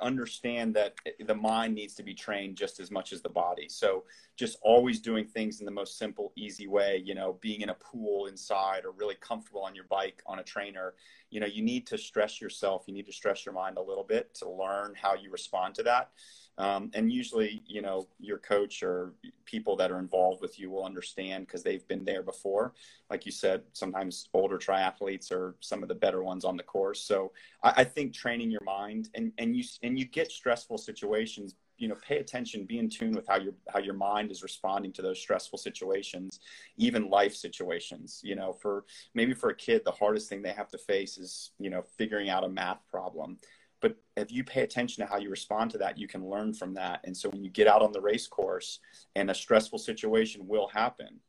understand 0.01 0.73
that 0.75 0.95
the 1.25 1.35
mind 1.35 1.75
needs 1.75 1.93
to 1.95 2.03
be 2.03 2.13
trained 2.13 2.57
just 2.57 2.79
as 2.79 2.91
much 2.91 3.13
as 3.13 3.21
the 3.21 3.29
body. 3.29 3.67
So 3.69 4.03
just 4.35 4.57
always 4.61 4.99
doing 4.99 5.25
things 5.25 5.59
in 5.59 5.65
the 5.65 5.71
most 5.71 5.97
simple, 5.97 6.33
easy 6.35 6.67
way, 6.67 7.01
you 7.03 7.15
know, 7.15 7.37
being 7.41 7.61
in 7.61 7.69
a 7.69 7.75
pool 7.75 8.27
inside 8.27 8.85
or 8.85 8.91
really 8.91 9.15
comfortable 9.21 9.61
on 9.61 9.75
your 9.75 9.85
bike 9.85 10.21
on 10.25 10.39
a 10.39 10.43
trainer, 10.43 10.93
you 11.29 11.39
know, 11.39 11.45
you 11.45 11.63
need 11.63 11.87
to 11.87 11.97
stress 11.97 12.41
yourself. 12.41 12.83
You 12.87 12.93
need 12.93 13.05
to 13.07 13.13
stress 13.13 13.45
your 13.45 13.53
mind 13.53 13.77
a 13.77 13.81
little 13.81 14.03
bit 14.03 14.33
to 14.35 14.49
learn 14.49 14.93
how 14.99 15.15
you 15.15 15.31
respond 15.31 15.75
to 15.75 15.83
that. 15.83 16.11
Um, 16.57 16.89
and 16.93 17.11
usually, 17.11 17.61
you 17.67 17.81
know, 17.81 18.07
your 18.19 18.37
coach 18.37 18.81
or 18.81 19.13
people 19.45 19.75
that 19.75 19.91
are 19.91 19.99
involved 19.99 20.41
with 20.41 20.57
you 20.57 20.69
will 20.69 20.85
understand 20.85 21.47
because 21.47 21.63
they've 21.63 21.87
been 21.87 22.05
there 22.05 22.23
before. 22.23 22.73
Like 23.09 23.25
you 23.25 23.31
said, 23.31 23.63
sometimes 23.73 24.29
older 24.33 24.57
triathletes 24.57 25.31
are 25.31 25.55
some 25.59 25.83
of 25.83 25.89
the 25.89 25.95
better 25.95 26.23
ones 26.23 26.45
on 26.45 26.55
the 26.55 26.63
course. 26.63 27.01
So 27.01 27.33
I, 27.61 27.73
I 27.77 27.83
think 27.83 28.13
training 28.13 28.51
your 28.51 28.63
mind 28.63 29.09
and, 29.15 29.33
and 29.37 29.55
you 29.55 29.63
and 29.83 29.99
you 29.99 30.05
get 30.05 30.31
stressful 30.31 30.77
situations 30.77 31.55
you 31.77 31.87
know 31.87 31.95
pay 31.95 32.19
attention 32.19 32.65
be 32.65 32.79
in 32.79 32.89
tune 32.89 33.13
with 33.13 33.27
how 33.27 33.37
your 33.37 33.53
how 33.67 33.79
your 33.79 33.93
mind 33.93 34.31
is 34.31 34.43
responding 34.43 34.93
to 34.93 35.01
those 35.01 35.19
stressful 35.19 35.57
situations 35.57 36.39
even 36.77 37.09
life 37.09 37.35
situations 37.35 38.21
you 38.23 38.35
know 38.35 38.53
for 38.53 38.85
maybe 39.13 39.33
for 39.33 39.49
a 39.49 39.55
kid 39.55 39.81
the 39.83 39.91
hardest 39.91 40.29
thing 40.29 40.41
they 40.41 40.53
have 40.53 40.69
to 40.69 40.77
face 40.77 41.17
is 41.17 41.51
you 41.59 41.69
know 41.69 41.83
figuring 41.97 42.29
out 42.29 42.43
a 42.43 42.49
math 42.49 42.79
problem 42.89 43.37
but 43.85 43.95
if 44.17 44.31
you 44.31 44.43
pay 44.43 44.63
attention 44.63 45.05
to 45.05 45.11
how 45.11 45.19
you 45.19 45.29
respond 45.29 45.69
to 45.69 45.77
that, 45.77 45.95
you 45.95 46.07
can 46.07 46.27
learn 46.27 46.55
from 46.55 46.73
that. 46.73 47.01
And 47.03 47.15
so 47.15 47.29
when 47.29 47.43
you 47.43 47.51
get 47.51 47.67
out 47.67 47.83
on 47.83 47.91
the 47.91 48.01
race 48.01 48.25
course 48.25 48.79
and 49.15 49.29
a 49.29 49.35
stressful 49.35 49.77
situation 49.77 50.47
will 50.47 50.67
happen, 50.69 51.19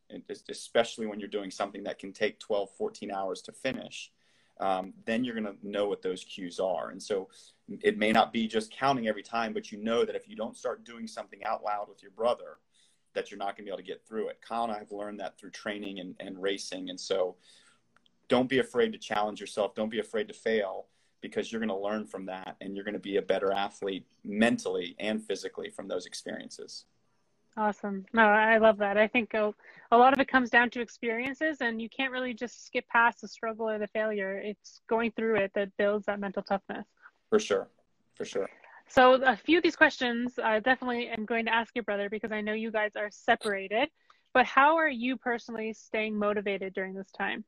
especially 0.49 1.07
when 1.07 1.21
you're 1.21 1.29
doing 1.29 1.51
something 1.51 1.85
that 1.85 1.99
can 1.99 2.15
take 2.15 2.41
12, 2.41 2.71
14 2.79 3.13
hours 3.13 3.43
to 3.43 3.53
finish, 3.53 4.11
um, 4.59 4.95
then 5.05 5.23
you're 5.23 5.39
going 5.39 5.55
to 5.55 5.69
know 5.69 5.87
what 5.87 6.01
those 6.01 6.25
cues 6.25 6.59
are. 6.59 6.89
And 6.89 7.03
so 7.03 7.29
it 7.83 7.99
may 7.99 8.11
not 8.11 8.33
be 8.33 8.49
just 8.49 8.71
counting 8.71 9.07
every 9.07 9.23
time, 9.23 9.53
but 9.53 9.71
you 9.71 9.77
know 9.77 10.07
that 10.07 10.17
if 10.17 10.27
you 10.27 10.35
don't 10.35 10.57
start 10.57 10.83
doing 10.83 11.07
something 11.07 11.45
out 11.45 11.63
loud 11.63 11.91
with 11.91 12.01
your 12.01 12.13
brother, 12.13 12.57
that 13.13 13.31
you're 13.31 13.37
not 13.37 13.49
going 13.49 13.57
to 13.57 13.63
be 13.65 13.69
able 13.69 13.77
to 13.77 13.83
get 13.83 14.07
through 14.09 14.29
it. 14.29 14.41
Kyle 14.41 14.65
and 14.65 14.73
I 14.73 14.79
have 14.79 14.93
learned 14.93 15.21
that 15.21 15.39
through 15.39 15.51
training 15.51 16.01
and, 16.01 16.15
and 16.21 16.41
racing. 16.41 16.89
And 16.89 16.99
so 16.99 17.37
don't 18.29 18.49
be 18.49 18.61
afraid 18.61 18.93
to 18.93 18.99
challenge 18.99 19.43
yourself. 19.43 19.75
Don't 19.75 19.91
be 19.91 20.01
afraid 20.01 20.29
to 20.29 20.35
fail 20.35 20.87
because 21.27 21.51
you're 21.51 21.61
going 21.61 21.69
to 21.69 21.77
learn 21.77 22.07
from 22.07 22.27
that 22.27 22.57
and 22.61 22.75
you're 22.75 22.85
going 22.85 22.95
to 22.95 23.01
be 23.01 23.17
a 23.17 23.23
better 23.23 23.53
athlete 23.53 24.07
mentally 24.25 24.95
and 24.99 25.23
physically 25.23 25.69
from 25.71 25.89
those 25.89 26.07
experiences. 26.07 26.85
Awesome. 27.57 28.05
No, 28.13 28.23
I 28.23 28.59
love 28.59 28.79
that. 28.79 28.99
I 28.99 29.09
think 29.09 29.33
a, 29.35 29.53
a 29.91 29.97
lot 29.97 30.13
of 30.13 30.21
it 30.21 30.29
comes 30.29 30.51
down 30.51 30.69
to 30.71 30.81
experiences, 30.81 31.63
and 31.63 31.81
you 31.81 31.89
can't 31.89 32.13
really 32.13 32.35
just 32.35 32.67
skip 32.67 32.87
past 32.89 33.23
the 33.23 33.29
struggle 33.29 33.69
or 33.69 33.79
the 33.79 33.87
failure. 33.89 34.39
It's 34.39 34.83
going 34.89 35.13
through 35.13 35.37
it 35.37 35.53
that 35.55 35.75
builds 35.79 36.05
that 36.05 36.21
mental 36.21 36.43
toughness. 36.43 36.87
For 37.31 37.39
sure. 37.39 37.69
For 38.15 38.27
sure. 38.27 38.49
So, 38.89 39.15
a 39.15 39.37
few 39.37 39.57
of 39.57 39.65
these 39.65 39.75
questions 39.75 40.39
I 40.39 40.61
definitely 40.61 41.09
am 41.09 41.25
going 41.25 41.47
to 41.47 41.55
ask 41.55 41.75
your 41.75 41.85
brother 41.85 42.11
because 42.11 42.31
I 42.31 42.43
know 42.43 42.53
you 42.53 42.71
guys 42.71 42.93
are 42.95 43.11
separated. 43.11 43.89
But 44.35 44.45
how 44.45 44.77
are 44.77 44.89
you 44.89 45.17
personally 45.17 45.73
staying 45.73 46.15
motivated 46.15 46.75
during 46.75 46.93
this 46.93 47.11
time? 47.11 47.43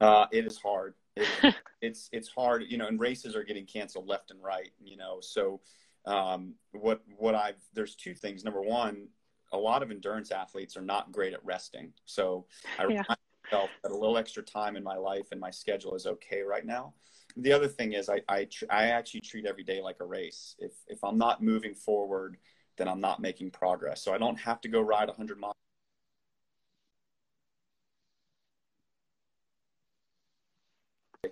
Uh, 0.00 0.26
it 0.30 0.46
is 0.46 0.56
hard. 0.56 0.94
It, 1.18 1.54
it's 1.80 2.08
it's 2.12 2.28
hard, 2.28 2.64
you 2.68 2.78
know, 2.78 2.86
and 2.86 3.00
races 3.00 3.36
are 3.36 3.44
getting 3.44 3.66
canceled 3.66 4.08
left 4.08 4.30
and 4.30 4.42
right, 4.42 4.70
you 4.82 4.96
know. 4.96 5.18
So 5.20 5.60
um, 6.06 6.54
what 6.72 7.02
what 7.16 7.34
I've 7.34 7.60
there's 7.74 7.94
two 7.94 8.14
things. 8.14 8.44
Number 8.44 8.62
one, 8.62 9.08
a 9.52 9.58
lot 9.58 9.82
of 9.82 9.90
endurance 9.90 10.30
athletes 10.30 10.76
are 10.76 10.82
not 10.82 11.12
great 11.12 11.32
at 11.32 11.44
resting. 11.44 11.92
So 12.04 12.46
I 12.78 12.82
yeah. 12.82 12.88
remind 12.88 13.18
myself 13.44 13.70
that 13.82 13.92
a 13.92 13.96
little 13.96 14.18
extra 14.18 14.42
time 14.42 14.76
in 14.76 14.84
my 14.84 14.96
life 14.96 15.28
and 15.32 15.40
my 15.40 15.50
schedule 15.50 15.94
is 15.94 16.06
okay 16.06 16.42
right 16.42 16.64
now. 16.64 16.94
The 17.36 17.52
other 17.52 17.68
thing 17.68 17.92
is 17.92 18.08
I 18.08 18.22
I, 18.28 18.44
tr- 18.44 18.64
I 18.70 18.86
actually 18.86 19.20
treat 19.20 19.46
every 19.46 19.64
day 19.64 19.80
like 19.80 19.96
a 20.00 20.06
race. 20.06 20.56
If 20.58 20.72
if 20.86 21.02
I'm 21.04 21.18
not 21.18 21.42
moving 21.42 21.74
forward, 21.74 22.38
then 22.76 22.88
I'm 22.88 23.00
not 23.00 23.20
making 23.20 23.50
progress. 23.50 24.02
So 24.02 24.12
I 24.12 24.18
don't 24.18 24.38
have 24.38 24.60
to 24.62 24.68
go 24.68 24.80
ride 24.80 25.08
100 25.08 25.38
miles 25.38 25.54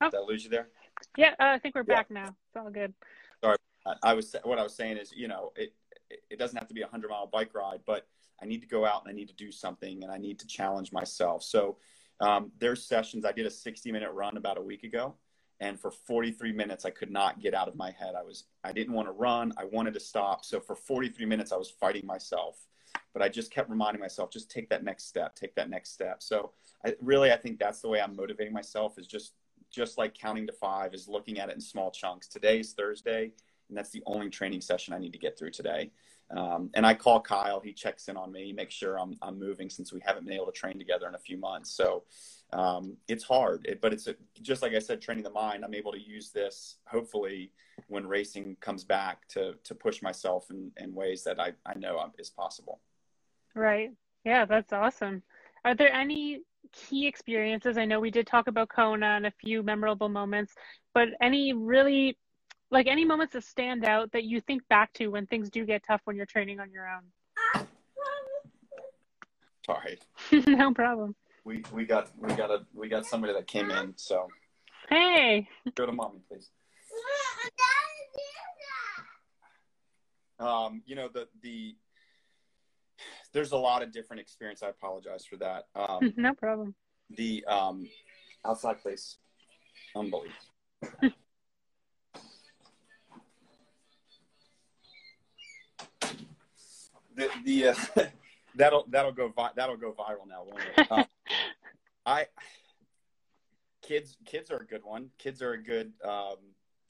Oh. 0.01 0.11
Did 0.11 0.19
I 0.19 0.23
lose 0.23 0.45
you 0.45 0.51
there? 0.51 0.69
Yeah, 1.17 1.31
uh, 1.41 1.45
I 1.45 1.59
think 1.59 1.75
we're 1.75 1.83
back 1.83 2.11
now. 2.11 2.29
It's 2.29 2.57
all 2.57 2.71
good. 2.71 2.93
Sorry, 3.43 3.57
I 4.03 4.15
was 4.15 4.35
what 4.45 4.59
I 4.59 4.63
was 4.63 4.75
saying 4.75 4.97
is, 4.97 5.13
you 5.15 5.29
know, 5.29 5.53
it 5.57 5.75
it 6.31 6.39
doesn't 6.39 6.57
have 6.57 6.69
to 6.69 6.75
be 6.75 6.83
a 6.83 6.87
hundred 6.87 7.11
mile 7.11 7.27
bike 7.27 7.55
ride, 7.55 7.81
but 7.87 8.07
I 8.43 8.47
need 8.47 8.61
to 8.63 8.69
go 8.69 8.85
out 8.85 9.03
and 9.03 9.11
I 9.11 9.15
need 9.15 9.29
to 9.29 9.35
do 9.35 9.51
something 9.51 10.03
and 10.03 10.13
I 10.13 10.19
need 10.19 10.39
to 10.41 10.47
challenge 10.47 10.93
myself. 10.93 11.43
So 11.43 11.79
um, 12.21 12.53
there's 12.59 12.85
sessions. 12.85 13.25
I 13.25 13.33
did 13.33 13.47
a 13.47 13.51
60 13.51 13.93
minute 13.93 14.11
run 14.13 14.37
about 14.37 14.59
a 14.59 14.63
week 14.63 14.85
ago, 14.85 15.15
and 15.61 15.79
for 15.79 15.91
43 15.91 16.53
minutes 16.53 16.85
I 16.85 16.91
could 16.91 17.11
not 17.11 17.41
get 17.41 17.55
out 17.55 17.69
of 17.69 17.77
my 17.77 17.91
head. 17.91 18.15
I 18.19 18.23
was 18.23 18.45
I 18.65 18.73
didn't 18.73 18.95
want 18.95 19.09
to 19.09 19.13
run. 19.13 19.53
I 19.57 19.65
wanted 19.65 19.95
to 19.95 20.01
stop. 20.01 20.45
So 20.45 20.61
for 20.61 20.75
43 20.75 21.27
minutes 21.27 21.53
I 21.53 21.57
was 21.57 21.71
fighting 21.71 22.07
myself, 22.07 22.59
but 23.13 23.23
I 23.23 23.29
just 23.29 23.51
kept 23.51 23.71
reminding 23.71 24.01
myself, 24.01 24.31
just 24.31 24.51
take 24.51 24.69
that 24.71 24.85
next 24.85 25.09
step, 25.09 25.35
take 25.35 25.55
that 25.57 25.71
next 25.71 25.93
step. 25.93 26.23
So 26.23 26.53
I, 26.85 26.95
really 27.01 27.33
I 27.33 27.37
think 27.37 27.59
that's 27.59 27.81
the 27.81 27.89
way 27.89 28.01
I'm 28.01 28.17
motivating 28.17 28.53
myself 28.53 28.99
is 28.99 29.07
just 29.07 29.33
just 29.71 29.99
like 29.99 30.15
counting 30.15 30.47
to 30.47 30.53
five 30.53 30.95
is 30.95 31.09
looking 31.09 31.39
at 31.39 31.49
it 31.49 31.55
in 31.55 31.61
small 31.61 31.91
chunks. 31.91 32.29
Today's 32.29 32.73
Thursday, 32.73 33.33
and 33.69 33.77
that's 33.77 33.91
the 33.91 34.03
only 34.07 34.31
training 34.31 34.61
session 34.61 34.95
I 34.95 34.99
need 34.99 35.13
to 35.13 35.19
get 35.19 35.39
through 35.39 35.51
today. 35.51 35.91
Um, 36.31 36.71
and 36.75 36.85
I 36.85 36.95
call 36.95 37.21
Kyle. 37.21 37.61
He 37.61 37.73
checks 37.73 38.09
in 38.09 38.17
on 38.17 38.33
me, 38.33 38.53
makes 38.53 38.75
sure 38.75 38.99
I'm, 38.99 39.17
I'm 39.23 39.39
moving 39.39 39.71
since 39.71 39.93
we 39.93 40.01
haven't 40.05 40.25
been 40.25 40.35
able 40.35 40.47
to 40.47 40.53
train 40.53 40.79
together 40.79 41.07
in 41.09 41.15
a 41.15 41.19
few 41.19 41.37
months. 41.37 41.71
So 41.71 42.03
um, 42.53 42.97
it's 43.07 43.25
hard, 43.25 43.65
it, 43.67 43.81
but 43.81 43.93
it's 43.93 44.07
a, 44.07 44.17
just 44.43 44.63
like 44.63 44.75
I 44.75 44.79
said, 44.81 45.01
training 45.01 45.25
the 45.25 45.31
mind. 45.31 45.65
I'm 45.65 45.75
able 45.75 45.93
to 45.93 46.01
use 46.01 46.31
this 46.31 46.77
hopefully 46.87 47.53
when 47.89 48.07
racing 48.07 48.57
comes 48.61 48.85
back 48.85 49.29
to 49.29 49.55
to 49.65 49.75
push 49.75 50.03
myself 50.03 50.51
in, 50.51 50.73
in 50.79 50.95
ways 50.95 51.23
that 51.25 51.39
I, 51.39 51.53
I 51.65 51.75
know 51.79 52.01
is 52.19 52.31
possible. 52.31 52.81
Right. 53.55 53.91
Yeah, 54.25 54.45
that's 54.45 54.73
awesome. 54.73 55.23
Are 55.65 55.75
there 55.75 55.93
any 55.93 56.43
key 56.73 57.07
experiences? 57.07 57.79
I 57.79 57.85
know 57.85 58.01
we 58.01 58.11
did 58.11 58.27
talk 58.27 58.49
about 58.49 58.69
Kona 58.69 59.07
and 59.17 59.27
a 59.27 59.33
few 59.41 59.63
memorable 59.63 60.09
moments, 60.09 60.55
but 60.95 61.09
any 61.21 61.53
really 61.53 62.19
like 62.71 62.87
any 62.87 63.05
moments 63.05 63.35
that 63.35 63.45
stand 63.45 63.85
out 63.85 64.11
that 64.13 64.25
you 64.25 64.41
think 64.41 64.67
back 64.69 64.93
to 64.95 65.09
when 65.09 65.27
things 65.27 65.51
do 65.51 65.65
get 65.65 65.85
tough 65.87 66.01
when 66.05 66.17
you're 66.17 66.27
training 66.27 66.61
on 66.61 66.71
your 66.71 66.89
own? 66.89 67.67
Sorry. 69.65 69.99
no 70.47 70.73
problem. 70.73 71.15
We 71.45 71.63
we 71.73 71.85
got 71.85 72.11
we 72.19 72.29
got 72.35 72.51
a 72.51 72.67
we 72.75 72.89
got 72.89 73.07
somebody 73.07 73.33
that 73.33 73.47
came 73.47 73.71
in, 73.71 73.93
so 73.97 74.29
Hey. 74.89 75.49
Go 75.75 75.87
to 75.87 75.93
mommy, 75.93 76.21
please. 76.29 76.51
Um, 80.39 80.83
you 80.85 80.95
know 80.95 81.09
the 81.09 81.29
the 81.43 81.75
there's 83.37 83.53
a 83.53 83.57
lot 83.57 83.83
of 83.83 83.93
different 83.93 84.21
experience. 84.21 84.63
I 84.63 84.69
apologize 84.69 85.27
for 85.27 85.37
that. 85.37 85.67
Um, 85.75 86.15
no 86.17 86.33
problem. 86.33 86.75
The 87.11 87.45
um, 87.45 87.87
outside 88.47 88.81
place, 88.81 89.19
unbelievable. 89.95 90.33
the 97.15 97.29
the 97.45 97.69
uh, 97.69 97.75
that'll 98.55 98.87
that'll 98.89 99.13
go 99.13 99.29
vi- 99.29 99.51
that'll 99.55 99.77
go 99.77 99.93
viral 99.93 100.27
now, 100.27 100.45
won't 100.45 100.63
it? 100.75 100.91
Um, 100.91 101.05
I 102.07 102.29
kids 103.83 104.17
kids 104.25 104.51
are 104.51 104.61
a 104.61 104.67
good 104.67 104.83
one. 104.83 105.11
Kids 105.19 105.43
are 105.43 105.53
a 105.53 105.63
good 105.63 105.93
um, 106.03 106.37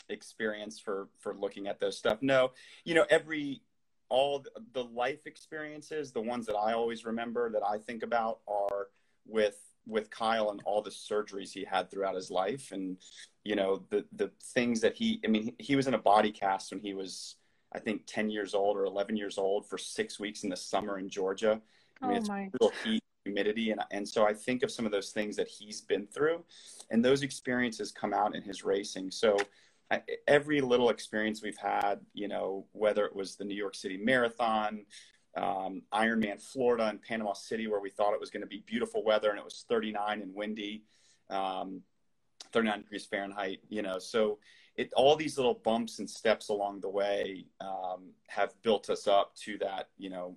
experience 0.09 0.79
for 0.79 1.09
for 1.19 1.35
looking 1.35 1.67
at 1.67 1.81
those 1.81 1.99
stuff. 1.99 2.19
No, 2.23 2.53
you 2.85 2.95
know 2.95 3.05
every 3.11 3.63
all 4.09 4.45
the 4.73 4.85
life 4.85 5.27
experiences, 5.27 6.13
the 6.13 6.21
ones 6.21 6.47
that 6.47 6.55
I 6.55 6.73
always 6.73 7.05
remember 7.05 7.51
that 7.51 7.63
I 7.63 7.79
think 7.79 8.03
about 8.03 8.41
are 8.47 8.89
with 9.27 9.59
with 9.87 10.11
Kyle 10.11 10.51
and 10.51 10.61
all 10.65 10.83
the 10.83 10.91
surgeries 10.91 11.53
he 11.53 11.65
had 11.65 11.91
throughout 11.91 12.15
his 12.15 12.31
life, 12.31 12.73
and 12.73 12.97
you 13.45 13.57
know 13.57 13.85
the 13.91 14.05
the 14.13 14.31
things 14.43 14.81
that 14.81 14.95
he. 14.95 15.21
I 15.25 15.29
mean, 15.29 15.55
he 15.59 15.77
was 15.77 15.87
in 15.87 15.95
a 15.95 15.99
body 15.99 16.33
cast 16.33 16.73
when 16.73 16.81
he 16.81 16.95
was, 16.95 17.37
I 17.73 17.79
think, 17.79 18.03
ten 18.07 18.31
years 18.31 18.55
old 18.55 18.77
or 18.77 18.85
eleven 18.85 19.17
years 19.17 19.39
old 19.39 19.67
for 19.67 19.79
six 19.79 20.19
weeks 20.19 20.43
in 20.43 20.51
the 20.51 20.57
summer 20.57 20.99
in 20.99 21.09
Georgia. 21.09 21.61
I 22.03 22.07
mean, 22.07 22.17
oh 22.17 22.21
it's 22.21 22.29
my. 22.29 22.51
real 22.61 22.73
heat, 22.85 23.03
humidity, 23.25 23.71
and 23.71 23.81
and 23.91 24.09
so 24.09 24.27
I 24.27 24.35
think 24.35 24.63
of 24.63 24.71
some 24.71 24.87
of 24.87 24.93
those 24.93 25.11
things 25.11 25.37
that 25.37 25.49
he's 25.49 25.81
been 25.81 26.07
through, 26.07 26.45
and 26.91 27.05
those 27.05 27.23
experiences 27.23 27.93
come 27.93 28.13
out 28.13 28.35
in 28.35 28.43
his 28.43 28.65
racing. 28.65 29.11
So. 29.11 29.37
Every 30.27 30.61
little 30.61 30.91
experience 30.91 31.43
we've 31.43 31.57
had, 31.57 32.01
you 32.13 32.29
know, 32.29 32.67
whether 32.73 33.05
it 33.05 33.15
was 33.15 33.37
the 33.37 33.45
New 33.45 33.55
York 33.55 33.75
City 33.75 33.97
Marathon, 33.97 34.85
um, 35.37 35.83
Ironman 35.93 36.41
Florida 36.41 36.87
and 36.87 37.01
Panama 37.01 37.35
City, 37.35 37.67
where 37.67 37.81
we 37.81 37.91
thought 37.91 38.15
it 38.15 38.21
was 38.21 38.31
going 38.31 38.43
to 38.43 38.49
be 38.49 38.65
beautiful 38.67 39.05
weather 39.05 39.31
and 39.31 39.39
it 39.39 39.45
was 39.45 39.65
39 39.69 40.23
and 40.23 40.35
windy, 40.35 40.83
um, 41.31 41.83
39 42.53 42.83
degrees 42.83 43.07
Fahrenheit. 43.07 43.61
You 43.69 43.83
know, 43.83 43.99
so 43.99 44.39
it 44.77 44.93
all 44.95 45.15
these 45.15 45.37
little 45.37 45.55
bumps 45.55 45.99
and 46.01 46.09
steps 46.09 46.49
along 46.49 46.81
the 46.81 46.89
way 46.89 47.47
um, 47.61 48.11
have 48.29 48.55
built 48.63 48.91
us 48.91 49.07
up 49.07 49.35
to 49.37 49.59
that. 49.59 49.89
You 49.99 50.11
know, 50.11 50.37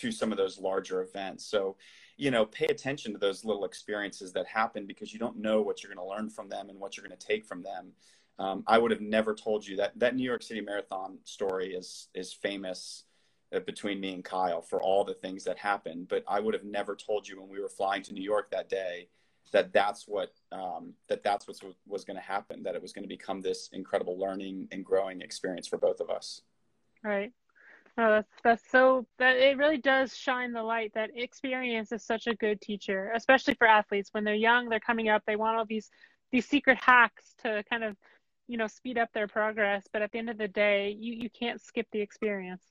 to 0.00 0.10
some 0.10 0.32
of 0.32 0.38
those 0.38 0.58
larger 0.58 1.02
events. 1.02 1.44
So, 1.44 1.76
you 2.16 2.30
know, 2.30 2.46
pay 2.46 2.66
attention 2.66 3.12
to 3.12 3.18
those 3.18 3.44
little 3.44 3.64
experiences 3.64 4.32
that 4.32 4.46
happen 4.46 4.86
because 4.86 5.12
you 5.12 5.18
don't 5.18 5.36
know 5.36 5.60
what 5.60 5.82
you're 5.82 5.92
going 5.92 6.06
to 6.06 6.10
learn 6.10 6.30
from 6.30 6.48
them 6.48 6.70
and 6.70 6.78
what 6.78 6.96
you're 6.96 7.06
going 7.06 7.16
to 7.16 7.26
take 7.26 7.44
from 7.44 7.62
them. 7.62 7.92
Um, 8.40 8.64
I 8.66 8.78
would 8.78 8.90
have 8.90 9.02
never 9.02 9.34
told 9.34 9.66
you 9.66 9.76
that 9.76 9.92
that 9.98 10.16
New 10.16 10.24
York 10.24 10.42
City 10.42 10.62
Marathon 10.62 11.18
story 11.24 11.74
is 11.74 12.08
is 12.14 12.32
famous 12.32 13.04
uh, 13.54 13.60
between 13.60 14.00
me 14.00 14.14
and 14.14 14.24
Kyle 14.24 14.62
for 14.62 14.82
all 14.82 15.04
the 15.04 15.14
things 15.14 15.44
that 15.44 15.58
happened. 15.58 16.08
But 16.08 16.24
I 16.26 16.40
would 16.40 16.54
have 16.54 16.64
never 16.64 16.96
told 16.96 17.28
you 17.28 17.38
when 17.38 17.50
we 17.50 17.60
were 17.60 17.68
flying 17.68 18.02
to 18.04 18.14
New 18.14 18.22
York 18.22 18.50
that 18.50 18.70
day 18.70 19.08
that 19.52 19.72
that's 19.72 20.08
what 20.08 20.32
um, 20.52 20.94
that 21.08 21.22
that's 21.22 21.46
what 21.46 21.56
was 21.86 22.04
going 22.04 22.16
to 22.16 22.22
happen. 22.22 22.62
That 22.62 22.74
it 22.74 22.80
was 22.80 22.92
going 22.92 23.04
to 23.04 23.08
become 23.08 23.42
this 23.42 23.68
incredible 23.72 24.18
learning 24.18 24.68
and 24.72 24.84
growing 24.84 25.20
experience 25.20 25.68
for 25.68 25.76
both 25.76 26.00
of 26.00 26.08
us. 26.08 26.40
Right. 27.04 27.32
Oh, 27.98 28.10
that's 28.10 28.32
that's 28.42 28.70
so 28.70 29.06
that 29.18 29.36
it 29.36 29.58
really 29.58 29.78
does 29.78 30.16
shine 30.16 30.52
the 30.52 30.62
light 30.62 30.92
that 30.94 31.10
experience 31.14 31.92
is 31.92 32.04
such 32.04 32.26
a 32.26 32.34
good 32.34 32.60
teacher, 32.62 33.12
especially 33.14 33.52
for 33.54 33.66
athletes 33.66 34.08
when 34.12 34.24
they're 34.24 34.34
young, 34.34 34.70
they're 34.70 34.80
coming 34.80 35.10
up, 35.10 35.22
they 35.26 35.36
want 35.36 35.58
all 35.58 35.66
these 35.66 35.90
these 36.30 36.46
secret 36.46 36.78
hacks 36.80 37.34
to 37.42 37.64
kind 37.68 37.82
of 37.82 37.96
you 38.50 38.56
know 38.56 38.66
speed 38.66 38.98
up 38.98 39.12
their 39.12 39.28
progress. 39.28 39.84
But 39.92 40.02
at 40.02 40.10
the 40.10 40.18
end 40.18 40.28
of 40.28 40.36
the 40.36 40.48
day, 40.48 40.96
you 40.98 41.14
you 41.14 41.30
can't 41.30 41.60
skip 41.60 41.86
the 41.92 42.00
experience. 42.00 42.64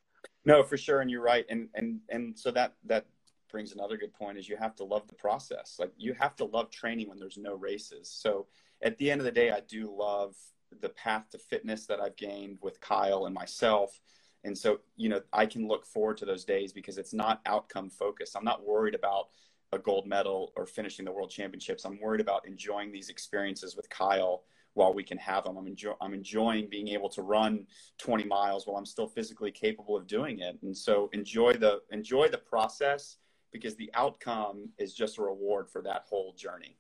No, 0.44 0.62
for 0.62 0.78
sure, 0.78 1.00
and 1.00 1.10
you're 1.10 1.24
right, 1.24 1.46
and 1.50 1.70
and 1.74 2.02
and 2.10 2.38
so 2.38 2.52
that 2.52 2.74
that 2.86 3.06
brings 3.50 3.72
another 3.72 3.98
good 3.98 4.14
point 4.14 4.38
is 4.38 4.48
you 4.48 4.58
have 4.58 4.76
to 4.76 4.84
love 4.84 5.08
the 5.08 5.16
process. 5.16 5.78
Like 5.80 5.92
you 5.98 6.14
have 6.14 6.36
to 6.36 6.46
love 6.46 6.70
training 6.70 7.10
when 7.10 7.18
there's 7.18 7.38
no 7.38 7.56
races. 7.56 8.12
So 8.12 8.46
at 8.84 8.98
the 8.98 9.10
end 9.10 9.22
of 9.22 9.26
the 9.26 9.32
day, 9.32 9.50
I 9.50 9.62
do 9.62 9.92
love 9.92 10.36
the 10.82 10.90
path 10.90 11.30
to 11.32 11.40
fitness 11.40 11.88
that 11.88 12.00
I've 12.00 12.16
gained 12.16 12.60
with 12.62 12.80
Kyle 12.80 13.26
and 13.26 13.34
myself. 13.34 14.00
And 14.44 14.56
so, 14.56 14.82
you 14.98 15.10
know, 15.10 15.22
I 15.34 15.48
can 15.48 15.68
look 15.68 15.84
forward 15.84 16.18
to 16.18 16.26
those 16.26 16.46
days 16.46 16.72
because 16.72 17.00
it's 17.00 17.12
not 17.12 17.42
outcome 17.48 17.90
focused. 17.90 18.38
I'm 18.38 18.44
not 18.44 18.64
worried 18.64 18.94
about 18.94 19.30
a 19.72 19.80
gold 19.80 20.06
medal 20.06 20.54
or 20.56 20.68
finishing 20.68 21.06
the 21.06 21.12
world 21.12 21.32
championships. 21.32 21.86
I'm 21.86 22.00
worried 22.00 22.22
about 22.22 22.48
enjoying 22.48 22.92
these 22.92 23.10
experiences 23.10 23.76
with 23.76 23.90
Kyle 23.90 24.44
while 24.80 24.94
we 24.94 25.04
can 25.04 25.18
have 25.18 25.44
them. 25.44 25.58
I'm, 25.58 25.76
I'm 26.00 26.14
enjoying 26.14 26.70
being 26.70 26.88
able 26.88 27.10
to 27.10 27.22
run 27.22 27.68
20 27.98 28.24
miles 28.24 28.66
while 28.66 28.78
I'm 28.78 28.86
still 28.86 29.08
physically 29.08 29.52
capable 29.52 29.98
of 29.98 30.08
doing 30.08 30.40
it. 30.40 30.58
And 30.64 30.76
so 30.76 31.10
enjoy 31.12 31.54
the 31.54 31.82
enjoy 31.92 32.30
the 32.30 32.38
process 32.38 33.18
because 33.52 33.76
the 33.76 33.92
outcome 33.94 34.70
is 34.78 34.94
just 34.94 35.18
a 35.18 35.22
reward 35.22 35.70
for 35.70 35.82
that 35.82 36.04
whole 36.10 36.34
journey. 36.34 36.78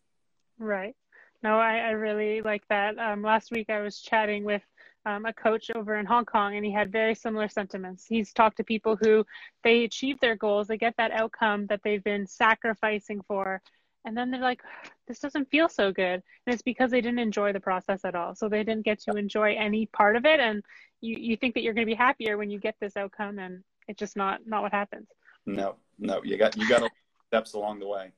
Right. 0.57 0.95
No, 1.43 1.59
I, 1.59 1.77
I 1.77 1.89
really 1.91 2.41
like 2.41 2.65
that. 2.69 2.97
Um, 2.97 3.21
last 3.21 3.51
week 3.51 3.69
I 3.69 3.81
was 3.81 3.99
chatting 3.99 4.45
with 4.45 4.61
um, 5.05 5.25
a 5.25 5.33
coach 5.33 5.69
over 5.75 5.97
in 5.97 6.05
Hong 6.05 6.25
Kong, 6.25 6.55
and 6.55 6.65
he 6.65 6.71
had 6.71 6.91
very 6.91 7.15
similar 7.15 7.49
sentiments. 7.49 8.05
He's 8.05 8.31
talked 8.31 8.57
to 8.57 8.63
people 8.63 8.97
who 9.01 9.25
they 9.63 9.83
achieve 9.83 10.19
their 10.19 10.35
goals, 10.35 10.67
they 10.67 10.77
get 10.77 10.95
that 10.97 11.11
outcome 11.11 11.65
that 11.67 11.81
they've 11.83 12.03
been 12.03 12.27
sacrificing 12.27 13.21
for, 13.27 13.61
and 14.05 14.15
then 14.15 14.31
they're 14.31 14.41
like 14.41 14.61
this 15.07 15.19
doesn't 15.19 15.49
feel 15.49 15.67
so 15.67 15.91
good. 15.91 16.21
And 16.45 16.53
it's 16.53 16.61
because 16.61 16.91
they 16.91 17.01
didn't 17.01 17.19
enjoy 17.19 17.51
the 17.51 17.59
process 17.59 18.05
at 18.05 18.15
all. 18.15 18.35
So 18.35 18.47
they 18.47 18.63
didn't 18.63 18.85
get 18.85 18.99
to 19.01 19.11
enjoy 19.11 19.55
any 19.55 19.87
part 19.87 20.15
of 20.15 20.25
it. 20.25 20.39
And 20.39 20.63
you, 21.01 21.17
you 21.19 21.37
think 21.37 21.55
that 21.55 21.63
you're 21.63 21.73
going 21.73 21.87
to 21.87 21.91
be 21.91 21.95
happier 21.95 22.37
when 22.37 22.49
you 22.49 22.59
get 22.59 22.75
this 22.79 22.95
outcome 22.95 23.39
and 23.39 23.63
it's 23.87 23.99
just 23.99 24.15
not 24.15 24.41
not 24.45 24.61
what 24.61 24.71
happens. 24.71 25.07
No 25.45 25.75
no 25.97 26.21
you 26.23 26.37
got 26.37 26.55
you 26.55 26.67
got 26.69 26.89
steps 27.27 27.53
along 27.53 27.79
the 27.79 27.87
way. 27.87 28.11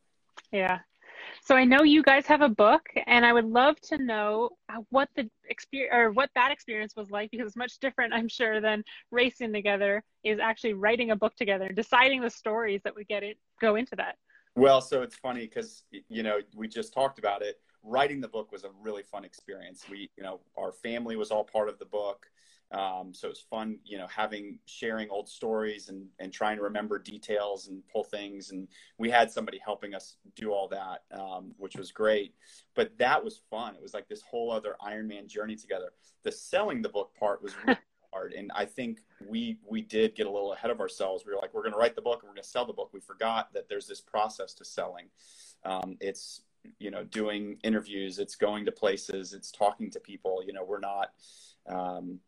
Yeah. 0.52 0.80
So 1.44 1.56
i 1.56 1.63
know 1.63 1.84
you 1.84 2.02
guys 2.04 2.26
have 2.26 2.41
a 2.41 2.50
book 2.50 2.82
and 3.08 3.26
i 3.26 3.32
would 3.32 3.46
love 3.46 3.80
to 3.82 3.98
know 3.98 4.50
what 4.89 5.08
the 5.15 5.30
experience 5.50 5.94
or 5.94 6.12
what 6.12 6.30
that 6.36 6.52
experience 6.52 6.96
was 6.96 7.12
like 7.12 7.30
because 7.30 7.48
it's 7.48 7.56
much 7.56 7.78
different 7.80 8.12
i'm 8.12 8.28
sure 8.28 8.60
than 8.60 8.84
racing 9.12 9.54
together 9.54 10.04
is 10.24 10.39
actually 10.39 10.74
writing 10.74 11.12
a 11.12 11.15
book 11.15 11.36
together 11.36 11.70
deciding 11.70 12.22
the 12.22 12.30
stories 12.30 12.82
that 12.84 12.96
would 12.96 13.08
get 13.08 13.22
it 13.22 13.38
go 13.62 13.76
into 13.76 13.96
that 13.96 14.15
well, 14.55 14.81
so 14.81 15.01
it's 15.01 15.15
funny 15.15 15.41
because 15.41 15.83
you 16.09 16.23
know 16.23 16.39
we 16.55 16.67
just 16.67 16.93
talked 16.93 17.19
about 17.19 17.41
it. 17.41 17.59
Writing 17.83 18.21
the 18.21 18.27
book 18.27 18.51
was 18.51 18.63
a 18.63 18.69
really 18.81 19.03
fun 19.03 19.25
experience. 19.25 19.85
We, 19.89 20.11
you 20.15 20.23
know, 20.23 20.39
our 20.57 20.71
family 20.71 21.15
was 21.15 21.31
all 21.31 21.43
part 21.43 21.67
of 21.67 21.79
the 21.79 21.85
book, 21.85 22.27
um, 22.71 23.13
so 23.13 23.27
it 23.27 23.31
was 23.31 23.45
fun. 23.49 23.79
You 23.83 23.97
know, 23.97 24.07
having 24.07 24.59
sharing 24.65 25.09
old 25.09 25.29
stories 25.29 25.89
and 25.89 26.05
and 26.19 26.31
trying 26.31 26.57
to 26.57 26.63
remember 26.63 26.99
details 26.99 27.67
and 27.67 27.81
pull 27.91 28.03
things. 28.03 28.51
And 28.51 28.67
we 28.97 29.09
had 29.09 29.31
somebody 29.31 29.59
helping 29.63 29.95
us 29.95 30.17
do 30.35 30.51
all 30.51 30.67
that, 30.69 31.03
um, 31.17 31.53
which 31.57 31.75
was 31.75 31.91
great. 31.91 32.35
But 32.75 32.97
that 32.97 33.23
was 33.23 33.41
fun. 33.49 33.75
It 33.75 33.81
was 33.81 33.93
like 33.93 34.07
this 34.07 34.21
whole 34.21 34.51
other 34.51 34.75
Ironman 34.85 35.27
journey 35.27 35.55
together. 35.55 35.91
The 36.23 36.31
selling 36.31 36.81
the 36.81 36.89
book 36.89 37.11
part 37.19 37.41
was 37.41 37.53
really 37.65 37.79
hard. 38.12 38.34
And 38.34 38.52
I 38.56 38.65
think 38.65 39.00
we 39.28 39.58
we 39.67 39.82
did 39.82 40.15
get 40.15 40.28
a 40.28 40.32
little 40.32 40.54
ahead 40.54 40.71
of 40.71 40.80
ourselves. 40.80 41.24
We 41.26 41.34
were 41.34 41.39
like, 41.39 41.54
we're 41.54 41.63
going 41.63 41.74
to 41.74 41.80
write 41.80 41.95
the 41.95 42.02
book 42.02 42.21
and 42.21 42.30
we're 42.30 42.36
going 42.36 42.43
to 42.43 42.50
sell 42.50 42.65
the 42.65 42.74
book. 42.74 42.89
We 42.93 43.00
forgot 43.00 43.54
that 43.54 43.69
there's 43.69 43.88
this 43.88 44.02
process 44.02 44.54
to 44.56 44.65
selling. 44.65 45.08
Um, 45.63 45.97
it's 46.00 46.41
you 46.80 46.91
know 46.91 47.04
doing 47.04 47.58
interviews. 47.63 48.19
It's 48.19 48.36
going 48.36 48.65
to 48.65 48.71
places. 48.71 49.34
It's 49.34 49.52
talking 49.52 49.89
to 49.91 50.00
people. 50.00 50.43
You 50.45 50.54
know, 50.54 50.63
we're 50.63 50.80
not. 50.80 51.12
Um, 51.67 52.19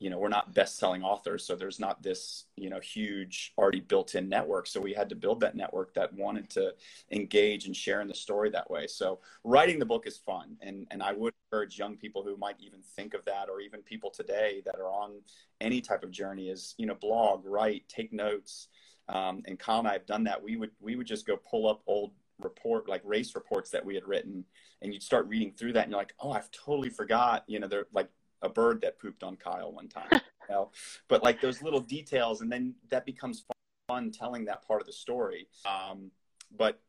you 0.00 0.10
know 0.10 0.18
we're 0.18 0.28
not 0.28 0.54
best 0.54 0.78
selling 0.78 1.02
authors 1.02 1.46
so 1.46 1.54
there's 1.54 1.78
not 1.78 2.02
this 2.02 2.46
you 2.56 2.68
know 2.68 2.80
huge 2.80 3.52
already 3.56 3.80
built 3.80 4.14
in 4.16 4.28
network 4.28 4.66
so 4.66 4.80
we 4.80 4.92
had 4.92 5.08
to 5.08 5.14
build 5.14 5.40
that 5.40 5.54
network 5.54 5.94
that 5.94 6.12
wanted 6.14 6.50
to 6.50 6.72
engage 7.12 7.66
and 7.66 7.76
share 7.76 8.00
in 8.00 8.08
the 8.08 8.14
story 8.14 8.50
that 8.50 8.68
way 8.68 8.86
so 8.86 9.20
writing 9.44 9.78
the 9.78 9.86
book 9.86 10.06
is 10.06 10.18
fun 10.18 10.56
and 10.62 10.86
and 10.90 11.02
i 11.02 11.12
would 11.12 11.32
encourage 11.52 11.78
young 11.78 11.96
people 11.96 12.24
who 12.24 12.36
might 12.36 12.56
even 12.58 12.80
think 12.96 13.14
of 13.14 13.24
that 13.24 13.48
or 13.48 13.60
even 13.60 13.82
people 13.82 14.10
today 14.10 14.62
that 14.64 14.76
are 14.76 14.90
on 14.90 15.20
any 15.60 15.80
type 15.80 16.02
of 16.02 16.10
journey 16.10 16.48
is 16.48 16.74
you 16.78 16.86
know 16.86 16.94
blog 16.94 17.44
write 17.44 17.88
take 17.88 18.12
notes 18.12 18.68
um, 19.10 19.42
and 19.46 19.58
Kyle 19.58 19.80
and 19.80 19.88
I 19.88 19.92
have 19.92 20.06
done 20.06 20.24
that. 20.24 20.42
We 20.42 20.56
would 20.56 20.70
we 20.80 20.94
would 20.96 21.06
just 21.06 21.26
go 21.26 21.36
pull 21.36 21.68
up 21.68 21.82
old 21.86 22.12
report 22.38 22.88
like 22.88 23.02
race 23.04 23.34
reports 23.34 23.70
that 23.70 23.84
we 23.84 23.94
had 23.94 24.06
written, 24.06 24.44
and 24.82 24.94
you'd 24.94 25.02
start 25.02 25.26
reading 25.26 25.52
through 25.52 25.72
that, 25.74 25.82
and 25.84 25.90
you're 25.90 26.00
like, 26.00 26.14
oh, 26.20 26.30
I've 26.30 26.50
totally 26.52 26.90
forgot. 26.90 27.44
You 27.48 27.58
know, 27.58 27.66
they're 27.66 27.86
like 27.92 28.08
a 28.42 28.48
bird 28.48 28.80
that 28.82 28.98
pooped 28.98 29.22
on 29.22 29.36
Kyle 29.36 29.72
one 29.72 29.88
time. 29.88 30.08
you 30.12 30.20
know? 30.50 30.70
But 31.08 31.22
like 31.22 31.40
those 31.40 31.62
little 31.62 31.80
details, 31.80 32.40
and 32.40 32.50
then 32.50 32.74
that 32.90 33.04
becomes 33.06 33.44
fun 33.88 34.10
telling 34.10 34.44
that 34.46 34.66
part 34.66 34.80
of 34.80 34.86
the 34.86 34.92
story. 34.92 35.48
Um, 35.66 36.10
but 36.56 36.80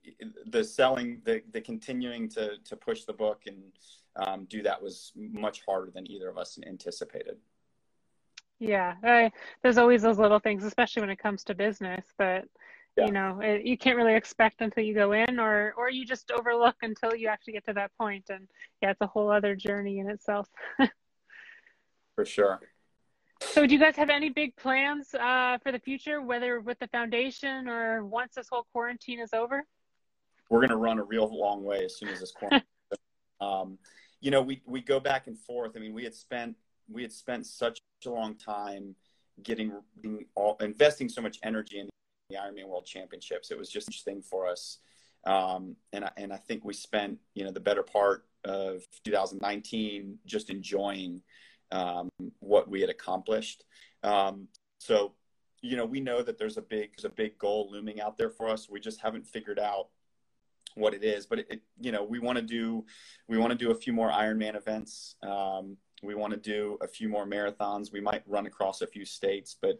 the 0.47 0.63
selling, 0.63 1.21
the 1.23 1.43
the 1.51 1.61
continuing 1.61 2.29
to 2.29 2.57
to 2.65 2.75
push 2.75 3.03
the 3.03 3.13
book 3.13 3.43
and 3.47 3.61
um, 4.15 4.45
do 4.45 4.61
that 4.63 4.81
was 4.81 5.11
much 5.15 5.61
harder 5.65 5.91
than 5.91 6.09
either 6.09 6.29
of 6.29 6.37
us 6.37 6.57
anticipated. 6.65 7.37
Yeah, 8.59 8.95
I, 9.03 9.31
there's 9.63 9.77
always 9.77 10.03
those 10.03 10.19
little 10.19 10.39
things, 10.39 10.63
especially 10.63 11.01
when 11.01 11.09
it 11.09 11.19
comes 11.19 11.43
to 11.45 11.55
business. 11.55 12.05
But 12.17 12.45
yeah. 12.97 13.05
you 13.05 13.11
know, 13.11 13.39
it, 13.41 13.65
you 13.65 13.77
can't 13.77 13.97
really 13.97 14.15
expect 14.15 14.61
until 14.61 14.83
you 14.83 14.93
go 14.93 15.13
in, 15.13 15.39
or 15.39 15.73
or 15.77 15.89
you 15.89 16.05
just 16.05 16.31
overlook 16.31 16.75
until 16.81 17.15
you 17.15 17.27
actually 17.27 17.53
get 17.53 17.65
to 17.65 17.73
that 17.73 17.91
point. 17.97 18.25
And 18.29 18.47
yeah, 18.81 18.91
it's 18.91 19.01
a 19.01 19.07
whole 19.07 19.31
other 19.31 19.55
journey 19.55 19.99
in 19.99 20.09
itself. 20.09 20.47
for 22.15 22.25
sure. 22.25 22.59
So, 23.41 23.65
do 23.65 23.73
you 23.73 23.79
guys 23.79 23.95
have 23.95 24.09
any 24.09 24.29
big 24.29 24.55
plans 24.55 25.13
uh, 25.13 25.57
for 25.63 25.71
the 25.71 25.79
future, 25.79 26.21
whether 26.21 26.59
with 26.59 26.79
the 26.79 26.87
foundation 26.87 27.67
or 27.67 28.05
once 28.05 28.35
this 28.35 28.47
whole 28.49 28.65
quarantine 28.71 29.19
is 29.19 29.33
over? 29.33 29.65
We're 30.49 30.59
going 30.59 30.69
to 30.69 30.77
run 30.77 30.99
a 30.99 31.03
real 31.03 31.27
long 31.27 31.63
way 31.63 31.83
as 31.83 31.97
soon 31.97 32.09
as 32.09 32.19
this 32.19 32.31
quarantine. 32.31 32.67
um, 33.41 33.77
you 34.19 34.29
know, 34.29 34.41
we 34.41 34.61
we 34.65 34.81
go 34.81 34.99
back 34.99 35.27
and 35.27 35.37
forth. 35.37 35.71
I 35.75 35.79
mean, 35.79 35.93
we 35.93 36.03
had 36.03 36.13
spent 36.13 36.55
we 36.89 37.01
had 37.01 37.11
spent 37.11 37.45
such 37.45 37.79
a 38.05 38.09
long 38.09 38.35
time 38.35 38.95
getting 39.43 39.73
all, 40.35 40.57
investing 40.61 41.09
so 41.09 41.21
much 41.21 41.39
energy 41.43 41.79
in 41.79 41.89
the 42.29 42.35
Ironman 42.35 42.67
World 42.67 42.85
Championships. 42.85 43.49
It 43.49 43.57
was 43.57 43.69
just 43.69 43.89
a 43.89 44.03
thing 44.03 44.21
for 44.21 44.47
us, 44.47 44.77
um, 45.25 45.75
and 45.93 46.05
I, 46.05 46.11
and 46.17 46.31
I 46.31 46.37
think 46.37 46.63
we 46.63 46.73
spent 46.73 47.17
you 47.33 47.43
know 47.43 47.51
the 47.51 47.59
better 47.59 47.83
part 47.83 48.25
of 48.43 48.83
2019 49.03 50.19
just 50.25 50.49
enjoying 50.49 51.21
um, 51.71 52.09
what 52.39 52.69
we 52.69 52.81
had 52.81 52.89
accomplished. 52.89 53.63
Um, 54.03 54.47
So, 54.79 55.13
you 55.61 55.77
know, 55.77 55.85
we 55.85 55.99
know 55.99 56.23
that 56.23 56.37
there's 56.39 56.57
a 56.57 56.61
big 56.61 56.89
there's 56.91 57.05
a 57.05 57.15
big 57.15 57.37
goal 57.37 57.69
looming 57.71 58.01
out 58.01 58.17
there 58.17 58.31
for 58.31 58.49
us. 58.49 58.67
We 58.67 58.79
just 58.79 58.99
haven't 58.99 59.27
figured 59.27 59.59
out 59.59 59.89
what 60.73 60.93
it 60.95 61.03
is. 61.03 61.27
But 61.27 61.39
it, 61.39 61.47
it 61.51 61.61
you 61.79 61.91
know, 61.91 62.03
we 62.03 62.17
want 62.17 62.37
to 62.37 62.41
do 62.41 62.85
we 63.27 63.37
want 63.37 63.51
to 63.51 63.57
do 63.65 63.69
a 63.69 63.75
few 63.75 63.93
more 63.93 64.09
Ironman 64.09 64.55
events. 64.55 65.17
Um, 65.21 65.77
we 66.01 66.15
want 66.15 66.33
to 66.33 66.39
do 66.39 66.79
a 66.81 66.87
few 66.87 67.07
more 67.09 67.27
marathons. 67.27 67.93
We 67.93 68.01
might 68.01 68.23
run 68.25 68.47
across 68.47 68.81
a 68.81 68.87
few 68.87 69.05
states, 69.05 69.55
but 69.61 69.75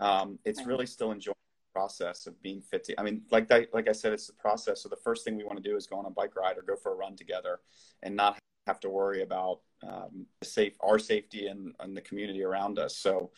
um, 0.00 0.38
it's 0.46 0.64
really 0.64 0.86
still 0.86 1.12
enjoying 1.12 1.34
the 1.34 1.78
process 1.78 2.26
of 2.26 2.40
being 2.40 2.62
fit. 2.62 2.84
To, 2.84 2.98
I 2.98 3.02
mean, 3.02 3.20
like 3.30 3.48
that, 3.48 3.74
like 3.74 3.86
I 3.86 3.92
said, 3.92 4.14
it's 4.14 4.28
the 4.28 4.32
process. 4.32 4.82
So 4.82 4.88
the 4.88 5.02
first 5.04 5.24
thing 5.24 5.36
we 5.36 5.44
want 5.44 5.62
to 5.62 5.70
do 5.70 5.76
is 5.76 5.86
go 5.86 5.98
on 5.98 6.06
a 6.06 6.10
bike 6.10 6.34
ride 6.36 6.56
or 6.56 6.62
go 6.62 6.76
for 6.76 6.92
a 6.92 6.96
run 6.96 7.16
together, 7.16 7.60
and 8.02 8.16
not 8.16 8.38
have 8.66 8.80
to 8.80 8.88
worry 8.88 9.22
about 9.22 9.60
um, 9.86 10.26
safe 10.42 10.74
our 10.80 10.98
safety 10.98 11.46
and, 11.46 11.74
and 11.80 11.96
the 11.96 12.00
community 12.00 12.42
around 12.42 12.78
us. 12.78 12.96
So 12.96 13.30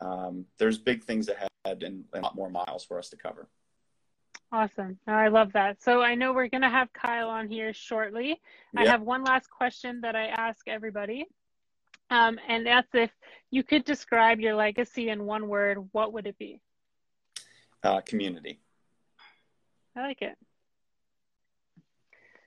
um, 0.00 0.46
there's 0.58 0.78
big 0.78 1.04
things 1.04 1.28
ahead 1.28 1.48
and, 1.64 1.82
and 1.84 2.04
a 2.14 2.20
lot 2.20 2.34
more 2.34 2.50
miles 2.50 2.84
for 2.84 2.98
us 2.98 3.08
to 3.10 3.16
cover. 3.16 3.48
Awesome. 4.52 4.98
I 5.06 5.28
love 5.28 5.52
that. 5.54 5.82
So 5.82 6.00
I 6.00 6.14
know 6.14 6.32
we're 6.32 6.48
going 6.48 6.62
to 6.62 6.68
have 6.68 6.92
Kyle 6.92 7.28
on 7.28 7.48
here 7.48 7.72
shortly. 7.72 8.40
Yep. 8.72 8.86
I 8.86 8.86
have 8.86 9.02
one 9.02 9.24
last 9.24 9.50
question 9.50 10.02
that 10.02 10.14
I 10.14 10.26
ask 10.26 10.68
everybody. 10.68 11.26
Um, 12.10 12.38
and 12.48 12.66
that's 12.66 12.88
if 12.94 13.10
you 13.50 13.64
could 13.64 13.84
describe 13.84 14.38
your 14.40 14.54
legacy 14.54 15.08
in 15.08 15.24
one 15.24 15.48
word, 15.48 15.78
what 15.92 16.12
would 16.12 16.26
it 16.26 16.38
be? 16.38 16.60
Uh, 17.82 18.00
community. 18.02 18.60
I 19.96 20.02
like 20.02 20.22
it. 20.22 20.36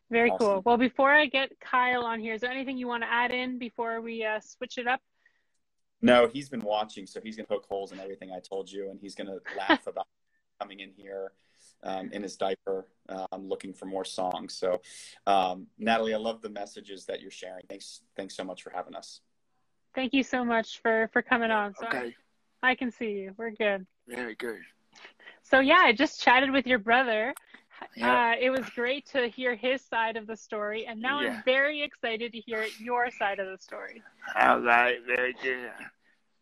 Very 0.09 0.29
awesome. 0.29 0.47
cool. 0.47 0.61
Well, 0.65 0.77
before 0.77 1.11
I 1.11 1.25
get 1.25 1.51
Kyle 1.59 2.03
on 2.03 2.19
here, 2.19 2.33
is 2.33 2.41
there 2.41 2.51
anything 2.51 2.77
you 2.77 2.87
want 2.87 3.03
to 3.03 3.11
add 3.11 3.31
in 3.31 3.59
before 3.59 4.01
we 4.01 4.23
uh, 4.23 4.39
switch 4.39 4.77
it 4.77 4.87
up? 4.87 5.01
No, 6.01 6.27
he's 6.27 6.47
been 6.49 6.61
watching, 6.61 7.05
so 7.05 7.19
he's 7.21 7.35
going 7.35 7.45
to 7.45 7.49
poke 7.49 7.65
holes 7.67 7.91
in 7.91 7.99
everything 7.99 8.31
I 8.31 8.39
told 8.39 8.71
you, 8.71 8.89
and 8.89 8.99
he's 8.99 9.15
going 9.15 9.27
to 9.27 9.39
laugh 9.57 9.87
about 9.87 10.07
coming 10.59 10.79
in 10.79 10.91
here 10.95 11.31
um, 11.83 12.09
in 12.11 12.23
his 12.23 12.35
diaper, 12.35 12.87
um, 13.09 13.47
looking 13.47 13.73
for 13.73 13.85
more 13.85 14.05
songs. 14.05 14.55
So, 14.55 14.81
um, 15.25 15.67
Natalie, 15.77 16.13
I 16.13 16.17
love 16.17 16.41
the 16.41 16.49
messages 16.49 17.05
that 17.05 17.21
you're 17.21 17.31
sharing. 17.31 17.63
Thanks, 17.67 18.01
thanks 18.15 18.35
so 18.35 18.43
much 18.43 18.63
for 18.63 18.69
having 18.69 18.95
us. 18.95 19.21
Thank 19.95 20.13
you 20.13 20.21
so 20.21 20.45
much 20.45 20.79
for 20.83 21.09
for 21.11 21.23
coming 21.23 21.49
on. 21.49 21.73
So 21.73 21.87
okay. 21.87 22.15
I 22.61 22.75
can 22.75 22.91
see 22.91 23.13
you. 23.13 23.33
We're 23.35 23.49
good. 23.49 23.87
Very 24.07 24.35
good. 24.35 24.59
So 25.41 25.59
yeah, 25.59 25.81
I 25.83 25.91
just 25.91 26.21
chatted 26.21 26.51
with 26.51 26.67
your 26.67 26.77
brother. 26.77 27.33
Uh, 28.01 28.33
it 28.39 28.49
was 28.49 28.67
great 28.69 29.05
to 29.07 29.27
hear 29.27 29.55
his 29.55 29.81
side 29.81 30.17
of 30.17 30.27
the 30.27 30.35
story, 30.35 30.85
and 30.85 31.01
now 31.01 31.21
yeah. 31.21 31.29
I'm 31.29 31.43
very 31.43 31.81
excited 31.81 32.31
to 32.33 32.39
hear 32.39 32.65
your 32.79 33.09
side 33.11 33.39
of 33.39 33.47
the 33.47 33.57
story. 33.57 34.01
All 34.39 34.59
right, 34.59 34.97
very 35.05 35.35
good. 35.41 35.71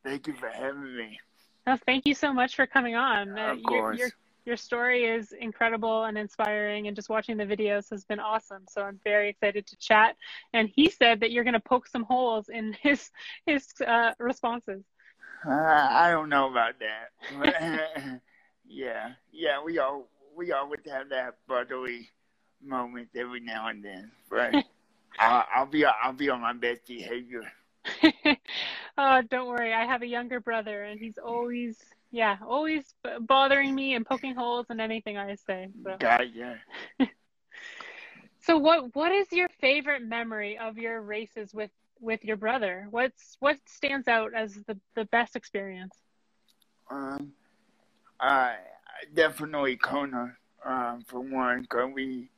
Thank 0.03 0.27
you 0.27 0.33
for 0.33 0.49
having 0.49 0.95
me. 0.95 1.19
Oh, 1.67 1.77
thank 1.85 2.05
you 2.05 2.13
so 2.13 2.33
much 2.33 2.55
for 2.55 2.67
coming 2.67 2.95
on. 2.95 3.37
Uh, 3.37 3.53
of 3.53 3.63
course. 3.63 3.97
Your, 3.97 4.07
your, 4.07 4.13
your 4.45 4.57
story 4.57 5.05
is 5.05 5.31
incredible 5.31 6.03
and 6.03 6.17
inspiring, 6.17 6.87
and 6.87 6.95
just 6.95 7.09
watching 7.09 7.37
the 7.37 7.45
videos 7.45 7.89
has 7.89 8.05
been 8.05 8.19
awesome. 8.19 8.63
So 8.69 8.81
I'm 8.83 8.99
very 9.03 9.29
excited 9.29 9.65
to 9.67 9.75
chat. 9.77 10.15
And 10.53 10.69
he 10.73 10.89
said 10.89 11.19
that 11.21 11.31
you're 11.31 11.43
going 11.43 11.53
to 11.53 11.59
poke 11.59 11.87
some 11.87 12.03
holes 12.03 12.49
in 12.49 12.73
his 12.81 13.09
his 13.45 13.67
uh, 13.85 14.11
responses. 14.19 14.83
Uh, 15.47 15.51
I 15.51 16.11
don't 16.11 16.29
know 16.29 16.49
about 16.49 16.75
that. 16.79 18.21
yeah, 18.67 19.11
yeah, 19.31 19.63
we 19.63 19.79
all 19.79 20.07
we 20.35 20.51
always 20.51 20.81
have 20.91 21.09
that 21.09 21.35
brotherly 21.47 22.09
moment 22.63 23.09
every 23.15 23.39
now 23.39 23.67
and 23.67 23.83
then, 23.83 24.11
right? 24.29 24.65
I'll, 25.19 25.45
I'll 25.55 25.65
be 25.65 25.85
I'll 25.85 26.13
be 26.13 26.29
on 26.29 26.41
my 26.41 26.53
best 26.53 26.85
behavior. 26.85 27.43
oh, 28.97 29.21
don't 29.29 29.47
worry. 29.47 29.73
I 29.73 29.85
have 29.85 30.01
a 30.01 30.07
younger 30.07 30.39
brother, 30.39 30.83
and 30.83 30.99
he's 30.99 31.17
always 31.17 31.77
yeah, 32.11 32.37
always 32.45 32.95
bothering 33.21 33.73
me 33.75 33.93
and 33.95 34.05
poking 34.05 34.35
holes 34.35 34.67
in 34.69 34.79
anything 34.79 35.17
I 35.17 35.35
say. 35.35 35.69
So. 35.83 35.95
God, 35.99 36.29
yeah. 36.33 36.55
so 38.41 38.57
what 38.57 38.95
what 38.95 39.11
is 39.11 39.31
your 39.31 39.49
favorite 39.59 40.03
memory 40.03 40.57
of 40.57 40.77
your 40.77 41.01
races 41.01 41.53
with 41.53 41.71
with 41.99 42.23
your 42.23 42.37
brother? 42.37 42.87
What's 42.89 43.37
what 43.39 43.57
stands 43.65 44.07
out 44.07 44.33
as 44.33 44.53
the 44.67 44.77
the 44.95 45.05
best 45.05 45.35
experience? 45.35 45.95
Um, 46.89 47.31
I 48.19 48.55
definitely 49.13 49.77
Kona. 49.77 50.35
Um, 50.65 51.03
for 51.07 51.19
one, 51.19 51.61
because 51.61 51.91
we 51.93 52.29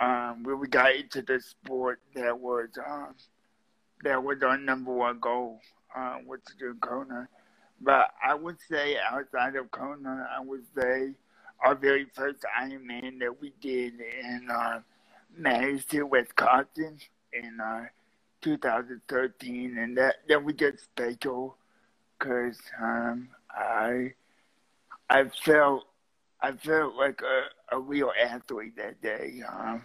um 0.00 0.44
got 0.70 0.94
into 0.94 1.20
the 1.22 1.40
sport 1.40 2.00
that 2.14 2.38
was 2.38 2.68
um 2.86 3.14
that 4.02 4.22
was 4.22 4.42
our 4.42 4.56
number 4.56 4.92
one 4.92 5.18
goal, 5.20 5.60
uh, 5.94 6.16
was 6.26 6.40
to 6.46 6.54
do 6.58 6.74
Kona 6.80 7.28
but 7.80 8.10
I 8.24 8.34
would 8.34 8.56
say 8.68 8.96
outside 8.98 9.56
of 9.56 9.70
Kona, 9.70 10.28
I 10.36 10.40
would 10.40 10.64
say 10.74 11.12
our 11.64 11.74
very 11.74 12.06
first 12.14 12.44
Ironman 12.58 13.18
that 13.20 13.40
we 13.40 13.52
did 13.60 13.94
in 14.00 14.48
uh, 14.50 14.80
Madison, 15.36 16.08
Wisconsin 16.08 16.98
in 17.32 17.60
uh, 17.60 17.86
2013. 18.42 19.78
And 19.78 19.96
that, 19.96 20.16
that 20.28 20.42
was 20.42 20.54
just 20.54 20.84
special 20.84 21.56
because 22.18 22.58
um, 22.80 23.28
I, 23.50 24.14
I 25.10 25.24
felt 25.44 25.84
I 26.40 26.52
felt 26.52 26.94
like 26.94 27.22
a, 27.22 27.76
a 27.76 27.80
real 27.80 28.12
athlete 28.20 28.76
that 28.76 29.00
day. 29.00 29.42
Um, 29.48 29.84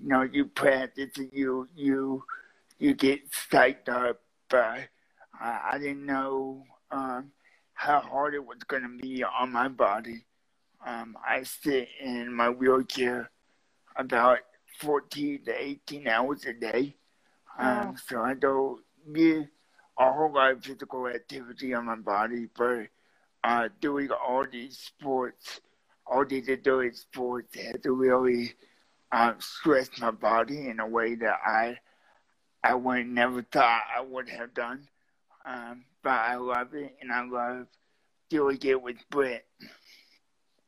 you 0.00 0.08
know, 0.08 0.22
you 0.22 0.46
practice 0.46 1.16
and 1.16 1.30
you 1.32 1.68
you 1.74 2.24
you 2.78 2.94
get 2.94 3.30
psyched 3.30 3.88
up. 3.88 4.20
But 4.48 4.88
I, 5.40 5.60
I 5.72 5.78
didn't 5.78 6.04
know 6.04 6.64
um, 6.90 7.30
how 7.74 8.00
hard 8.00 8.34
it 8.34 8.44
was 8.44 8.58
going 8.66 8.82
to 8.82 9.02
be 9.02 9.24
on 9.24 9.52
my 9.52 9.68
body. 9.68 10.24
Um, 10.84 11.16
I 11.26 11.42
sit 11.44 11.88
in 12.00 12.32
my 12.32 12.50
wheelchair 12.50 13.30
about 13.96 14.38
14 14.80 15.44
to 15.46 15.64
18 15.64 16.08
hours 16.08 16.44
a 16.44 16.52
day. 16.52 16.96
Um, 17.58 17.94
oh. 17.94 17.96
So 18.06 18.20
I 18.20 18.34
don't 18.34 18.80
get 19.12 19.48
a 19.98 20.12
whole 20.12 20.32
lot 20.32 20.52
of 20.52 20.64
physical 20.64 21.06
activity 21.06 21.72
on 21.72 21.86
my 21.86 21.96
body, 21.96 22.48
but 22.56 22.88
uh, 23.44 23.68
doing 23.80 24.10
all 24.10 24.44
these 24.50 24.78
sports, 24.78 25.60
all 26.06 26.24
these 26.24 26.48
adult 26.48 26.94
sports 26.94 27.54
had 27.54 27.82
to 27.82 27.92
really 27.92 28.54
uh, 29.12 29.32
stress 29.38 29.88
my 30.00 30.10
body 30.10 30.68
in 30.68 30.80
a 30.80 30.86
way 30.86 31.14
that 31.14 31.38
I 31.44 31.78
I 32.62 32.74
would 32.74 33.06
never 33.06 33.42
thought 33.42 33.82
I 33.94 34.00
would 34.00 34.28
have 34.30 34.54
done. 34.54 34.88
Um, 35.44 35.84
but 36.02 36.10
I 36.10 36.36
love 36.36 36.74
it, 36.74 36.96
and 37.00 37.12
I 37.12 37.24
love 37.26 37.66
doing 38.30 38.58
it 38.62 38.80
with 38.80 38.96
Brent. 39.10 39.42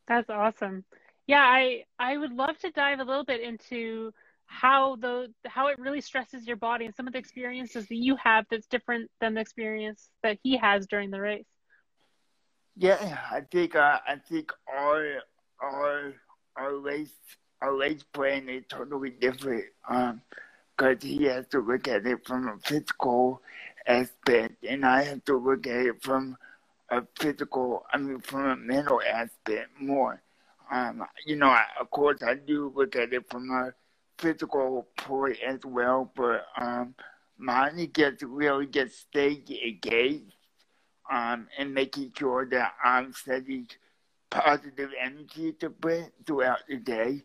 That's 0.06 0.28
awesome. 0.28 0.84
Yeah, 1.26 1.42
I 1.42 1.84
I 1.98 2.16
would 2.16 2.32
love 2.32 2.58
to 2.58 2.70
dive 2.70 3.00
a 3.00 3.04
little 3.04 3.24
bit 3.24 3.40
into 3.40 4.12
how 4.46 4.96
the 4.96 5.32
how 5.44 5.68
it 5.68 5.78
really 5.78 6.00
stresses 6.00 6.46
your 6.46 6.56
body 6.56 6.84
and 6.84 6.94
some 6.94 7.06
of 7.06 7.12
the 7.12 7.18
experiences 7.18 7.88
that 7.88 7.96
you 7.96 8.16
have 8.16 8.46
that's 8.50 8.66
different 8.66 9.10
than 9.20 9.34
the 9.34 9.40
experience 9.40 10.08
that 10.22 10.38
he 10.42 10.56
has 10.56 10.86
during 10.86 11.10
the 11.10 11.20
race. 11.20 11.46
Yeah, 12.76 13.18
I 13.32 13.42
think 13.42 13.76
uh, 13.76 14.00
I 14.06 14.16
think 14.28 14.52
our 14.72 15.20
our 15.62 16.14
our 16.56 16.76
race 16.76 17.14
our 17.62 17.76
race 17.76 18.04
plan 18.14 18.48
is 18.48 18.64
totally 18.68 19.10
different. 19.10 19.66
Um, 19.88 20.22
because 20.76 21.02
he 21.04 21.24
has 21.26 21.46
to 21.48 21.60
look 21.60 21.88
at 21.88 22.06
it 22.06 22.26
from 22.26 22.48
a 22.48 22.58
physical 22.66 23.42
aspect, 23.86 24.64
and 24.68 24.86
I 24.86 25.04
have 25.04 25.24
to 25.26 25.36
look 25.38 25.66
at 25.68 25.86
it 25.86 26.02
from 26.02 26.38
a 26.90 27.02
physical, 27.18 27.84
I 27.92 27.98
mean, 27.98 28.20
from 28.20 28.46
a 28.46 28.56
mental 28.56 29.02
aspect 29.02 29.70
more. 29.80 30.22
Um, 30.72 31.04
you 31.26 31.36
know, 31.36 31.48
I, 31.50 31.64
of 31.80 31.90
course, 31.92 32.22
I 32.22 32.34
do 32.36 32.72
look 32.76 32.96
at 32.96 33.14
it 33.14 33.30
from 33.30 33.50
a 33.52 33.72
physical 34.18 34.88
point 34.98 35.38
as 35.46 35.60
well, 35.66 36.12
but 36.16 36.46
um, 36.58 36.94
mine 37.38 37.90
gets 37.94 38.22
really 38.24 38.66
gets 38.66 38.98
stay 38.98 39.42
engaged 39.66 40.35
um, 41.10 41.48
and 41.58 41.72
making 41.72 42.12
sure 42.16 42.46
that 42.46 42.74
I'm 42.82 43.12
sending 43.12 43.68
positive 44.30 44.90
energy 45.00 45.52
to 45.60 45.70
Brent 45.70 46.12
throughout 46.26 46.60
the 46.68 46.76
day. 46.76 47.22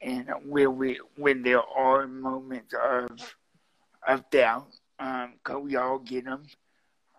And 0.00 0.28
when 0.44 0.76
we 0.76 1.00
when 1.16 1.42
there 1.42 1.62
are 1.62 2.06
moments 2.06 2.74
of 2.74 3.34
of 4.06 4.28
doubt, 4.30 4.68
um, 4.98 5.34
we 5.62 5.76
all 5.76 5.98
get 5.98 6.24
them, 6.24 6.44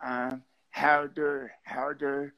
um, 0.04 0.44
how 0.70 1.08
to 1.08 1.48
how 1.64 1.94
to 1.94 2.32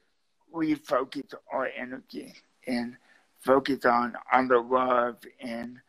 refocus 0.53 1.33
our 1.51 1.69
energy 1.75 2.33
and 2.65 2.95
focus 3.39 3.85
on 3.85 4.15
on 4.31 4.47
the 4.47 4.59
love 4.59 5.17
and 5.41 5.79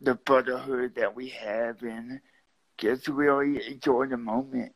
the 0.00 0.14
brotherhood 0.14 0.94
that 0.96 1.14
we 1.14 1.28
have 1.28 1.82
and 1.82 2.20
just 2.78 3.06
really 3.08 3.66
enjoy 3.66 4.06
the 4.06 4.16
moment. 4.16 4.72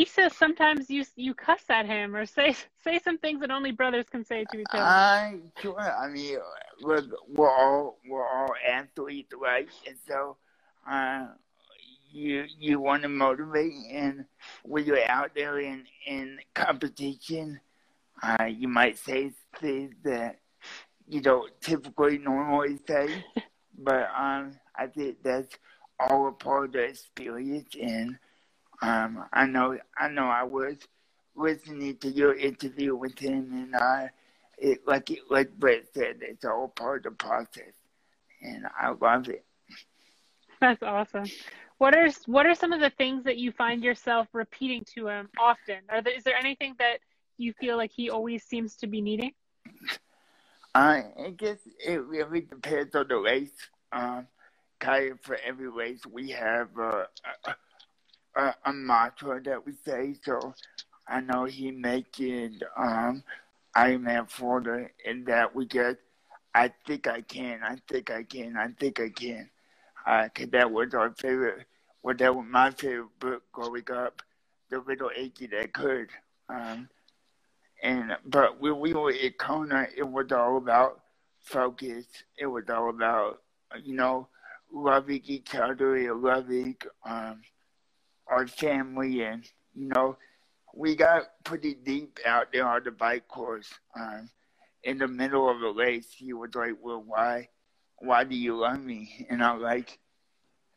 He 0.00 0.06
says 0.06 0.34
sometimes 0.34 0.88
you 0.88 1.04
you 1.16 1.34
cuss 1.34 1.62
at 1.68 1.84
him 1.84 2.16
or 2.16 2.24
say 2.26 2.56
say 2.84 2.98
some 3.00 3.18
things 3.18 3.40
that 3.42 3.50
only 3.50 3.72
brothers 3.72 4.06
can 4.10 4.24
say 4.24 4.46
to 4.50 4.60
each 4.60 4.66
other. 4.72 4.82
I 4.82 5.34
sure. 5.60 5.78
I 5.78 6.08
mean, 6.08 6.38
we're, 6.82 7.02
we're 7.28 7.50
all 7.50 7.98
we're 8.08 8.26
all 8.26 8.54
athletes, 8.66 9.34
right? 9.38 9.68
And 9.86 9.96
so, 10.08 10.38
uh, 10.90 11.26
you 12.10 12.46
you 12.58 12.80
want 12.80 13.02
to 13.02 13.10
motivate 13.10 13.74
and 13.92 14.24
when 14.62 14.86
you're 14.86 15.06
out 15.08 15.32
there 15.34 15.60
in 15.60 15.84
in 16.06 16.38
competition 16.54 17.60
Uh, 18.22 18.44
you 18.44 18.68
might 18.68 18.98
say 18.98 19.32
things 19.60 19.94
that 20.04 20.38
you 21.08 21.20
don't 21.20 21.52
typically 21.60 22.18
normally 22.18 22.78
say, 22.88 23.24
but 23.78 24.08
um, 24.16 24.52
I 24.76 24.86
think 24.88 25.22
that's 25.22 25.56
all 26.00 26.28
a 26.28 26.32
part 26.32 26.66
of 26.66 26.72
the 26.72 26.80
experience. 26.84 27.74
And 27.80 28.18
um, 28.82 29.24
I 29.32 29.46
know, 29.46 29.78
I 29.98 30.08
know, 30.08 30.26
I 30.26 30.42
was 30.44 30.76
listening 31.34 31.96
to 31.98 32.08
your 32.08 32.34
interview 32.34 32.96
with 32.96 33.18
him, 33.18 33.50
and 33.52 33.74
uh, 33.74 34.08
it 34.58 34.86
like 34.86 35.10
it, 35.10 35.20
like 35.30 35.50
Brent 35.58 35.86
said, 35.92 36.18
it's 36.22 36.44
all 36.44 36.68
part 36.68 37.06
of 37.06 37.12
the 37.12 37.24
process, 37.24 37.74
and 38.42 38.66
I 38.78 38.90
love 38.90 39.28
it. 39.28 39.44
That's 40.60 40.82
awesome. 40.82 41.26
What 41.78 41.94
are 41.94 42.08
what 42.26 42.46
are 42.46 42.54
some 42.54 42.72
of 42.72 42.80
the 42.80 42.90
things 42.90 43.24
that 43.24 43.38
you 43.38 43.52
find 43.52 43.82
yourself 43.82 44.28
repeating 44.32 44.84
to 44.94 45.08
him 45.08 45.28
often? 45.38 45.78
Are 45.88 46.02
there, 46.02 46.14
is 46.14 46.24
there 46.24 46.36
anything 46.36 46.74
that 46.78 46.98
you 47.38 47.54
feel 47.54 47.76
like 47.76 47.90
he 47.90 48.10
always 48.10 48.44
seems 48.44 48.76
to 48.76 48.86
be 48.86 49.00
needing? 49.00 49.32
Uh, 50.74 51.02
I 51.24 51.34
guess 51.36 51.58
it 51.84 52.02
really 52.04 52.42
depends 52.42 52.94
on 52.94 53.08
the 53.08 53.16
race. 53.16 53.52
Um, 53.92 54.26
kind 54.78 55.12
of 55.12 55.20
for 55.20 55.38
every 55.44 55.68
race, 55.68 56.02
we 56.10 56.30
have 56.30 56.68
a, 56.78 57.06
a, 58.36 58.54
a 58.64 58.72
mantra 58.72 59.42
that 59.42 59.64
we 59.64 59.72
say. 59.84 60.14
So 60.24 60.54
I 61.08 61.20
know 61.20 61.44
he 61.44 61.70
mentioned 61.70 62.64
um, 62.76 63.22
Ironman 63.76 64.30
Florida, 64.30 64.88
and 65.06 65.26
that 65.26 65.54
we 65.54 65.66
get, 65.66 65.98
I 66.54 66.72
think 66.86 67.06
I 67.06 67.20
can, 67.20 67.60
I 67.62 67.76
think 67.88 68.10
I 68.10 68.22
can, 68.24 68.56
I 68.56 68.68
think 68.78 69.00
I 69.00 69.10
can. 69.10 69.50
Uh, 70.06 70.28
cause 70.34 70.48
that 70.50 70.70
was 70.70 70.94
our 70.94 71.10
favorite 71.12 71.66
well, 72.02 72.16
that 72.16 72.34
was 72.34 72.46
my 72.48 72.70
favorite 72.70 73.18
book 73.18 73.42
growing 73.52 73.90
up, 73.92 74.22
The 74.70 74.78
Little 74.78 75.10
Engine 75.14 75.50
That 75.52 75.72
Could. 75.72 76.08
Um, 76.48 76.88
and 77.82 78.16
but 78.24 78.60
when 78.60 78.80
we 78.80 78.94
were 78.94 79.12
at 79.12 79.38
Kona, 79.38 79.86
it 79.96 80.08
was 80.08 80.32
all 80.32 80.56
about 80.56 81.00
focus. 81.40 82.06
It 82.38 82.46
was 82.46 82.64
all 82.68 82.90
about 82.90 83.42
you 83.82 83.94
know 83.94 84.28
loving 84.72 85.22
each 85.24 85.54
other 85.54 85.96
and 85.96 86.22
loving 86.22 86.76
um, 87.04 87.40
our 88.30 88.46
family, 88.46 89.22
and 89.22 89.44
you 89.74 89.88
know 89.88 90.16
we 90.74 90.94
got 90.94 91.24
pretty 91.44 91.74
deep 91.74 92.18
out 92.24 92.52
there 92.52 92.66
on 92.66 92.84
the 92.84 92.90
bike 92.90 93.28
course. 93.28 93.68
Um, 93.98 94.30
in 94.82 94.98
the 94.98 95.08
middle 95.08 95.50
of 95.50 95.60
a 95.62 95.72
race, 95.72 96.08
he 96.16 96.32
was 96.32 96.54
like, 96.54 96.76
"Well, 96.80 97.02
why, 97.06 97.48
why 97.98 98.24
do 98.24 98.36
you 98.36 98.56
love 98.56 98.80
me?" 98.80 99.26
And 99.28 99.42
I'm 99.42 99.60
like, 99.60 99.98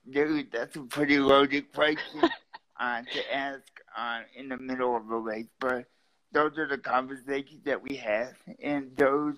Dude, 0.10 0.52
that's 0.52 0.76
a 0.76 0.82
pretty 0.82 1.18
loaded 1.18 1.72
question 1.72 2.24
uh, 2.80 3.02
to 3.02 3.36
ask 3.36 3.62
uh, 3.98 4.20
in 4.36 4.50
the 4.50 4.58
middle 4.58 4.98
of 4.98 5.10
a 5.10 5.18
race. 5.18 5.48
But 5.60 5.86
those 6.34 6.58
are 6.58 6.68
the 6.68 6.78
conversations 6.78 7.64
that 7.64 7.82
we 7.82 7.96
have, 7.98 8.34
and 8.62 8.96
those 8.98 9.38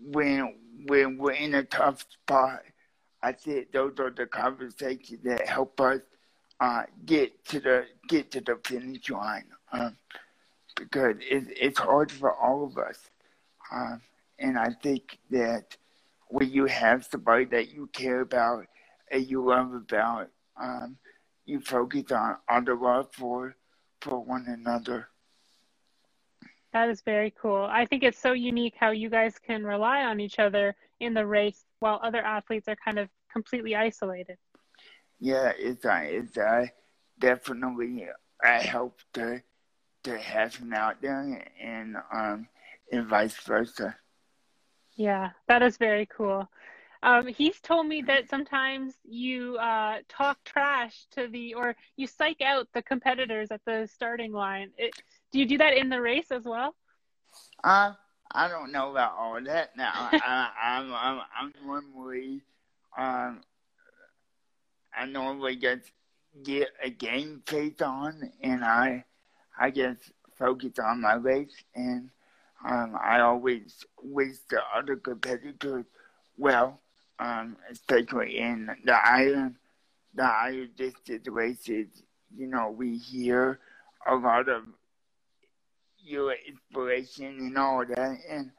when 0.00 0.54
when 0.86 1.18
we're 1.18 1.32
in 1.32 1.54
a 1.54 1.64
tough 1.64 2.04
spot, 2.10 2.62
I 3.22 3.32
think 3.32 3.72
those 3.72 3.94
are 3.98 4.10
the 4.10 4.26
conversations 4.26 5.22
that 5.24 5.48
help 5.48 5.80
us 5.80 6.00
uh, 6.62 6.84
get 7.04 7.44
to 7.44 7.58
the 7.58 7.86
get 8.08 8.30
to 8.30 8.40
the 8.40 8.56
finish 8.64 9.10
line. 9.10 9.46
Um, 9.72 9.96
because 10.76 11.16
it, 11.20 11.44
it's 11.60 11.78
hard 11.78 12.10
for 12.10 12.32
all 12.32 12.64
of 12.64 12.78
us, 12.78 13.10
um, 13.72 14.00
and 14.38 14.56
I 14.56 14.70
think 14.82 15.18
that 15.30 15.76
when 16.28 16.50
you 16.50 16.66
have 16.66 17.04
somebody 17.04 17.46
that 17.46 17.72
you 17.72 17.88
care 17.92 18.20
about 18.20 18.66
and 19.10 19.26
you 19.26 19.44
love 19.44 19.74
about 19.74 20.28
um, 20.60 20.96
you 21.46 21.60
focus 21.60 22.12
on, 22.12 22.36
on 22.48 22.64
the 22.64 22.74
love 22.74 23.08
for 23.12 23.56
for 24.00 24.20
one 24.20 24.46
another. 24.46 25.08
That 26.72 26.88
is 26.88 27.02
very 27.02 27.34
cool. 27.40 27.66
I 27.68 27.84
think 27.86 28.02
it's 28.02 28.18
so 28.18 28.32
unique 28.32 28.74
how 28.78 28.92
you 28.92 29.10
guys 29.10 29.38
can 29.38 29.64
rely 29.64 30.04
on 30.04 30.20
each 30.20 30.38
other 30.38 30.74
in 31.00 31.12
the 31.12 31.26
race 31.26 31.64
while 31.80 32.00
other 32.02 32.22
athletes 32.22 32.68
are 32.68 32.76
kind 32.76 32.98
of 32.98 33.08
completely 33.32 33.74
isolated. 33.74 34.38
Yeah, 35.22 35.52
it's 35.56 35.84
uh, 35.84 36.00
it's 36.02 36.36
uh, 36.36 36.66
definitely 37.16 38.08
I 38.42 38.58
help 38.58 38.98
to 39.14 39.40
to 40.02 40.18
have 40.18 40.56
him 40.56 40.72
out 40.74 41.00
there 41.00 41.46
and 41.62 41.96
um 42.12 42.48
and 42.90 43.06
vice 43.06 43.36
versa. 43.36 43.94
Yeah, 44.96 45.30
that 45.46 45.62
is 45.62 45.76
very 45.76 46.06
cool. 46.06 46.48
Um, 47.04 47.28
he's 47.28 47.60
told 47.60 47.86
me 47.86 48.02
that 48.02 48.28
sometimes 48.28 48.94
you 49.04 49.56
uh, 49.58 49.98
talk 50.08 50.42
trash 50.44 51.06
to 51.12 51.28
the, 51.28 51.54
or 51.54 51.74
you 51.96 52.06
psych 52.06 52.40
out 52.42 52.68
the 52.74 52.82
competitors 52.82 53.50
at 53.50 53.60
the 53.64 53.88
starting 53.92 54.32
line. 54.32 54.70
It, 54.76 54.92
do 55.32 55.38
you 55.38 55.46
do 55.46 55.58
that 55.58 55.76
in 55.76 55.88
the 55.88 56.00
race 56.00 56.30
as 56.30 56.44
well? 56.44 56.76
Uh, 57.64 57.94
I 58.32 58.48
don't 58.48 58.70
know 58.70 58.90
about 58.92 59.14
all 59.18 59.36
of 59.36 59.44
that 59.46 59.76
now. 59.76 59.92
I, 59.94 60.50
I'm, 60.62 60.92
I'm, 60.94 61.20
I'm 61.36 61.54
normally, 61.66 62.42
um, 62.96 63.40
I 64.96 65.06
normally 65.06 65.56
just 65.56 65.90
get 66.42 66.68
a 66.82 66.90
game 66.90 67.42
face 67.46 67.80
on, 67.80 68.30
and 68.42 68.64
I, 68.64 69.04
I 69.58 69.70
just 69.70 70.12
focus 70.38 70.78
on 70.78 71.00
my 71.00 71.14
race, 71.14 71.54
and 71.74 72.10
um, 72.68 72.96
I 73.00 73.20
always 73.20 73.84
wish 74.02 74.36
the 74.48 74.60
other 74.74 74.96
competitors 74.96 75.84
well 76.36 76.80
um, 77.22 77.56
especially 77.70 78.38
in 78.38 78.70
the 78.84 78.94
iron, 78.94 79.56
the 80.14 80.24
iron 80.24 80.70
distance 80.76 81.26
races, 81.28 81.86
you 82.34 82.46
know, 82.46 82.70
we 82.70 82.96
hear 82.98 83.60
a 84.06 84.14
lot 84.14 84.48
of 84.48 84.64
your 85.98 86.34
inspiration 86.48 87.38
and 87.38 87.56
all 87.56 87.84
that, 87.86 88.16
and 88.28 88.50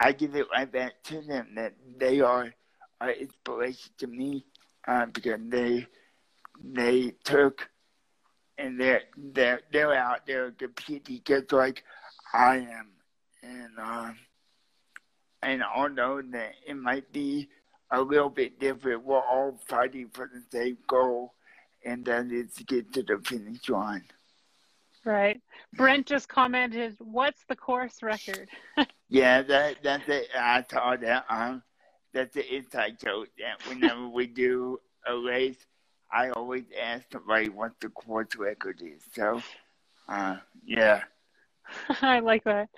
I 0.00 0.12
give 0.12 0.34
it 0.34 0.46
right 0.52 0.70
back 0.70 1.02
to 1.04 1.20
them 1.20 1.54
that 1.54 1.74
they 1.98 2.20
are 2.20 2.52
an 3.00 3.10
inspiration 3.10 3.92
to 3.98 4.06
me 4.06 4.44
uh, 4.88 5.06
because 5.06 5.40
they 5.48 5.86
they 6.64 7.12
took 7.22 7.68
and 8.56 8.80
they're 8.80 9.02
they're 9.16 9.60
they're 9.72 9.94
out 9.94 10.26
there 10.26 10.50
competing 10.50 11.20
just 11.24 11.52
like 11.52 11.84
I 12.32 12.56
am, 12.56 12.88
and 13.42 13.78
uh, 13.80 14.10
and 15.42 15.62
although 15.62 16.20
that 16.32 16.52
it 16.66 16.74
might 16.74 17.12
be 17.12 17.48
a 17.90 18.00
little 18.00 18.30
bit 18.30 18.58
different. 18.58 19.04
We're 19.04 19.18
all 19.18 19.58
fighting 19.66 20.10
for 20.12 20.30
the 20.32 20.42
same 20.52 20.78
goal, 20.86 21.34
and 21.84 22.04
that 22.04 22.26
is 22.26 22.54
to 22.54 22.64
get 22.64 22.92
to 22.94 23.02
the 23.02 23.18
finish 23.24 23.68
line. 23.68 24.04
Right. 25.04 25.40
Brent 25.74 26.06
just 26.06 26.28
commented, 26.28 26.96
"What's 26.98 27.44
the 27.48 27.56
course 27.56 28.02
record?" 28.02 28.48
yeah, 29.08 29.42
that 29.42 29.76
that's 29.82 30.08
it. 30.08 30.28
I 30.36 30.64
saw 30.70 30.96
that. 30.96 31.24
Um, 31.30 31.62
that's 32.12 32.34
the 32.34 32.54
inside 32.54 32.98
joke 32.98 33.28
that 33.38 33.66
whenever 33.68 34.08
we 34.08 34.26
do 34.26 34.80
a 35.06 35.16
race, 35.16 35.58
I 36.10 36.30
always 36.30 36.64
ask 36.80 37.04
somebody 37.12 37.48
what 37.48 37.72
the 37.80 37.88
course 37.90 38.34
record 38.36 38.80
is. 38.82 39.02
So, 39.14 39.42
uh, 40.08 40.36
yeah. 40.64 41.02
I 42.02 42.20
like 42.20 42.44
that. 42.44 42.68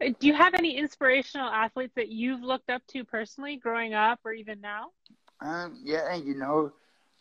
Do 0.00 0.26
you 0.26 0.34
have 0.34 0.54
any 0.54 0.76
inspirational 0.76 1.48
athletes 1.48 1.92
that 1.96 2.08
you've 2.08 2.42
looked 2.42 2.70
up 2.70 2.82
to 2.88 3.04
personally 3.04 3.56
growing 3.56 3.92
up 3.92 4.20
or 4.24 4.32
even 4.32 4.60
now? 4.60 4.92
Um, 5.40 5.78
yeah, 5.82 6.14
you 6.14 6.34
know, 6.34 6.72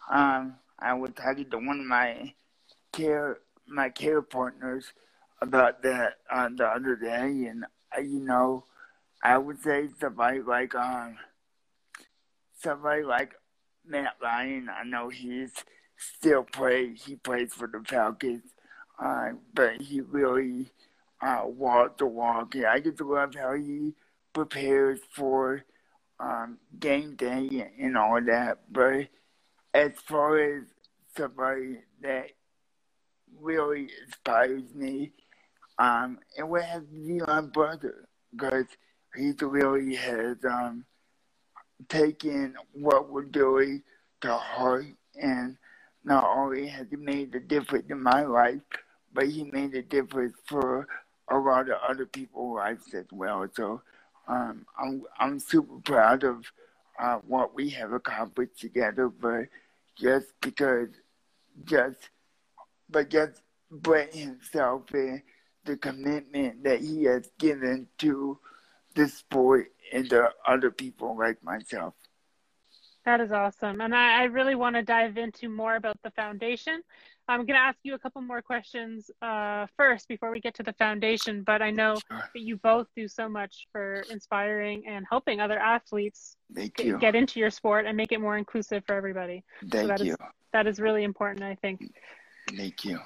um, 0.09 0.55
I 0.79 0.93
was 0.93 1.11
talking 1.15 1.49
to 1.49 1.57
one 1.57 1.79
of 1.79 1.85
my 1.85 2.33
care 2.91 3.39
my 3.67 3.89
care 3.89 4.21
partners 4.21 4.85
about 5.41 5.83
that 5.83 6.17
uh, 6.31 6.49
the 6.55 6.65
other 6.65 6.95
day, 6.95 7.45
and 7.47 7.65
uh, 7.95 8.01
you 8.01 8.19
know, 8.19 8.63
I 9.23 9.37
would 9.37 9.61
say 9.61 9.89
somebody 9.99 10.41
like 10.41 10.73
um 10.75 11.17
somebody 12.61 13.03
like 13.03 13.33
Matt 13.85 14.15
Ryan. 14.21 14.69
I 14.69 14.83
know 14.83 15.09
he's 15.09 15.51
still 15.97 16.43
plays. 16.43 17.03
He 17.05 17.15
plays 17.15 17.53
for 17.53 17.67
the 17.67 17.83
Falcons, 17.87 18.43
uh, 19.03 19.29
but 19.53 19.81
he 19.81 20.01
really 20.01 20.71
uh, 21.21 21.43
walk 21.45 21.97
the 21.97 22.05
walk. 22.05 22.55
And 22.55 22.65
I 22.65 22.79
just 22.79 23.01
love 23.01 23.33
how 23.35 23.55
he 23.55 23.93
prepares 24.33 24.99
for 25.13 25.63
um, 26.19 26.57
game 26.79 27.15
day 27.15 27.71
and 27.79 27.97
all 27.97 28.21
that. 28.21 28.59
But 28.71 29.07
as 29.73 29.91
far 30.05 30.39
as 30.39 30.63
somebody 31.17 31.79
that 32.01 32.31
really 33.39 33.89
inspires 34.05 34.73
me, 34.73 35.11
um, 35.77 36.19
it 36.37 36.47
would 36.47 36.63
have 36.63 36.81
to 36.81 36.87
be 36.87 37.19
my 37.25 37.41
brother 37.41 38.07
because 38.31 38.65
he 39.15 39.33
really 39.41 39.95
has 39.95 40.37
um, 40.43 40.85
taken 41.87 42.55
what 42.73 43.09
we're 43.09 43.23
doing 43.23 43.83
to 44.21 44.33
heart 44.33 44.85
and 45.15 45.57
not 46.03 46.25
only 46.25 46.67
has 46.67 46.87
he 46.89 46.95
made 46.95 47.33
a 47.35 47.39
difference 47.39 47.85
in 47.89 48.01
my 48.01 48.23
life, 48.23 48.61
but 49.13 49.27
he 49.27 49.43
made 49.43 49.73
a 49.75 49.81
difference 49.81 50.33
for 50.45 50.87
a 51.29 51.37
lot 51.37 51.69
of 51.69 51.77
other 51.87 52.05
people's 52.05 52.55
lives 52.55 52.93
as 52.93 53.05
well. 53.11 53.47
So 53.55 53.81
um, 54.27 54.65
I'm 54.81 55.03
I'm 55.19 55.39
super 55.39 55.79
proud 55.83 56.23
of 56.23 56.45
uh, 56.99 57.17
what 57.27 57.55
we 57.55 57.69
have 57.71 57.93
accomplished 57.93 58.59
together. 58.59 59.09
But 59.09 59.45
just 59.97 60.27
because, 60.41 60.89
just 61.65 62.09
but 62.89 63.09
just 63.09 63.41
Brent 63.71 64.13
himself 64.13 64.91
and 64.93 65.21
the 65.65 65.77
commitment 65.77 66.63
that 66.63 66.81
he 66.81 67.03
has 67.03 67.29
given 67.37 67.87
to 67.99 68.39
the 68.95 69.11
boy 69.29 69.63
and 69.93 70.09
to 70.09 70.29
other 70.45 70.71
people 70.71 71.17
like 71.17 71.43
myself. 71.43 71.93
That 73.05 73.21
is 73.21 73.31
awesome. 73.31 73.81
And 73.81 73.95
I, 73.95 74.21
I 74.21 74.23
really 74.25 74.55
want 74.55 74.75
to 74.75 74.83
dive 74.83 75.17
into 75.17 75.49
more 75.49 75.75
about 75.75 75.97
the 76.03 76.11
foundation. 76.11 76.81
I'm 77.27 77.39
going 77.39 77.57
to 77.57 77.61
ask 77.61 77.77
you 77.83 77.93
a 77.93 77.99
couple 77.99 78.21
more 78.21 78.41
questions 78.41 79.09
uh, 79.21 79.67
first 79.77 80.07
before 80.07 80.31
we 80.31 80.41
get 80.41 80.55
to 80.55 80.63
the 80.63 80.73
foundation. 80.73 81.43
But 81.43 81.61
I 81.61 81.71
know 81.71 81.95
sure. 82.11 82.29
that 82.33 82.41
you 82.41 82.57
both 82.57 82.87
do 82.95 83.07
so 83.07 83.29
much 83.29 83.67
for 83.71 84.03
inspiring 84.09 84.83
and 84.87 85.05
helping 85.09 85.39
other 85.39 85.59
athletes 85.59 86.35
get, 86.55 86.99
get, 86.99 87.15
into 87.15 87.39
your 87.39 87.51
sport 87.51 87.85
and 87.85 87.95
make 87.95 88.11
it 88.11 88.19
more 88.19 88.37
inclusive 88.37 88.83
for 88.85 88.95
everybody. 88.95 89.43
Thank 89.61 89.73
so 89.73 89.87
that 89.87 90.03
you. 90.03 90.11
Is, 90.13 90.17
that 90.53 90.67
is 90.67 90.79
really 90.79 91.03
important, 91.03 91.43
I 91.43 91.55
think. 91.55 91.93
Thank 92.55 92.83
you. 92.83 92.99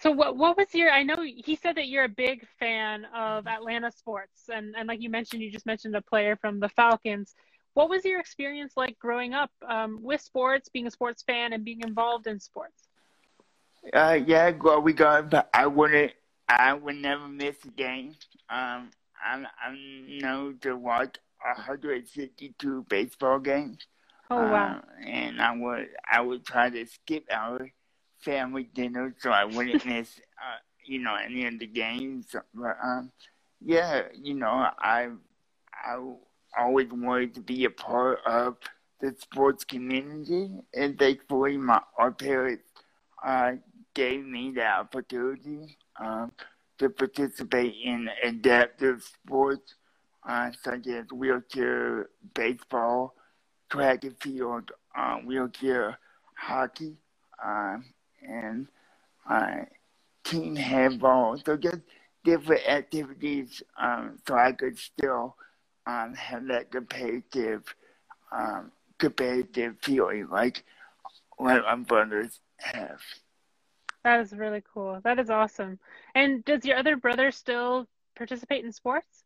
So 0.00 0.10
what 0.10 0.36
what 0.36 0.56
was 0.56 0.74
your? 0.74 0.90
I 0.90 1.02
know 1.02 1.16
he 1.22 1.56
said 1.56 1.76
that 1.76 1.88
you're 1.88 2.04
a 2.04 2.08
big 2.08 2.46
fan 2.58 3.04
of 3.14 3.46
Atlanta 3.46 3.92
sports, 3.92 4.48
and 4.48 4.74
and 4.76 4.88
like 4.88 5.02
you 5.02 5.10
mentioned, 5.10 5.42
you 5.42 5.50
just 5.50 5.66
mentioned 5.66 5.94
a 5.94 6.00
player 6.00 6.36
from 6.36 6.58
the 6.58 6.70
Falcons. 6.70 7.34
What 7.74 7.90
was 7.90 8.04
your 8.04 8.18
experience 8.18 8.72
like 8.76 8.98
growing 8.98 9.34
up 9.34 9.50
um, 9.68 10.00
with 10.02 10.22
sports, 10.22 10.70
being 10.70 10.86
a 10.86 10.90
sports 10.90 11.22
fan, 11.22 11.52
and 11.52 11.64
being 11.64 11.82
involved 11.82 12.26
in 12.26 12.40
sports? 12.40 12.88
Uh, 13.92 14.18
yeah, 14.26 14.50
we 14.78 14.92
got, 14.94 15.30
but 15.30 15.50
I 15.52 15.66
wouldn't. 15.66 16.12
I 16.48 16.72
would 16.72 16.96
never 16.96 17.28
miss 17.28 17.56
a 17.64 17.68
game. 17.68 18.16
Um, 18.48 18.90
I'm 19.22 19.46
I'm 19.62 20.18
known 20.18 20.58
to 20.62 20.76
watch 20.76 21.16
162 21.44 22.86
baseball 22.88 23.38
games. 23.38 23.86
Oh 24.30 24.36
wow! 24.36 24.78
Uh, 24.78 25.06
and 25.06 25.42
I 25.42 25.54
would 25.54 25.88
I 26.10 26.22
would 26.22 26.46
try 26.46 26.70
to 26.70 26.86
skip 26.86 27.24
our 27.30 27.70
family 28.22 28.64
dinner 28.74 29.14
so 29.18 29.30
I 29.30 29.44
wouldn't 29.44 29.84
miss 29.84 30.20
uh, 30.38 30.58
you 30.84 30.98
know 30.98 31.14
any 31.14 31.46
of 31.46 31.58
the 31.58 31.66
games. 31.66 32.26
But 32.54 32.76
um, 32.82 33.12
yeah, 33.60 34.02
you 34.14 34.34
know 34.34 34.68
I 34.78 35.08
I 35.72 35.98
always 36.58 36.88
wanted 36.90 37.34
to 37.34 37.40
be 37.40 37.64
a 37.64 37.70
part 37.70 38.20
of 38.26 38.56
the 39.00 39.14
sports 39.18 39.64
community, 39.64 40.50
and 40.74 40.98
thankfully 40.98 41.56
my 41.56 41.80
our 41.96 42.12
parents 42.12 42.64
uh, 43.24 43.52
gave 43.94 44.24
me 44.24 44.52
the 44.52 44.66
opportunity 44.66 45.76
um, 45.98 46.32
to 46.78 46.88
participate 46.90 47.74
in 47.84 48.08
adaptive 48.22 49.02
sports 49.02 49.74
uh, 50.28 50.50
such 50.62 50.86
as 50.86 51.06
wheelchair 51.12 52.08
baseball, 52.34 53.14
track 53.70 54.04
and 54.04 54.16
field, 54.20 54.70
uh, 54.96 55.16
wheelchair 55.16 55.98
hockey, 56.34 56.96
um, 57.44 57.84
and 58.26 58.66
uh, 59.28 59.64
team 60.24 60.56
handball. 60.56 61.40
So 61.44 61.56
just 61.56 61.80
different 62.24 62.66
activities 62.68 63.62
um, 63.80 64.18
so 64.26 64.34
I 64.34 64.52
could 64.52 64.78
still 64.78 65.36
um, 65.86 66.14
have 66.14 66.46
that 66.48 66.70
competitive 66.70 67.74
um, 68.32 68.70
competitive 68.98 69.76
feeling 69.82 70.28
like 70.30 70.62
like 71.38 71.62
my 71.62 71.76
brothers 71.76 72.40
have. 72.58 73.00
That 74.04 74.20
is 74.20 74.32
really 74.32 74.62
cool. 74.72 75.00
That 75.04 75.18
is 75.18 75.30
awesome. 75.30 75.78
And 76.14 76.44
does 76.44 76.64
your 76.64 76.76
other 76.76 76.96
brother 76.96 77.30
still 77.30 77.86
participate 78.16 78.64
in 78.64 78.72
sports? 78.72 79.24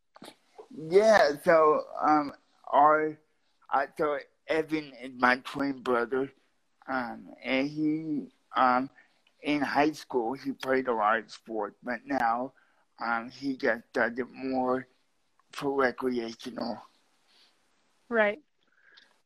Yeah. 0.89 1.31
So 1.43 1.81
um, 2.01 2.33
our 2.71 3.17
I 3.69 3.87
so 3.97 4.17
Evan 4.47 4.93
is 5.01 5.11
my 5.17 5.37
twin 5.37 5.81
brother, 5.81 6.31
um, 6.87 7.27
and 7.43 7.69
he 7.69 8.27
um, 8.55 8.89
in 9.43 9.61
high 9.61 9.91
school 9.91 10.33
he 10.33 10.51
played 10.51 10.87
a 10.87 10.93
lot 10.93 11.19
of 11.19 11.31
sports, 11.31 11.77
but 11.83 11.99
now 12.05 12.53
um, 13.03 13.29
he 13.29 13.55
just 13.55 13.83
does 13.93 14.17
it 14.17 14.27
more 14.33 14.87
for 15.51 15.71
recreational. 15.71 16.81
Right. 18.09 18.39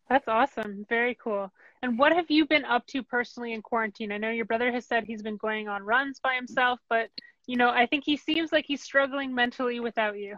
That's 0.09 0.27
awesome. 0.27 0.85
Very 0.89 1.15
cool. 1.21 1.51
And 1.81 1.97
what 1.97 2.11
have 2.13 2.29
you 2.29 2.45
been 2.45 2.65
up 2.65 2.85
to 2.87 3.03
personally 3.03 3.53
in 3.53 3.61
quarantine? 3.61 4.11
I 4.11 4.17
know 4.17 4.31
your 4.31 4.45
brother 4.45 4.71
has 4.71 4.85
said 4.85 5.05
he's 5.05 5.21
been 5.21 5.37
going 5.37 5.67
on 5.67 5.83
runs 5.83 6.19
by 6.19 6.35
himself, 6.35 6.79
but 6.89 7.09
you 7.45 7.57
know, 7.57 7.69
I 7.69 7.85
think 7.85 8.03
he 8.03 8.17
seems 8.17 8.51
like 8.51 8.65
he's 8.65 8.83
struggling 8.83 9.33
mentally 9.33 9.79
without 9.79 10.19
you. 10.19 10.37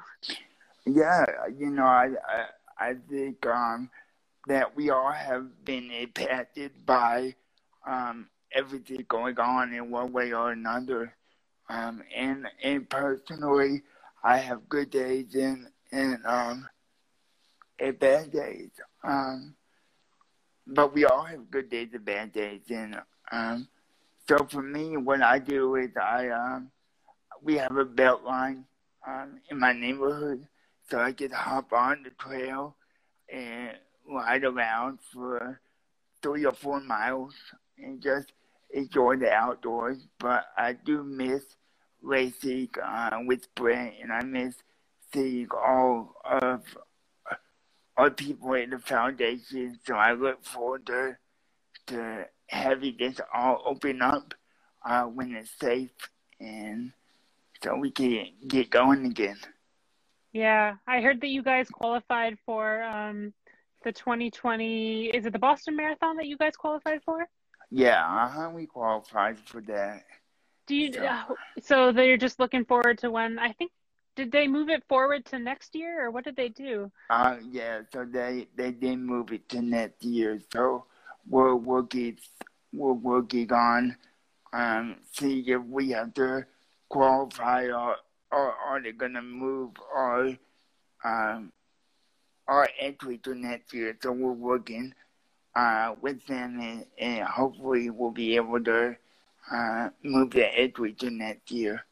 Yeah, 0.85 1.25
you 1.57 1.69
know, 1.69 1.85
I 1.85 2.11
I, 2.79 2.89
I 2.89 2.95
think 3.09 3.45
um, 3.45 3.89
that 4.47 4.75
we 4.75 4.89
all 4.89 5.11
have 5.11 5.65
been 5.65 5.91
impacted 5.91 6.71
by 6.85 7.35
um, 7.85 8.27
everything 8.53 9.05
going 9.07 9.39
on 9.39 9.73
in 9.73 9.89
one 9.89 10.11
way 10.11 10.33
or 10.33 10.51
another. 10.51 11.13
Um, 11.69 12.03
and 12.15 12.47
and 12.63 12.89
personally, 12.89 13.83
I 14.23 14.37
have 14.37 14.67
good 14.69 14.89
days 14.89 15.33
and 15.35 15.67
and 15.91 16.25
um, 16.25 16.67
and 17.79 17.99
bad 17.99 18.31
days. 18.31 18.71
Um, 19.03 19.55
but 20.67 20.93
we 20.93 21.05
all 21.05 21.23
have 21.23 21.49
good 21.49 21.69
days 21.69 21.89
and 21.93 22.05
bad 22.05 22.33
days. 22.33 22.61
And 22.69 23.01
um, 23.31 23.67
so 24.27 24.45
for 24.49 24.61
me, 24.61 24.97
what 24.97 25.21
I 25.21 25.39
do 25.39 25.75
is 25.75 25.91
I 26.01 26.29
um, 26.29 26.71
we 27.41 27.57
have 27.57 27.75
a 27.75 27.85
belt 27.85 28.23
line 28.23 28.65
um, 29.07 29.39
in 29.49 29.59
my 29.59 29.73
neighborhood, 29.73 30.47
so 30.89 30.99
I 30.99 31.13
can 31.13 31.31
hop 31.31 31.73
on 31.73 32.03
the 32.03 32.11
trail 32.11 32.75
and 33.31 33.71
ride 34.07 34.43
around 34.43 34.99
for 35.13 35.61
three 36.21 36.45
or 36.45 36.53
four 36.53 36.79
miles 36.81 37.33
and 37.77 38.01
just 38.01 38.31
enjoy 38.73 39.17
the 39.17 39.31
outdoors. 39.31 40.07
But 40.19 40.45
I 40.57 40.73
do 40.73 41.03
miss 41.03 41.43
racing 42.01 42.69
uh, 42.83 43.19
with 43.25 43.53
Brent, 43.55 43.95
and 44.01 44.11
I 44.11 44.23
miss 44.23 44.55
seeing 45.13 45.47
all 45.53 46.15
of 46.23 46.63
other 47.97 48.11
people 48.11 48.53
in 48.53 48.71
the 48.71 48.79
foundation. 48.79 49.79
So 49.85 49.95
I 49.95 50.13
look 50.13 50.43
forward 50.45 50.85
to 50.87 51.17
to 51.87 52.25
having 52.47 52.95
this 52.97 53.19
all 53.33 53.63
open 53.65 54.01
up 54.01 54.33
uh, 54.85 55.03
when 55.03 55.33
it's 55.35 55.51
safe, 55.59 55.91
and 56.39 56.91
so 57.63 57.75
we 57.75 57.91
can 57.91 58.27
get 58.47 58.69
going 58.69 59.05
again. 59.05 59.37
Yeah, 60.33 60.75
I 60.87 61.01
heard 61.01 61.19
that 61.21 61.27
you 61.27 61.43
guys 61.43 61.67
qualified 61.69 62.37
for 62.45 62.83
um, 62.83 63.33
the 63.83 63.91
2020. 63.91 65.07
Is 65.07 65.25
it 65.25 65.33
the 65.33 65.39
Boston 65.39 65.75
Marathon 65.75 66.15
that 66.17 66.27
you 66.27 66.37
guys 66.37 66.55
qualified 66.55 67.01
for? 67.03 67.27
Yeah, 67.71 68.03
uh-huh, 68.05 68.49
we 68.53 68.65
qualified 68.65 69.39
for 69.39 69.61
that. 69.61 70.03
Do 70.67 70.75
you? 70.75 70.93
So, 70.93 71.05
uh, 71.05 71.23
so 71.61 71.91
they're 71.91 72.17
just 72.17 72.39
looking 72.39 72.65
forward 72.65 72.97
to 72.99 73.09
when 73.09 73.39
I 73.39 73.53
think 73.53 73.71
did 74.15 74.31
they 74.31 74.47
move 74.47 74.69
it 74.69 74.83
forward 74.87 75.25
to 75.27 75.39
next 75.39 75.73
year 75.73 76.05
or 76.05 76.11
what 76.11 76.25
did 76.25 76.35
they 76.35 76.49
do? 76.49 76.91
Uh 77.09 77.37
yeah, 77.49 77.81
so 77.91 78.05
they 78.05 78.47
they 78.55 78.71
did 78.71 78.99
move 78.99 79.31
it 79.31 79.47
to 79.49 79.61
next 79.61 80.03
year. 80.03 80.39
So 80.51 80.85
we're 81.27 81.55
working 81.55 82.17
we're 82.73 82.93
working 82.93 83.51
on 83.51 83.95
um 84.53 84.97
see 85.13 85.39
if 85.47 85.63
we 85.63 85.91
have 85.91 86.13
to 86.15 86.45
qualify 86.89 87.65
or 87.65 87.95
or 88.31 88.53
are 88.53 88.81
they 88.81 88.91
gonna 88.91 89.21
move 89.21 89.71
our 89.95 90.29
um 91.03 91.51
our 92.47 92.67
entry 92.79 93.17
to 93.19 93.33
next 93.33 93.73
year. 93.73 93.97
So 94.01 94.11
we're 94.11 94.33
working 94.33 94.93
uh 95.55 95.95
with 96.01 96.25
them 96.27 96.59
and, 96.59 96.85
and 96.97 97.23
hopefully 97.25 97.89
we'll 97.89 98.11
be 98.11 98.35
able 98.35 98.63
to 98.63 98.95
uh 99.51 99.89
move 100.03 100.31
the 100.31 100.47
entry 100.57 100.93
to 100.93 101.09
next 101.09 101.51
year. 101.51 101.85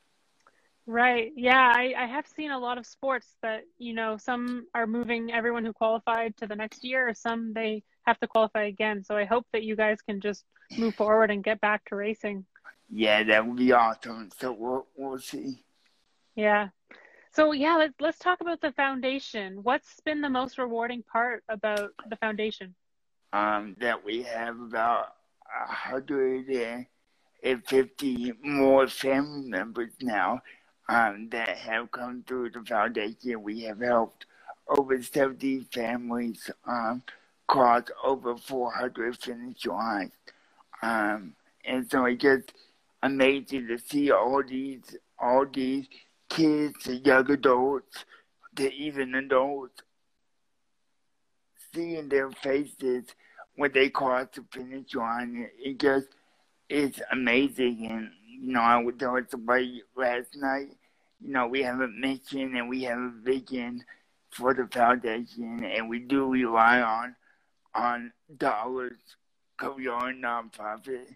Right. 0.86 1.32
Yeah, 1.36 1.72
I, 1.76 1.93
I 1.97 2.05
have 2.07 2.26
seen 2.28 2.51
a 2.51 2.57
lot 2.57 2.78
of 2.80 2.86
sports 2.86 3.38
that, 3.43 3.64
you 3.78 3.93
know, 3.93 4.18
some 4.18 4.66
are 4.74 4.88
moving 4.88 5.32
everyone 5.32 5.64
who 5.64 5.74
qualified 5.74 6.36
to 6.38 6.47
the 6.47 6.55
next 6.55 6.84
year, 6.84 7.07
or 7.07 7.14
some 7.14 7.53
they 7.53 7.84
have 8.07 8.20
to 8.22 8.28
qualify 8.28 8.64
again. 8.64 9.03
So 9.03 9.16
I 9.16 9.26
hope 9.26 9.45
that 9.53 9.64
you 9.64 9.76
guys 9.76 10.01
can 10.01 10.20
just 10.20 10.45
move 10.78 10.95
forward 10.95 11.30
and 11.30 11.43
get 11.43 11.62
back 11.62 11.86
to 11.86 11.95
racing. 11.95 12.45
Yeah, 12.89 13.24
that 13.24 13.45
would 13.45 13.57
be 13.57 13.72
awesome. 13.72 14.30
So 14.39 14.51
we'll, 14.51 14.88
we'll 14.97 15.20
see. 15.20 15.64
Yeah. 16.36 16.70
So 17.32 17.51
yeah, 17.51 17.76
let's 17.76 17.93
let's 17.99 18.20
talk 18.20 18.41
about 18.41 18.62
the 18.62 18.72
foundation. 18.72 19.64
What's 19.64 19.99
been 20.01 20.22
the 20.22 20.30
most 20.30 20.57
rewarding 20.57 21.03
part 21.03 21.43
about 21.49 21.91
the 22.10 22.16
foundation? 22.18 22.74
Um, 23.32 23.76
that 23.80 24.04
we 24.04 24.24
have 24.24 24.60
about 24.60 25.14
a 25.46 25.72
hundred 25.72 26.50
and 27.44 27.66
fifty 27.68 28.34
more 28.44 28.88
family 28.88 29.48
members 29.48 29.92
now 30.02 30.42
um, 30.90 31.30
that 31.32 31.50
have 31.50 31.92
come 31.92 32.24
through 32.28 32.50
the 32.50 32.62
foundation. 32.62 33.44
We 33.44 33.62
have 33.62 33.80
helped 33.80 34.26
over 34.68 35.02
70 35.02 35.68
families 35.72 36.50
um, 36.66 37.04
cross 37.48 37.84
over 38.04 38.36
400 38.38 39.18
finish 39.18 39.66
lines. 39.66 40.12
Um, 40.82 41.34
and 41.66 41.90
so 41.90 42.06
it's 42.06 42.22
just 42.22 42.54
amazing 43.04 43.68
to 43.68 43.78
see 43.78 44.12
all 44.12 44.44
these 44.48 44.96
all 45.20 45.46
these 45.46 45.88
kids 46.30 46.88
young 46.88 47.30
adults, 47.30 48.06
to 48.56 48.74
even 48.74 49.16
adults, 49.16 49.82
seeing 51.74 52.10
their 52.10 52.32
faces 52.32 53.06
when 53.60 53.72
they 53.74 53.89
cross 53.89 54.28
to 54.34 54.45
finish 54.51 54.95
line. 54.95 55.49
It 55.60 55.80
just 55.80 56.07
is 56.70 57.01
amazing. 57.12 57.88
And, 57.89 58.12
you 58.28 58.53
know, 58.53 58.62
I 58.62 58.78
was 58.78 58.95
telling 58.97 59.28
somebody 59.30 59.84
last 59.95 60.36
night 60.36 60.78
you 61.22 61.34
know, 61.34 61.47
we 61.47 61.64
have 61.64 61.82
a 61.82 61.88
mission 61.88 62.55
and 62.55 62.70
we 62.70 62.84
have 62.84 62.97
a 62.97 63.12
vision 63.24 63.84
for 64.32 64.53
the 64.53 64.68
foundation, 64.68 65.64
and 65.64 65.89
we 65.89 65.99
do 65.99 66.32
rely 66.32 66.82
on 66.82 67.16
on 67.76 68.14
dollars 68.38 68.99
are 69.62 70.10
a 70.10 70.14
nonprofit. 70.14 71.16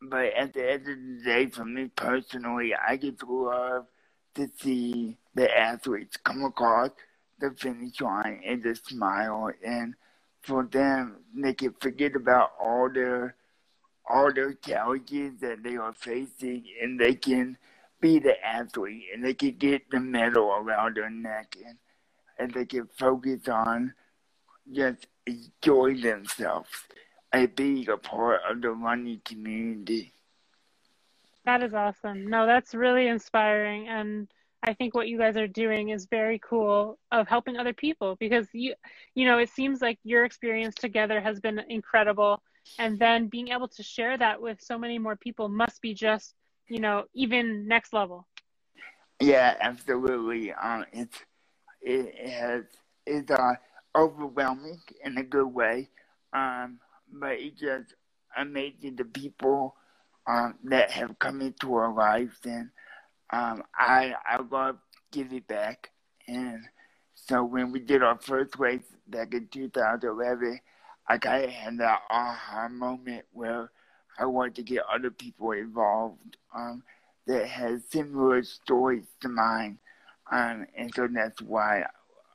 But 0.00 0.32
at 0.34 0.54
the 0.54 0.72
end 0.72 0.88
of 0.88 0.96
the 0.96 1.22
day, 1.24 1.46
for 1.46 1.64
me 1.64 1.90
personally, 1.94 2.74
I 2.74 2.96
just 2.96 3.22
love 3.22 3.86
to 4.34 4.48
see 4.58 5.18
the 5.34 5.56
athletes 5.56 6.16
come 6.16 6.44
across 6.44 6.90
the 7.38 7.50
finish 7.50 8.00
line 8.00 8.40
and 8.46 8.62
just 8.62 8.88
smile 8.88 9.50
and 9.64 9.94
for 10.42 10.64
them 10.64 11.16
they 11.34 11.54
can 11.54 11.74
forget 11.80 12.14
about 12.16 12.52
all 12.60 12.90
their 12.92 13.36
all 14.08 14.32
their 14.32 14.52
challenges 14.54 15.32
that 15.40 15.62
they 15.62 15.76
are 15.76 15.92
facing 15.92 16.64
and 16.82 16.98
they 16.98 17.14
can 17.14 17.56
be 18.00 18.18
the 18.18 18.34
athlete 18.44 19.04
and 19.14 19.24
they 19.24 19.34
can 19.34 19.52
get 19.52 19.88
the 19.90 20.00
medal 20.00 20.50
around 20.50 20.96
their 20.96 21.08
neck 21.08 21.56
and, 21.64 21.78
and 22.38 22.52
they 22.52 22.66
can 22.66 22.88
focus 22.98 23.48
on 23.48 23.94
just 24.72 25.06
enjoy 25.26 25.94
themselves 25.94 26.68
and 27.32 27.54
being 27.54 27.88
a 27.88 27.96
part 27.96 28.40
of 28.48 28.60
the 28.60 28.70
running 28.70 29.20
community. 29.24 30.12
That 31.44 31.62
is 31.62 31.74
awesome. 31.74 32.26
No, 32.28 32.46
that's 32.46 32.74
really 32.74 33.06
inspiring 33.06 33.88
and 33.88 34.28
I 34.64 34.74
think 34.74 34.94
what 34.94 35.08
you 35.08 35.18
guys 35.18 35.36
are 35.36 35.48
doing 35.48 35.88
is 35.88 36.06
very 36.06 36.38
cool 36.38 36.98
of 37.10 37.26
helping 37.26 37.56
other 37.56 37.72
people 37.72 38.16
because 38.20 38.46
you 38.52 38.74
you 39.14 39.26
know 39.26 39.38
it 39.38 39.50
seems 39.50 39.80
like 39.80 39.98
your 40.04 40.24
experience 40.24 40.74
together 40.74 41.20
has 41.20 41.40
been 41.40 41.58
incredible. 41.68 42.42
And 42.78 42.96
then 42.96 43.26
being 43.26 43.48
able 43.48 43.66
to 43.66 43.82
share 43.82 44.16
that 44.18 44.40
with 44.40 44.60
so 44.62 44.78
many 44.78 44.96
more 44.96 45.16
people 45.16 45.48
must 45.48 45.82
be 45.82 45.94
just 45.94 46.34
you 46.68 46.78
know 46.78 47.04
even 47.14 47.66
next 47.66 47.92
level. 47.92 48.28
Yeah 49.20 49.56
absolutely. 49.60 50.52
Um 50.52 50.86
it's 50.92 51.18
it 51.80 52.30
has 52.30 52.64
it's 53.04 53.30
uh 53.30 53.54
overwhelming 53.96 54.80
in 55.04 55.18
a 55.18 55.24
good 55.24 55.48
way. 55.48 55.88
Um 56.32 56.78
but 57.12 57.32
it's 57.32 57.60
just 57.60 57.94
amazing 58.36 58.94
the 58.94 59.04
people 59.04 59.74
um 60.28 60.54
that 60.64 60.92
have 60.92 61.18
come 61.18 61.40
into 61.40 61.74
our 61.74 61.92
lives 61.92 62.36
and 62.44 62.70
um 63.32 63.62
i 63.76 64.14
i 64.26 64.40
love 64.50 64.76
giving 65.10 65.40
back 65.40 65.90
and 66.28 66.64
so 67.14 67.44
when 67.44 67.72
we 67.72 67.80
did 67.80 68.02
our 68.02 68.18
first 68.18 68.58
race 68.58 68.82
back 69.08 69.34
in 69.34 69.46
2011 69.48 70.60
I 71.06 71.18
kind 71.18 71.44
of 71.44 71.50
had 71.50 71.78
that 71.78 72.02
aha 72.10 72.68
moment 72.68 73.24
where 73.32 73.70
I 74.18 74.26
wanted 74.26 74.54
to 74.56 74.62
get 74.62 74.82
other 74.92 75.10
people 75.10 75.52
involved 75.52 76.36
um, 76.54 76.82
that 77.26 77.46
had 77.48 77.82
similar 77.90 78.42
stories 78.42 79.04
to 79.20 79.28
mine. 79.28 79.78
Um, 80.30 80.66
and 80.76 80.94
so 80.94 81.08
that's 81.12 81.42
why 81.42 81.84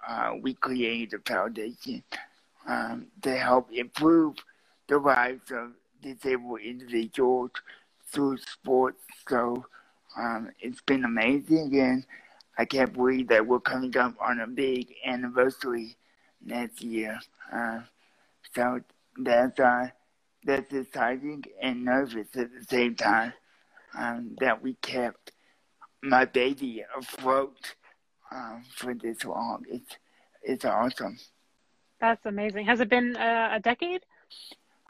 uh, 0.07 0.33
we 0.41 0.53
created 0.53 1.19
a 1.19 1.31
foundation 1.31 2.03
um, 2.67 3.07
to 3.21 3.37
help 3.37 3.71
improve 3.71 4.35
the 4.87 4.99
lives 4.99 5.51
of 5.51 5.71
disabled 6.01 6.61
individuals 6.61 7.51
through 8.11 8.37
sports. 8.37 9.01
So 9.27 9.65
um, 10.17 10.51
it's 10.59 10.81
been 10.81 11.05
amazing, 11.05 11.77
and 11.79 12.05
I 12.57 12.65
can't 12.65 12.91
believe 12.91 13.27
that 13.29 13.45
we're 13.45 13.59
coming 13.59 13.95
up 13.97 14.15
on 14.19 14.39
a 14.39 14.47
big 14.47 14.93
anniversary 15.05 15.95
next 16.43 16.81
year. 16.81 17.19
Uh, 17.51 17.81
so 18.55 18.81
that's 19.19 19.59
uh, 19.59 19.89
that's 20.43 20.73
exciting 20.73 21.43
and 21.61 21.85
nervous 21.85 22.27
at 22.35 22.49
the 22.51 22.65
same 22.67 22.95
time 22.95 23.33
um, 23.97 24.35
that 24.39 24.61
we 24.61 24.73
kept 24.75 25.31
my 26.01 26.25
baby 26.25 26.83
afloat 26.97 27.75
um, 28.31 28.63
for 28.75 28.93
this 28.93 29.23
long. 29.23 29.63
It's 29.69 29.97
it's 30.41 30.65
awesome. 30.65 31.17
That's 31.99 32.25
amazing. 32.25 32.65
Has 32.65 32.79
it 32.79 32.89
been 32.89 33.15
uh, 33.15 33.49
a 33.53 33.59
decade? 33.59 34.01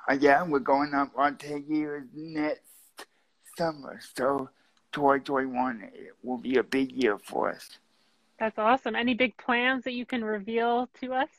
Uh, 0.09 0.17
yeah, 0.19 0.43
we're 0.43 0.59
going 0.59 0.93
up 0.93 1.11
on 1.17 1.37
ten 1.37 1.65
years 1.67 2.07
next 2.13 2.61
summer. 3.57 3.99
So 4.15 4.49
2021 4.97 5.91
will 6.23 6.39
be 6.39 6.57
a 6.57 6.63
big 6.63 6.91
year 6.91 7.19
for 7.23 7.51
us. 7.51 7.77
That's 8.39 8.57
awesome. 8.57 8.95
Any 8.95 9.13
big 9.13 9.37
plans 9.37 9.83
that 9.83 9.93
you 9.93 10.07
can 10.07 10.25
reveal 10.25 10.89
to 11.01 11.13
us? 11.13 11.29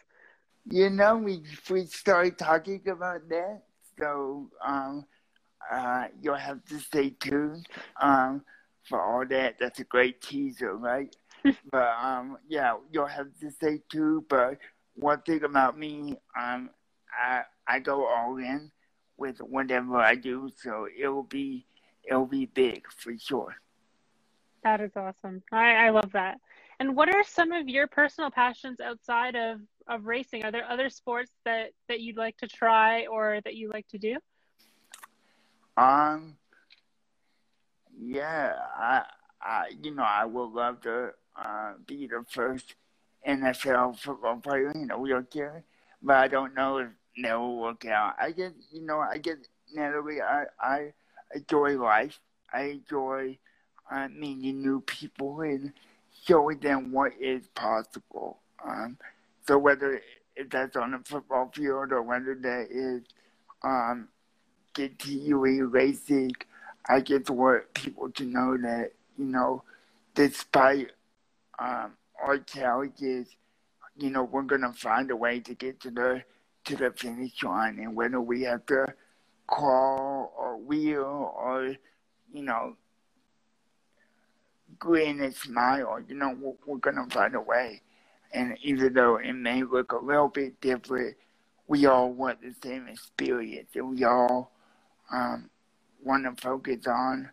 You 0.70 0.90
know, 0.90 1.16
we 1.16 1.42
we 1.68 1.86
started 1.86 2.38
talking 2.38 2.82
about 2.88 3.28
that, 3.30 3.62
so 3.98 4.48
um, 4.64 5.04
uh, 5.72 6.04
you'll 6.22 6.36
have 6.36 6.64
to 6.66 6.78
stay 6.78 7.10
tuned 7.10 7.66
um, 8.00 8.44
for 8.88 9.00
all 9.02 9.26
that. 9.26 9.56
That's 9.58 9.80
a 9.80 9.84
great 9.84 10.20
teaser, 10.22 10.76
right? 10.76 11.14
but 11.72 11.88
um, 12.00 12.38
yeah, 12.48 12.76
you'll 12.92 13.06
have 13.06 13.26
to 13.40 13.50
stay 13.50 13.80
tuned. 13.88 14.26
But 14.28 14.58
one 14.94 15.22
thing 15.22 15.42
about 15.42 15.76
me, 15.76 16.16
um, 16.40 16.70
I 17.12 17.42
I 17.66 17.80
go 17.80 18.06
all 18.06 18.36
in 18.36 18.70
with 19.16 19.38
whatever 19.38 19.96
I 19.96 20.14
do, 20.14 20.48
so 20.54 20.86
it'll 20.96 21.24
be 21.24 21.66
it'll 22.08 22.26
be 22.26 22.46
big 22.46 22.84
for 22.90 23.12
sure. 23.18 23.54
That 24.64 24.80
is 24.80 24.90
awesome. 24.96 25.42
I, 25.52 25.86
I 25.86 25.90
love 25.90 26.12
that. 26.12 26.38
And 26.80 26.96
what 26.96 27.14
are 27.14 27.24
some 27.24 27.52
of 27.52 27.68
your 27.68 27.86
personal 27.86 28.30
passions 28.30 28.80
outside 28.80 29.36
of 29.36 29.60
of 29.88 30.04
racing? 30.04 30.44
Are 30.44 30.52
there 30.52 30.68
other 30.68 30.90
sports 30.90 31.32
that 31.44 31.70
that 31.88 32.00
you'd 32.00 32.16
like 32.16 32.36
to 32.38 32.46
try 32.46 33.06
or 33.06 33.40
that 33.44 33.54
you 33.54 33.70
like 33.70 33.88
to 33.88 33.98
do? 33.98 34.16
Um. 35.76 36.36
Yeah, 38.00 38.52
I, 38.76 39.02
I, 39.42 39.70
you 39.82 39.92
know, 39.92 40.04
I 40.04 40.24
would 40.24 40.50
love 40.52 40.80
to 40.82 41.10
uh, 41.36 41.72
be 41.84 42.06
the 42.06 42.24
first 42.30 42.76
NFL 43.26 43.98
football 43.98 44.36
player 44.36 44.70
in 44.70 44.90
a 44.92 44.98
wheelchair, 44.98 45.64
but 46.00 46.16
I 46.16 46.28
don't 46.28 46.54
know 46.54 46.78
if 46.78 46.88
that 47.22 47.38
will 47.38 47.58
work 47.58 47.84
out. 47.86 48.14
I 48.20 48.30
guess, 48.30 48.52
you 48.70 48.82
know, 48.82 49.00
I 49.00 49.18
guess, 49.18 49.38
Natalie, 49.74 50.22
I, 50.22 50.44
I 50.60 50.92
enjoy 51.34 51.78
life. 51.78 52.18
I 52.52 52.62
enjoy 52.62 53.38
uh, 53.90 54.08
meeting 54.08 54.62
new 54.62 54.80
people 54.80 55.40
and 55.42 55.72
showing 56.26 56.58
them 56.58 56.92
what 56.92 57.12
is 57.20 57.46
possible. 57.54 58.38
Um, 58.64 58.98
so 59.46 59.58
whether 59.58 60.00
that's 60.50 60.76
on 60.76 60.94
a 60.94 60.98
football 61.00 61.50
field 61.54 61.92
or 61.92 62.02
whether 62.02 62.34
that 62.34 62.68
is 62.70 63.02
um, 63.62 64.08
continuing 64.74 65.70
racing, 65.70 66.32
I 66.88 67.00
just 67.00 67.30
want 67.30 67.72
people 67.74 68.10
to 68.12 68.24
know 68.24 68.56
that, 68.56 68.92
you 69.16 69.26
know, 69.26 69.62
despite 70.14 70.92
um, 71.58 71.92
our 72.22 72.38
challenges, 72.38 73.28
you 73.96 74.10
know, 74.10 74.24
we're 74.24 74.42
gonna 74.42 74.72
find 74.72 75.10
a 75.10 75.16
way 75.16 75.40
to 75.40 75.54
get 75.54 75.80
to 75.80 75.90
the 75.90 76.22
to 76.64 76.76
the 76.76 76.90
finish 76.90 77.42
line 77.42 77.78
and 77.78 77.94
whether 77.96 78.20
we 78.20 78.42
have 78.42 78.64
to 78.66 78.86
crawl 79.48 80.32
or 80.38 80.56
wheel 80.56 81.32
or, 81.36 81.74
you 82.32 82.42
know, 82.42 82.76
grin 84.78 85.20
and 85.20 85.34
smile, 85.34 85.98
you 86.06 86.14
know, 86.14 86.36
we're, 86.40 86.54
we're 86.66 86.78
gonna 86.78 87.06
find 87.10 87.34
a 87.34 87.40
way. 87.40 87.82
And 88.32 88.56
even 88.62 88.92
though 88.92 89.16
it 89.16 89.32
may 89.32 89.62
look 89.62 89.92
a 89.92 89.98
little 89.98 90.28
bit 90.28 90.60
different, 90.60 91.16
we 91.66 91.86
all 91.86 92.12
want 92.12 92.40
the 92.40 92.54
same 92.62 92.86
experience 92.86 93.70
and 93.74 93.90
we 93.90 94.04
all 94.04 94.52
um, 95.10 95.50
want 96.02 96.24
to 96.24 96.40
focus 96.40 96.86
on 96.86 97.30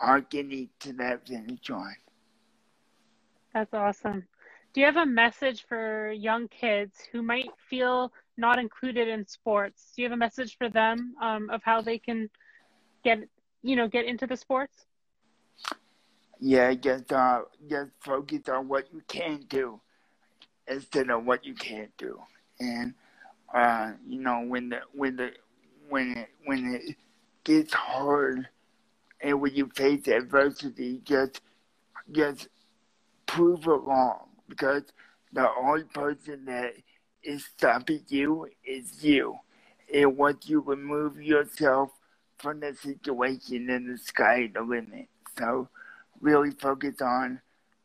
our 0.00 0.20
getting 0.20 0.68
to 0.80 0.92
that 0.94 1.26
finish 1.26 1.70
line. 1.70 1.96
That's 3.54 3.72
awesome. 3.72 4.26
Do 4.72 4.80
you 4.80 4.86
have 4.86 4.96
a 4.96 5.06
message 5.06 5.64
for 5.68 6.10
young 6.12 6.48
kids 6.48 6.96
who 7.12 7.22
might 7.22 7.50
feel 7.68 8.12
not 8.36 8.58
included 8.58 9.08
in 9.08 9.26
sports? 9.26 9.92
Do 9.94 10.02
you 10.02 10.08
have 10.08 10.12
a 10.12 10.18
message 10.18 10.56
for 10.56 10.68
them 10.68 11.14
um, 11.20 11.50
of 11.50 11.62
how 11.62 11.80
they 11.80 11.98
can 11.98 12.30
get, 13.04 13.18
you 13.62 13.76
know, 13.76 13.88
get 13.88 14.04
into 14.04 14.26
the 14.26 14.36
sports? 14.36 14.86
Yeah, 16.40 16.74
just 16.74 17.12
uh, 17.12 17.42
just 17.68 17.90
focus 18.00 18.48
on 18.48 18.66
what 18.66 18.92
you 18.92 19.02
can 19.06 19.44
do 19.48 19.80
instead 20.66 21.10
of 21.10 21.24
what 21.24 21.44
you 21.44 21.54
can't 21.54 21.96
do. 21.96 22.20
And 22.58 22.94
uh, 23.54 23.92
you 24.06 24.20
know, 24.20 24.40
when 24.40 24.70
the 24.70 24.80
when 24.92 25.16
the 25.16 25.30
when 25.88 26.16
it 26.16 26.28
when 26.44 26.74
it 26.74 26.96
gets 27.44 27.72
hard 27.72 28.48
and 29.20 29.40
when 29.40 29.54
you 29.54 29.70
face 29.74 30.08
adversity, 30.08 31.00
just 31.04 31.40
just 32.10 32.48
prove 33.26 33.64
it 33.66 33.70
wrong 33.70 34.28
because 34.48 34.82
the 35.32 35.48
only 35.56 35.84
person 35.84 36.44
that 36.46 36.72
is 37.22 37.44
stopping 37.44 38.02
you 38.08 38.48
is 38.64 39.02
you. 39.04 39.36
And 39.92 40.16
once 40.16 40.48
you 40.48 40.60
remove 40.60 41.20
yourself 41.20 41.90
from 42.38 42.60
the 42.60 42.74
situation, 42.74 43.66
then 43.66 43.86
the 43.86 43.98
sky 43.98 44.44
is 44.44 44.52
the 44.54 44.62
limit. 44.62 45.08
So 45.38 45.68
really 46.20 46.50
focus 46.50 47.00
on 47.00 47.40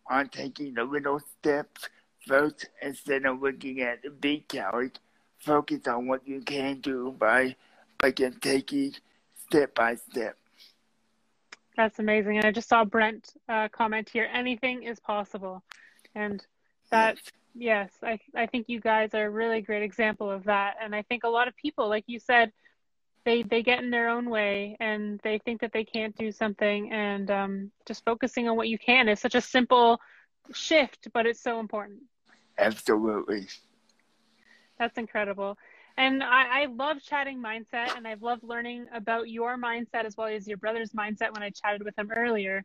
on 0.10 0.30
taking 0.30 0.74
the 0.74 0.84
little 0.84 1.20
steps 1.20 1.90
first 2.26 2.70
instead 2.82 3.26
of 3.26 3.42
looking 3.42 3.82
at 3.82 4.02
the 4.04 4.10
big 4.10 4.48
challenge. 4.48 4.96
Focus 5.40 5.88
on 5.88 6.08
what 6.08 6.28
you 6.28 6.42
can 6.42 6.80
do 6.82 7.16
by 7.18 7.56
by 8.00 8.12
just 8.12 8.42
taking 8.42 8.94
step 9.48 9.76
by 9.76 9.96
step. 9.96 10.38
That's 11.76 12.00
amazing. 12.00 12.38
And 12.38 12.46
I 12.46 12.52
just 12.52 12.70
saw 12.70 12.84
Brent 12.84 13.34
uh, 13.48 13.68
comment 13.70 14.10
here 14.10 14.28
anything 14.34 14.84
is 14.84 15.00
possible. 15.00 15.62
And 16.16 16.46
that, 16.90 17.18
yes, 17.18 17.32
I, 18.04 18.20
I 18.36 18.46
think 18.46 18.68
you 18.70 18.80
guys 18.80 19.14
are 19.14 19.26
a 19.26 19.30
really 19.30 19.62
great 19.62 19.84
example 19.84 20.30
of 20.30 20.46
that. 20.46 20.76
And 20.82 20.96
I 20.96 21.02
think 21.04 21.24
a 21.24 21.30
lot 21.30 21.48
of 21.48 21.56
people, 21.56 21.90
like 21.90 22.04
you 22.08 22.20
said, 22.20 22.52
they, 23.26 23.44
they 23.44 23.64
get 23.64 23.84
in 23.84 23.90
their 23.90 24.10
own 24.10 24.30
way 24.30 24.78
and 24.80 25.20
they 25.24 25.40
think 25.40 25.62
that 25.62 25.74
they 25.74 25.84
can't 25.84 26.16
do 26.16 26.32
something. 26.32 26.92
And 26.92 27.30
um, 27.32 27.72
just 27.88 28.06
focusing 28.06 28.48
on 28.48 28.56
what 28.56 28.70
you 28.70 28.78
can 28.78 29.10
is 29.10 29.20
such 29.20 29.36
a 29.36 29.42
simple 29.42 30.00
shift, 30.54 31.08
but 31.14 31.26
it's 31.26 31.42
so 31.42 31.60
important. 31.60 32.00
Absolutely. 32.58 33.48
That's 34.80 34.98
incredible. 34.98 35.58
And 35.98 36.24
I, 36.24 36.62
I 36.62 36.66
love 36.68 37.02
chatting 37.02 37.42
mindset, 37.42 37.98
and 37.98 38.08
I've 38.08 38.22
loved 38.22 38.44
learning 38.44 38.86
about 38.94 39.30
your 39.30 39.58
mindset 39.58 40.06
as 40.06 40.16
well 40.16 40.28
as 40.28 40.48
your 40.48 40.58
brother's 40.58 40.92
mindset 40.92 41.34
when 41.34 41.42
I 41.42 41.50
chatted 41.50 41.84
with 41.84 41.98
him 41.98 42.12
earlier. 42.16 42.64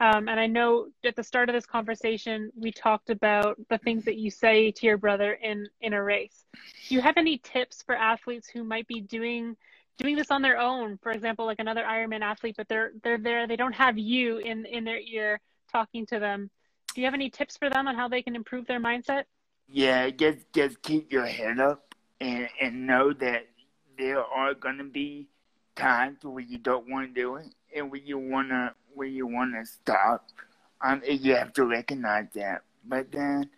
Um, 0.00 0.28
and 0.28 0.40
I 0.40 0.46
know 0.46 0.88
at 1.04 1.14
the 1.14 1.22
start 1.22 1.48
of 1.48 1.54
this 1.54 1.66
conversation, 1.66 2.50
we 2.56 2.72
talked 2.72 3.10
about 3.10 3.58
the 3.68 3.78
things 3.78 4.04
that 4.04 4.16
you 4.16 4.30
say 4.30 4.72
to 4.72 4.86
your 4.86 4.98
brother 4.98 5.34
in 5.34 5.68
in 5.80 5.92
a 5.92 6.02
race. 6.02 6.46
Do 6.88 6.94
you 6.94 7.00
have 7.00 7.16
any 7.16 7.38
tips 7.38 7.82
for 7.82 7.94
athletes 7.94 8.48
who 8.48 8.64
might 8.64 8.88
be 8.88 9.00
doing 9.00 9.56
doing 9.96 10.16
this 10.16 10.32
on 10.32 10.42
their 10.42 10.58
own? 10.58 10.98
For 10.98 11.12
example, 11.12 11.46
like 11.46 11.60
another 11.60 11.84
Ironman 11.84 12.22
athlete, 12.22 12.56
but 12.56 12.68
they're 12.68 12.92
they're 13.04 13.18
there, 13.18 13.46
they 13.46 13.56
don't 13.56 13.74
have 13.74 13.96
you 13.96 14.38
in 14.38 14.66
in 14.66 14.84
their 14.84 14.98
ear 14.98 15.40
talking 15.70 16.06
to 16.06 16.18
them. 16.18 16.50
Do 16.94 17.00
you 17.00 17.06
have 17.06 17.14
any 17.14 17.30
tips 17.30 17.56
for 17.56 17.70
them 17.70 17.86
on 17.86 17.94
how 17.94 18.08
they 18.08 18.22
can 18.22 18.34
improve 18.34 18.66
their 18.66 18.80
mindset? 18.80 19.24
Yeah, 19.68 20.10
just 20.10 20.52
just 20.52 20.82
keep 20.82 21.12
your 21.12 21.26
head 21.26 21.60
up 21.60 21.94
and 22.20 22.48
and 22.60 22.86
know 22.86 23.12
that 23.12 23.46
there 23.96 24.24
are 24.24 24.54
gonna 24.54 24.84
be 24.84 25.28
times 25.76 26.18
where 26.22 26.42
you 26.42 26.58
don't 26.58 26.88
want 26.88 27.14
to 27.14 27.20
do 27.20 27.36
it 27.36 27.46
and 27.74 27.90
where 27.90 28.00
you 28.00 28.18
wanna 28.18 28.74
where 28.94 29.08
you 29.08 29.26
wanna 29.26 29.64
stop. 29.66 30.28
Um, 30.80 31.02
you 31.06 31.34
have 31.34 31.52
to 31.54 31.64
recognize 31.64 32.26
that. 32.34 32.62
But 32.84 33.10
then 33.10 33.50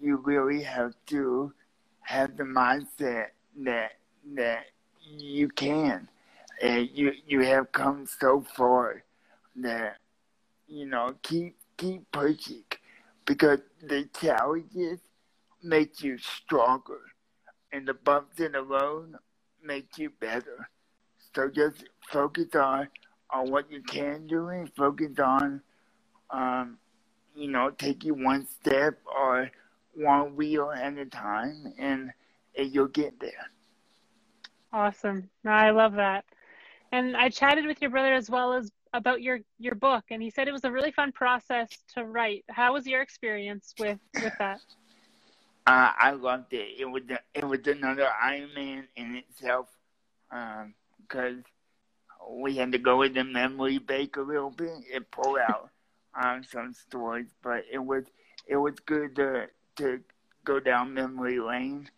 you 0.00 0.16
really 0.16 0.62
have 0.62 0.94
to 1.06 1.52
have 2.00 2.36
the 2.36 2.44
mindset 2.44 3.28
that 3.64 3.92
that 4.34 4.66
you 5.02 5.48
can, 5.48 6.08
and 6.60 6.88
you 6.92 7.12
you 7.26 7.44
have 7.44 7.72
come 7.72 8.06
so 8.20 8.44
far 8.56 9.02
that 9.56 9.96
you 10.66 10.86
know 10.86 11.14
keep 11.22 11.56
keep 11.76 12.10
pushing 12.12 12.64
because 13.24 13.60
the 13.82 14.08
challenges 14.20 15.00
make 15.62 16.02
you 16.02 16.18
stronger 16.18 17.00
and 17.72 17.86
the 17.86 17.94
bumps 17.94 18.40
in 18.40 18.52
the 18.52 18.62
road 18.62 19.14
make 19.62 19.98
you 19.98 20.10
better. 20.20 20.68
So 21.34 21.50
just 21.50 21.84
focus 22.10 22.54
on 22.54 22.88
on 23.30 23.50
what 23.50 23.70
you 23.70 23.82
can 23.82 24.26
do 24.26 24.48
and 24.48 24.72
focus 24.74 25.18
on 25.18 25.60
um, 26.30 26.78
you 27.34 27.50
know, 27.50 27.70
taking 27.70 28.24
one 28.24 28.46
step 28.46 28.98
or 29.06 29.50
one 29.94 30.34
wheel 30.36 30.70
at 30.70 30.96
a 30.96 31.06
time 31.06 31.72
and, 31.78 32.10
and 32.56 32.74
you'll 32.74 32.88
get 32.88 33.18
there. 33.20 33.50
Awesome. 34.72 35.28
No, 35.44 35.50
I 35.50 35.70
love 35.70 35.94
that. 35.94 36.24
And 36.92 37.16
I 37.16 37.28
chatted 37.28 37.66
with 37.66 37.80
your 37.80 37.90
brother 37.90 38.14
as 38.14 38.30
well 38.30 38.52
as 38.52 38.70
about 38.92 39.20
your 39.20 39.40
your 39.58 39.74
book 39.74 40.04
and 40.10 40.22
he 40.22 40.30
said 40.30 40.48
it 40.48 40.52
was 40.52 40.64
a 40.64 40.72
really 40.72 40.92
fun 40.92 41.12
process 41.12 41.68
to 41.94 42.04
write. 42.04 42.44
How 42.48 42.72
was 42.72 42.86
your 42.86 43.02
experience 43.02 43.74
with 43.78 43.98
with 44.22 44.32
that? 44.38 44.60
Uh, 45.66 45.90
I 45.98 46.12
loved 46.12 46.52
it. 46.52 46.68
It 46.78 46.84
was 46.84 47.02
it 47.34 47.44
was 47.44 47.66
another 47.66 48.08
Iron 48.22 48.50
Man 48.54 48.84
in 48.94 49.16
itself, 49.16 49.68
because 50.30 51.36
um, 51.36 51.44
we 52.28 52.56
had 52.56 52.72
to 52.72 52.78
go 52.78 53.02
in 53.02 53.14
the 53.14 53.24
memory 53.24 53.78
bank 53.78 54.16
a 54.16 54.20
little 54.20 54.50
bit 54.50 54.72
and 54.94 55.10
pull 55.10 55.36
out 55.38 55.70
um, 56.14 56.42
some 56.44 56.72
stories. 56.72 57.28
But 57.42 57.64
it 57.70 57.78
was 57.78 58.04
it 58.46 58.56
was 58.56 58.74
good 58.84 59.16
to 59.16 59.46
to 59.76 60.00
go 60.44 60.60
down 60.60 60.94
memory 60.94 61.40
lane. 61.40 61.88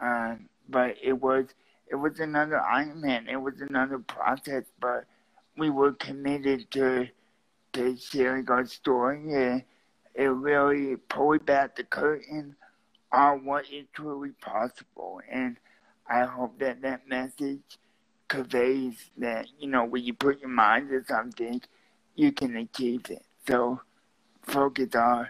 Um, 0.00 0.48
but 0.68 0.96
it 1.02 1.14
was 1.14 1.46
it 1.88 1.96
was 1.96 2.20
another 2.20 2.60
Iron 2.60 3.00
Man. 3.00 3.28
It 3.28 3.40
was 3.40 3.60
another 3.60 3.98
process. 3.98 4.64
But 4.80 5.04
we 5.56 5.70
were 5.70 5.92
committed 5.92 6.70
to 6.72 7.08
to 7.74 7.96
sharing 7.96 8.48
our 8.50 8.66
story. 8.66 9.32
And 9.34 9.64
it 10.14 10.24
really 10.24 10.96
pulled 10.96 11.46
back 11.46 11.76
the 11.76 11.84
curtain 11.84 12.56
on 13.12 13.44
what 13.44 13.64
is 13.70 13.86
truly 13.92 14.30
possible. 14.40 15.20
And 15.30 15.56
I 16.08 16.24
hope 16.24 16.58
that 16.58 16.82
that 16.82 17.08
message 17.08 17.78
conveys 18.32 18.94
that, 19.18 19.46
you 19.58 19.68
know, 19.68 19.84
when 19.84 20.02
you 20.02 20.14
put 20.14 20.40
your 20.40 20.48
mind 20.48 20.88
to 20.88 21.04
something, 21.04 21.60
you 22.14 22.32
can 22.32 22.56
achieve 22.56 23.10
it. 23.10 23.22
So 23.46 23.82
focus 24.42 24.94
on, 24.94 25.28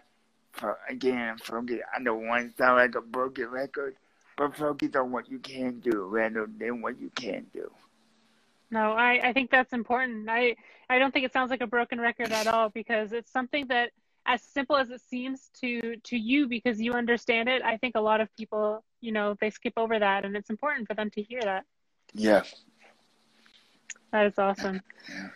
for, 0.52 0.78
again, 0.88 1.36
focus, 1.38 1.80
I 1.96 2.00
don't 2.00 2.28
want 2.28 2.50
to 2.50 2.56
sound 2.56 2.76
like 2.76 2.94
a 2.94 3.00
broken 3.00 3.48
record, 3.48 3.96
but 4.36 4.56
focus 4.56 4.90
on 4.94 5.10
what 5.10 5.28
you 5.28 5.40
can 5.40 5.80
do 5.80 6.04
rather 6.04 6.48
than 6.58 6.80
what 6.80 7.00
you 7.00 7.10
can't 7.16 7.52
do. 7.52 7.68
No, 8.70 8.92
I, 8.92 9.30
I 9.30 9.32
think 9.32 9.50
that's 9.50 9.72
important. 9.72 10.28
I, 10.30 10.54
I 10.88 11.00
don't 11.00 11.12
think 11.12 11.26
it 11.26 11.32
sounds 11.32 11.50
like 11.50 11.60
a 11.60 11.66
broken 11.66 12.00
record 12.00 12.30
at 12.30 12.46
all 12.46 12.68
because 12.68 13.12
it's 13.12 13.32
something 13.32 13.66
that 13.66 13.90
as 14.26 14.42
simple 14.42 14.76
as 14.76 14.90
it 14.90 15.00
seems 15.00 15.50
to 15.60 15.96
to 16.04 16.16
you 16.16 16.46
because 16.46 16.80
you 16.80 16.92
understand 16.92 17.48
it 17.48 17.60
i 17.64 17.76
think 17.76 17.96
a 17.96 18.00
lot 18.00 18.20
of 18.20 18.32
people 18.36 18.84
you 19.00 19.10
know 19.10 19.36
they 19.40 19.50
skip 19.50 19.72
over 19.76 19.98
that 19.98 20.24
and 20.24 20.36
it's 20.36 20.48
important 20.48 20.86
for 20.86 20.94
them 20.94 21.10
to 21.10 21.20
hear 21.20 21.40
that 21.42 21.64
yeah 22.14 22.44
that 24.12 24.26
is 24.26 24.38
awesome 24.38 24.80
yeah. 25.08 25.28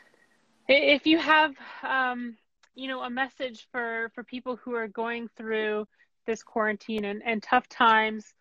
if 0.68 1.06
you 1.06 1.18
have 1.18 1.54
um 1.82 2.36
you 2.74 2.88
know 2.88 3.02
a 3.02 3.10
message 3.10 3.66
for 3.72 4.10
for 4.14 4.22
people 4.22 4.56
who 4.56 4.74
are 4.74 4.88
going 4.88 5.28
through 5.36 5.86
this 6.26 6.42
quarantine 6.42 7.04
and, 7.04 7.22
and 7.24 7.42
tough 7.42 7.68
times 7.68 8.34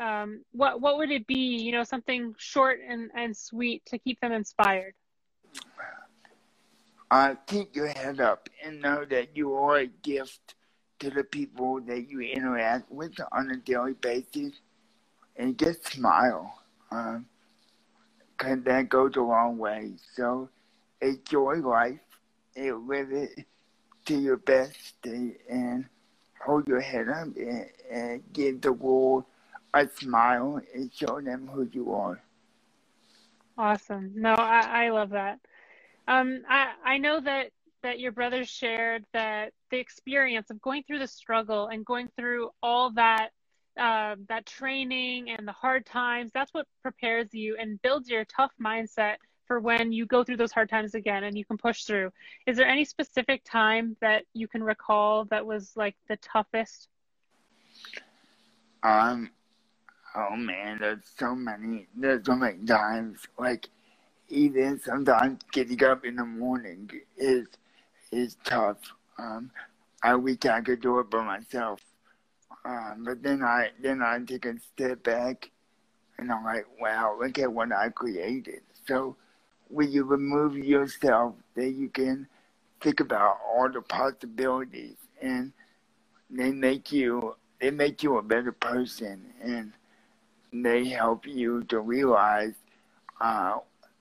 um, 0.00 0.42
what 0.52 0.80
what 0.80 0.96
would 0.98 1.10
it 1.10 1.26
be 1.26 1.56
you 1.56 1.70
know 1.70 1.84
something 1.84 2.34
short 2.38 2.80
and, 2.86 3.10
and 3.14 3.36
sweet 3.36 3.84
to 3.86 3.98
keep 3.98 4.20
them 4.20 4.32
inspired 4.32 4.94
uh, 7.12 7.34
keep 7.46 7.76
your 7.76 7.88
head 7.88 8.20
up 8.20 8.48
and 8.64 8.80
know 8.80 9.04
that 9.04 9.36
you 9.36 9.54
are 9.54 9.76
a 9.76 9.86
gift 9.86 10.54
to 11.02 11.10
the 11.10 11.24
people 11.24 11.80
that 11.80 12.08
you 12.08 12.20
interact 12.20 12.90
with 12.90 13.12
on 13.32 13.50
a 13.50 13.56
daily 13.56 13.92
basis. 13.92 14.52
And 15.36 15.58
just 15.58 15.86
smile. 15.86 16.54
Um, 16.90 17.26
cause 18.42 18.58
that 18.64 18.88
goes 18.88 19.14
a 19.16 19.20
long 19.20 19.56
way. 19.56 19.92
So 20.14 20.48
enjoy 21.00 21.56
life 21.56 22.00
and 22.56 22.88
live 22.88 23.12
it 23.12 23.46
to 24.06 24.18
your 24.18 24.36
best 24.36 24.94
and 25.04 25.86
hold 26.44 26.66
your 26.66 26.80
head 26.80 27.08
up 27.08 27.28
and, 27.36 27.66
and 27.90 28.22
give 28.32 28.60
the 28.60 28.72
world 28.72 29.24
a 29.74 29.88
smile 29.88 30.60
and 30.74 30.92
show 30.92 31.20
them 31.20 31.48
who 31.52 31.68
you 31.72 31.94
are. 31.94 32.20
Awesome. 33.56 34.12
No, 34.16 34.34
I, 34.34 34.86
I 34.86 34.90
love 34.90 35.10
that. 35.10 35.38
Um, 36.08 36.42
I, 36.48 36.72
I 36.84 36.98
know 36.98 37.20
that, 37.20 37.50
that 37.84 38.00
your 38.00 38.10
brother 38.10 38.44
shared 38.44 39.04
that 39.12 39.52
the 39.70 39.78
experience 39.78 40.50
of 40.50 40.60
going 40.60 40.82
through 40.82 40.98
the 40.98 41.06
struggle 41.06 41.68
and 41.68 41.86
going 41.86 42.08
through 42.16 42.50
all 42.60 42.90
that 42.94 43.30
uh, 43.78 44.16
that 44.28 44.46
training 44.46 45.30
and 45.30 45.46
the 45.46 45.52
hard 45.52 45.86
times 45.86 46.30
that's 46.34 46.52
what 46.52 46.66
prepares 46.82 47.28
you 47.32 47.56
and 47.58 47.80
builds 47.82 48.08
your 48.08 48.24
tough 48.24 48.52
mindset 48.62 49.16
for 49.46 49.60
when 49.60 49.92
you 49.92 50.06
go 50.06 50.22
through 50.22 50.36
those 50.36 50.52
hard 50.52 50.68
times 50.68 50.94
again 50.94 51.24
and 51.24 51.36
you 51.36 51.44
can 51.44 51.56
push 51.56 51.84
through 51.84 52.10
is 52.46 52.56
there 52.56 52.66
any 52.66 52.84
specific 52.84 53.42
time 53.44 53.96
that 54.00 54.24
you 54.34 54.46
can 54.46 54.62
recall 54.62 55.24
that 55.26 55.44
was 55.44 55.72
like 55.76 55.96
the 56.08 56.16
toughest 56.18 56.88
um 58.82 59.30
oh 60.14 60.36
man 60.36 60.76
there's 60.80 61.04
so 61.18 61.34
many 61.34 61.86
there's 61.96 62.24
so 62.24 62.34
many 62.34 62.64
times 62.64 63.18
like 63.38 63.68
even 64.32 64.80
sometimes 64.80 65.40
getting 65.52 65.82
up 65.84 66.04
in 66.04 66.16
the 66.16 66.24
morning 66.24 66.90
is 67.18 67.46
is 68.10 68.36
tough. 68.44 68.78
Um, 69.18 69.50
I 70.02 70.14
wish 70.14 70.44
I 70.44 70.60
could 70.60 70.80
do 70.80 70.98
it 71.00 71.10
by 71.10 71.24
myself. 71.24 71.80
Um, 72.64 73.04
but 73.04 73.22
then 73.22 73.42
I 73.42 73.70
then 73.80 74.02
I 74.02 74.18
take 74.20 74.46
a 74.46 74.54
step 74.58 75.02
back 75.02 75.50
and 76.18 76.30
I'm 76.30 76.44
like, 76.44 76.66
wow, 76.80 77.16
look 77.20 77.38
at 77.38 77.52
what 77.52 77.72
I 77.72 77.88
created. 77.88 78.60
So 78.86 79.16
when 79.68 79.90
you 79.90 80.04
remove 80.04 80.56
yourself, 80.56 81.34
then 81.54 81.76
you 81.76 81.88
can 81.88 82.28
think 82.80 83.00
about 83.00 83.38
all 83.46 83.70
the 83.70 83.80
possibilities 83.80 84.96
and 85.20 85.52
they 86.30 86.50
make 86.52 86.92
you 86.92 87.36
they 87.60 87.70
make 87.70 88.02
you 88.02 88.18
a 88.18 88.22
better 88.22 88.52
person 88.52 89.32
and 89.42 89.72
they 90.52 90.88
help 90.88 91.26
you 91.26 91.62
to 91.64 91.80
realize 91.80 92.54
uh, 93.20 93.58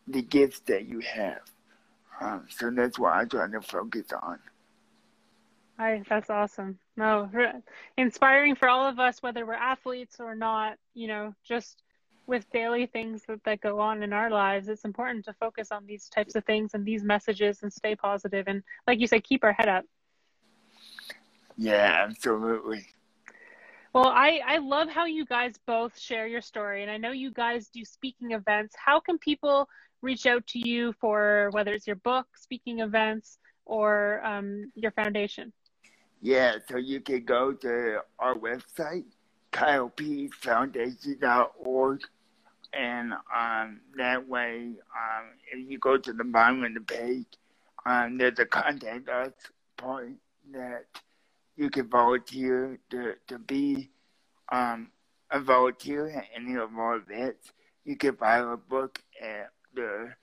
the 0.08 0.22
gifts 0.22 0.60
that 0.62 0.88
you 0.88 1.00
have. 1.00 1.42
Um, 2.20 2.48
so 2.50 2.70
that's 2.72 3.00
what 3.00 3.14
I 3.14 3.26
try 3.26 3.50
to 3.50 3.62
focus 3.62 4.08
on. 4.22 4.40
I, 5.80 6.04
that's 6.08 6.30
awesome. 6.30 6.78
No, 6.96 7.30
inspiring 7.98 8.56
for 8.56 8.70
all 8.70 8.88
of 8.88 9.00
us, 9.00 9.24
whether 9.24 9.46
we're 9.46 9.54
athletes 9.54 10.18
or 10.20 10.36
not. 10.36 10.78
You 10.94 11.08
know, 11.08 11.36
just 11.44 11.82
with 12.28 12.50
daily 12.52 12.86
things 12.86 13.24
that, 13.28 13.44
that 13.46 13.62
go 13.62 13.80
on 13.80 14.04
in 14.04 14.14
our 14.14 14.30
lives, 14.30 14.68
it's 14.68 14.86
important 14.86 15.26
to 15.26 15.34
focus 15.34 15.72
on 15.72 15.86
these 15.86 16.08
types 16.08 16.36
of 16.36 16.46
things 16.46 16.72
and 16.74 16.86
these 16.86 17.04
messages 17.04 17.64
and 17.64 17.74
stay 17.74 17.96
positive 17.96 18.48
and, 18.48 18.64
like 18.88 19.00
you 19.00 19.08
said, 19.08 19.24
keep 19.24 19.44
our 19.44 19.54
head 19.54 19.68
up. 19.68 19.84
Yeah, 21.58 22.06
absolutely. 22.08 22.86
Well, 23.94 24.08
I, 24.08 24.40
I 24.46 24.58
love 24.60 24.88
how 24.88 25.06
you 25.06 25.26
guys 25.26 25.56
both 25.68 26.00
share 26.00 26.26
your 26.26 26.42
story, 26.42 26.82
and 26.82 26.92
I 26.92 26.98
know 26.98 27.12
you 27.12 27.32
guys 27.32 27.68
do 27.68 27.84
speaking 27.84 28.32
events. 28.32 28.74
How 28.78 29.00
can 29.00 29.18
people 29.18 29.68
reach 30.02 30.26
out 30.26 30.48
to 30.48 30.60
you 30.60 30.94
for 31.02 31.50
whether 31.52 31.74
it's 31.74 31.88
your 31.88 31.98
book, 31.98 32.28
speaking 32.36 32.80
events, 32.80 33.38
or 33.66 34.22
um, 34.24 34.72
your 34.76 34.92
foundation? 34.92 35.52
Yeah, 36.22 36.58
so 36.70 36.78
you 36.78 37.02
can 37.02 37.26
go 37.26 37.52
to 37.52 38.02
our 38.20 38.36
website, 38.36 39.06
kylepeasefoundation.org, 39.52 42.02
and 42.74 43.14
um, 43.36 43.82
that 43.98 44.30
way, 44.30 44.74
um, 44.96 45.26
if 45.52 45.68
you 45.68 45.80
go 45.80 45.98
to 45.98 46.14
the 46.14 46.24
bottom 46.24 46.64
of 46.64 46.76
the 46.76 46.82
page, 46.82 47.26
um, 47.88 48.20
there's 48.20 48.38
a 48.38 48.46
contact 48.46 49.10
us 49.10 49.34
that 50.52 50.86
you 51.58 51.72
can 51.72 51.90
volunteer 51.90 52.78
to, 52.92 53.16
to 53.28 53.40
be 53.40 53.90
um, 54.52 54.92
a 55.32 55.40
volunteer 55.40 56.08
at 56.10 56.26
any 56.36 56.54
of 56.56 56.70
our 56.78 56.98
events. 56.98 57.52
You 57.84 57.96
can 57.96 58.14
buy 58.14 58.38
a 58.38 58.58
book 58.58 59.02
at 59.20 59.50
the 59.74 60.14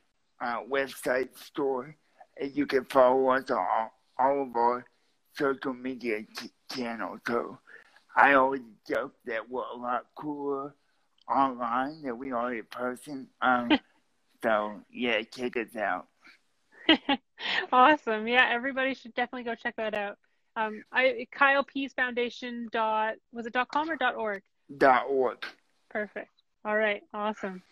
uh, 0.41 0.61
website 0.71 1.37
store, 1.37 1.97
and 2.41 2.55
you 2.55 2.67
can 2.67 2.85
follow 2.85 3.31
us 3.31 3.51
on 3.51 3.59
all, 3.59 3.91
all 4.17 4.43
of 4.43 4.55
our 4.55 4.85
social 5.39 5.75
media 5.75 6.23
ch- 6.23 6.75
channels. 6.75 7.21
So 7.27 7.59
I 8.17 8.35
always 8.35 8.63
joke 8.89 9.15
that 9.27 9.49
we're 9.49 9.63
a 9.63 9.77
lot 9.77 10.07
cooler 10.15 10.75
online 11.29 12.03
than 12.03 12.19
we 12.19 12.33
are 12.33 12.53
in 12.53 12.65
person. 12.65 13.29
Um, 13.41 13.71
so 14.43 14.81
yeah, 14.91 15.23
check 15.23 15.57
us 15.57 15.77
out. 15.77 16.09
awesome. 17.73 18.27
Yeah, 18.27 18.49
everybody 18.51 18.95
should 18.95 19.15
definitely 19.15 19.45
go 19.45 19.55
check 19.55 19.77
that 19.77 19.95
out. 19.95 20.19
Um, 20.57 20.83
I 20.91 21.27
Kyle 21.31 21.63
Pease 21.63 21.93
Foundation 21.93 22.69
dot 22.73 23.15
was 23.33 23.47
it 23.47 23.53
dot 23.53 23.69
com 23.69 23.91
or 23.91 23.97
dot 23.97 24.17
org? 24.17 24.43
Dot 24.77 25.05
org. 25.09 25.45
Perfect. 25.91 26.31
All 26.65 26.77
right. 26.77 27.03
Awesome. 27.15 27.63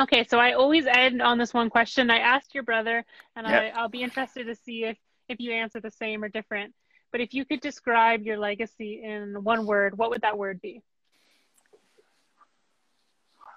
Okay, 0.00 0.24
so 0.24 0.38
I 0.38 0.52
always 0.52 0.86
end 0.86 1.22
on 1.22 1.38
this 1.38 1.54
one 1.54 1.70
question. 1.70 2.10
I 2.10 2.18
asked 2.18 2.54
your 2.54 2.64
brother, 2.64 3.04
and 3.34 3.46
yep. 3.46 3.74
I, 3.74 3.80
I'll 3.80 3.88
be 3.88 4.02
interested 4.02 4.46
to 4.46 4.54
see 4.54 4.84
if 4.84 4.96
if 5.28 5.40
you 5.40 5.52
answer 5.52 5.80
the 5.80 5.90
same 5.90 6.22
or 6.22 6.28
different. 6.28 6.74
But 7.12 7.20
if 7.20 7.32
you 7.32 7.44
could 7.44 7.60
describe 7.60 8.22
your 8.22 8.38
legacy 8.38 9.02
in 9.02 9.42
one 9.42 9.66
word, 9.66 9.96
what 9.96 10.10
would 10.10 10.22
that 10.22 10.36
word 10.36 10.60
be? 10.60 10.82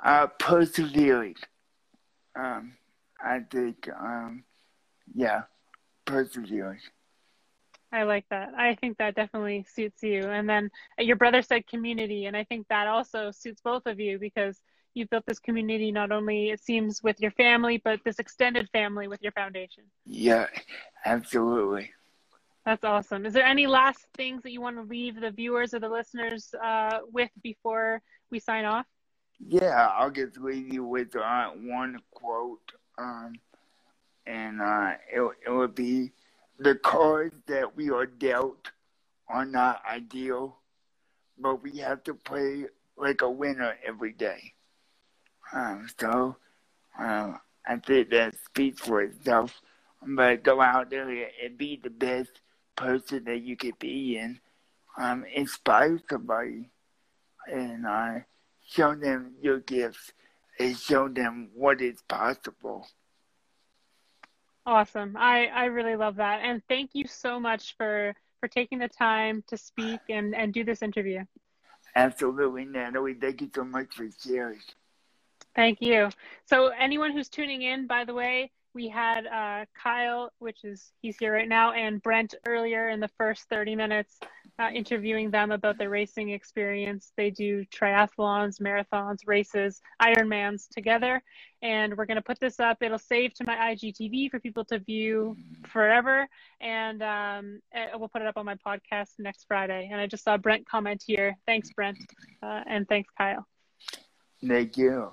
Uh, 0.04 0.28
persevering. 0.28 1.36
Um, 2.38 2.74
I 3.22 3.40
think, 3.52 3.90
um, 4.00 4.44
yeah, 5.14 5.44
persevering. 6.06 6.80
I 7.92 8.04
like 8.04 8.26
that. 8.30 8.54
I 8.56 8.76
think 8.76 8.98
that 9.00 9.16
definitely 9.16 9.66
suits 9.68 10.04
you. 10.04 10.22
And 10.22 10.48
then 10.48 10.70
your 11.00 11.16
brother 11.16 11.42
said 11.42 11.68
community, 11.68 12.28
and 12.28 12.38
I 12.38 12.44
think 12.44 12.68
that 12.70 12.88
also 12.88 13.32
suits 13.32 13.62
both 13.62 13.88
of 13.88 14.00
you 14.00 14.20
because 14.20 14.62
you've 14.94 15.10
built 15.10 15.26
this 15.26 15.40
community 15.40 15.92
not 15.92 16.12
only 16.12 16.50
it 16.50 16.64
seems 16.64 17.02
with 17.04 17.20
your 17.20 17.32
family, 17.32 17.82
but 17.84 18.00
this 18.04 18.20
extended 18.20 18.70
family 18.72 19.08
with 19.08 19.22
your 19.22 19.32
foundation. 19.32 19.84
Yeah, 20.06 20.48
absolutely. 21.06 21.92
That's 22.66 22.84
awesome. 22.84 23.26
Is 23.26 23.34
there 23.34 23.46
any 23.46 23.68
last 23.68 24.06
things 24.16 24.44
that 24.44 24.52
you 24.52 24.62
want 24.62 24.76
to 24.76 24.84
leave 24.84 25.20
the 25.20 25.32
viewers 25.32 25.74
or 25.74 25.80
the 25.80 25.90
listeners 25.90 26.54
uh, 26.62 27.00
with 27.12 27.32
before 27.42 28.02
we 28.32 28.40
sign 28.40 28.66
off? 28.66 28.86
Yeah, 29.40 29.90
I'll 29.94 30.12
just 30.12 30.38
leave 30.38 30.72
you 30.72 30.84
with 30.84 31.16
uh, 31.16 31.50
one 31.52 32.00
quote, 32.12 32.72
um, 32.98 33.34
and 34.28 34.62
uh, 34.62 34.92
it, 35.12 35.22
it 35.48 35.50
would 35.50 35.74
be 35.74 36.12
the 36.60 36.76
cards 36.76 37.36
that 37.48 37.76
we 37.76 37.90
are 37.90 38.06
dealt 38.06 38.72
are 39.30 39.46
not 39.46 39.82
ideal, 39.90 40.58
but 41.38 41.64
we 41.64 41.78
have 41.78 42.04
to 42.04 42.14
play 42.14 42.66
like 42.98 43.22
a 43.22 43.30
winner 43.30 43.76
every 43.88 44.12
day. 44.12 44.54
Um, 45.54 45.88
so 46.00 46.38
um, 46.98 47.40
I 47.68 47.78
think 47.78 48.10
that 48.10 48.36
speaks 48.46 48.82
for 48.82 49.02
itself. 49.02 49.60
But 50.06 50.44
go 50.44 50.62
out 50.62 50.90
there 50.90 51.10
and 51.10 51.58
be 51.58 51.80
the 51.82 51.90
best 51.90 52.32
person 52.76 53.26
that 53.26 53.42
you 53.42 53.58
could 53.58 53.78
be 53.80 54.18
and 54.18 54.40
um, 54.98 55.26
inspire 55.34 56.00
somebody 56.10 56.70
and 57.52 57.86
uh, 57.86 58.20
show 58.68 58.96
them 58.96 59.34
your 59.42 59.60
gifts 59.60 60.14
and 60.60 60.78
show 60.78 61.10
them 61.10 61.50
what 61.54 61.82
is 61.82 62.02
possible. 62.08 62.88
Awesome. 64.66 65.16
I, 65.18 65.48
I 65.48 65.66
really 65.66 65.96
love 65.96 66.18
that. 66.18 66.42
And 66.44 66.62
thank 66.70 66.92
you 66.94 67.06
so 67.08 67.40
much 67.40 67.76
for, 67.76 68.14
for 68.40 68.48
taking 68.48 68.80
the 68.80 68.88
time 68.88 69.44
to 69.48 69.58
speak 69.58 70.00
and, 70.10 70.36
and 70.36 70.54
do 70.54 70.64
this 70.64 70.82
interview. 70.82 71.24
Absolutely, 71.96 72.66
Natalie. 72.66 73.16
Thank 73.16 73.42
you 73.42 73.50
so 73.54 73.64
much 73.64 73.88
for 73.96 74.08
sharing. 74.24 74.60
Thank 75.56 75.82
you. 75.82 76.10
So, 76.46 76.68
anyone 76.68 77.12
who's 77.12 77.30
tuning 77.30 77.64
in, 77.64 77.88
by 77.88 78.06
the 78.06 78.14
way, 78.14 78.52
we 78.74 78.88
had 78.88 79.26
uh, 79.26 79.66
Kyle, 79.74 80.32
which 80.40 80.64
is 80.64 80.92
he's 81.02 81.18
here 81.18 81.34
right 81.34 81.48
now, 81.48 81.74
and 81.74 82.02
Brent 82.02 82.36
earlier 82.48 82.90
in 82.90 83.00
the 83.00 83.08
first 83.18 83.50
30 83.50 83.76
minutes, 83.76 84.20
uh, 84.60 84.70
interviewing 84.74 85.32
them 85.32 85.52
about 85.52 85.78
their 85.78 85.90
racing 85.90 86.30
experience. 86.30 87.12
They 87.18 87.32
do 87.32 87.66
triathlons, 87.66 88.62
marathons, 88.62 89.20
races, 89.26 89.82
Ironmans 90.02 90.68
together, 90.70 91.22
and 91.62 91.98
we're 91.98 92.06
going 92.06 92.18
to 92.18 92.22
put 92.22 92.40
this 92.40 92.60
up. 92.60 92.78
It'll 92.82 93.00
save 93.00 93.34
to 93.36 93.44
my 93.46 93.56
IGTV 93.56 94.30
for 94.30 94.40
people 94.40 94.66
to 94.66 94.80
view 94.80 95.36
forever, 95.68 96.28
and 96.62 97.02
um, 97.02 97.60
eh, 97.74 97.88
we'll 97.96 98.10
put 98.10 98.22
it 98.22 98.28
up 98.28 98.38
on 98.38 98.46
my 98.46 98.56
podcast 98.56 99.14
next 99.18 99.46
Friday. 99.48 99.90
And 99.92 100.00
I 100.00 100.06
just 100.06 100.24
saw 100.24 100.38
Brent 100.38 100.68
comment 100.68 101.04
here. 101.06 101.36
Thanks, 101.48 101.72
Brent, 101.74 101.98
uh, 102.44 102.62
and 102.68 102.88
thanks, 102.88 103.10
Kyle. 103.18 103.48
Thank 104.46 104.78
you. 104.78 105.12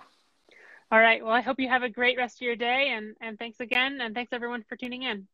All 0.91 1.01
right. 1.01 1.23
Well, 1.23 1.33
I 1.33 1.41
hope 1.41 1.59
you 1.59 1.69
have 1.69 1.83
a 1.83 1.89
great 1.89 2.17
rest 2.17 2.37
of 2.37 2.43
your 2.43 2.55
day, 2.57 2.95
and, 2.97 3.17
and 3.21 3.37
thanks 3.39 3.61
again, 3.61 4.01
and 4.01 4.15
thanks 4.15 4.33
everyone 4.33 4.65
for 4.69 4.77
tuning 4.77 5.03
in. 5.03 5.27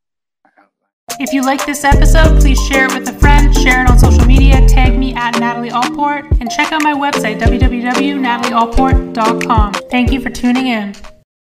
If 1.19 1.35
you 1.35 1.43
like 1.43 1.67
this 1.67 1.85
episode, 1.85 2.41
please 2.41 2.59
share 2.67 2.87
it 2.87 2.95
with 2.95 3.07
a 3.09 3.13
friend, 3.19 3.55
share 3.55 3.85
it 3.85 3.91
on 3.91 3.99
social 3.99 4.25
media, 4.25 4.67
tag 4.67 4.99
me 4.99 5.15
at 5.15 5.39
Natalie 5.39 5.71
Allport, 5.71 6.25
and 6.41 6.51
check 6.51 6.73
out 6.73 6.83
my 6.83 6.95
website, 6.95 7.39
www.natalieallport.com. 7.39 9.73
Thank 9.91 10.11
you 10.11 10.21
for 10.21 10.31
tuning 10.31 10.69
in. 10.69 10.95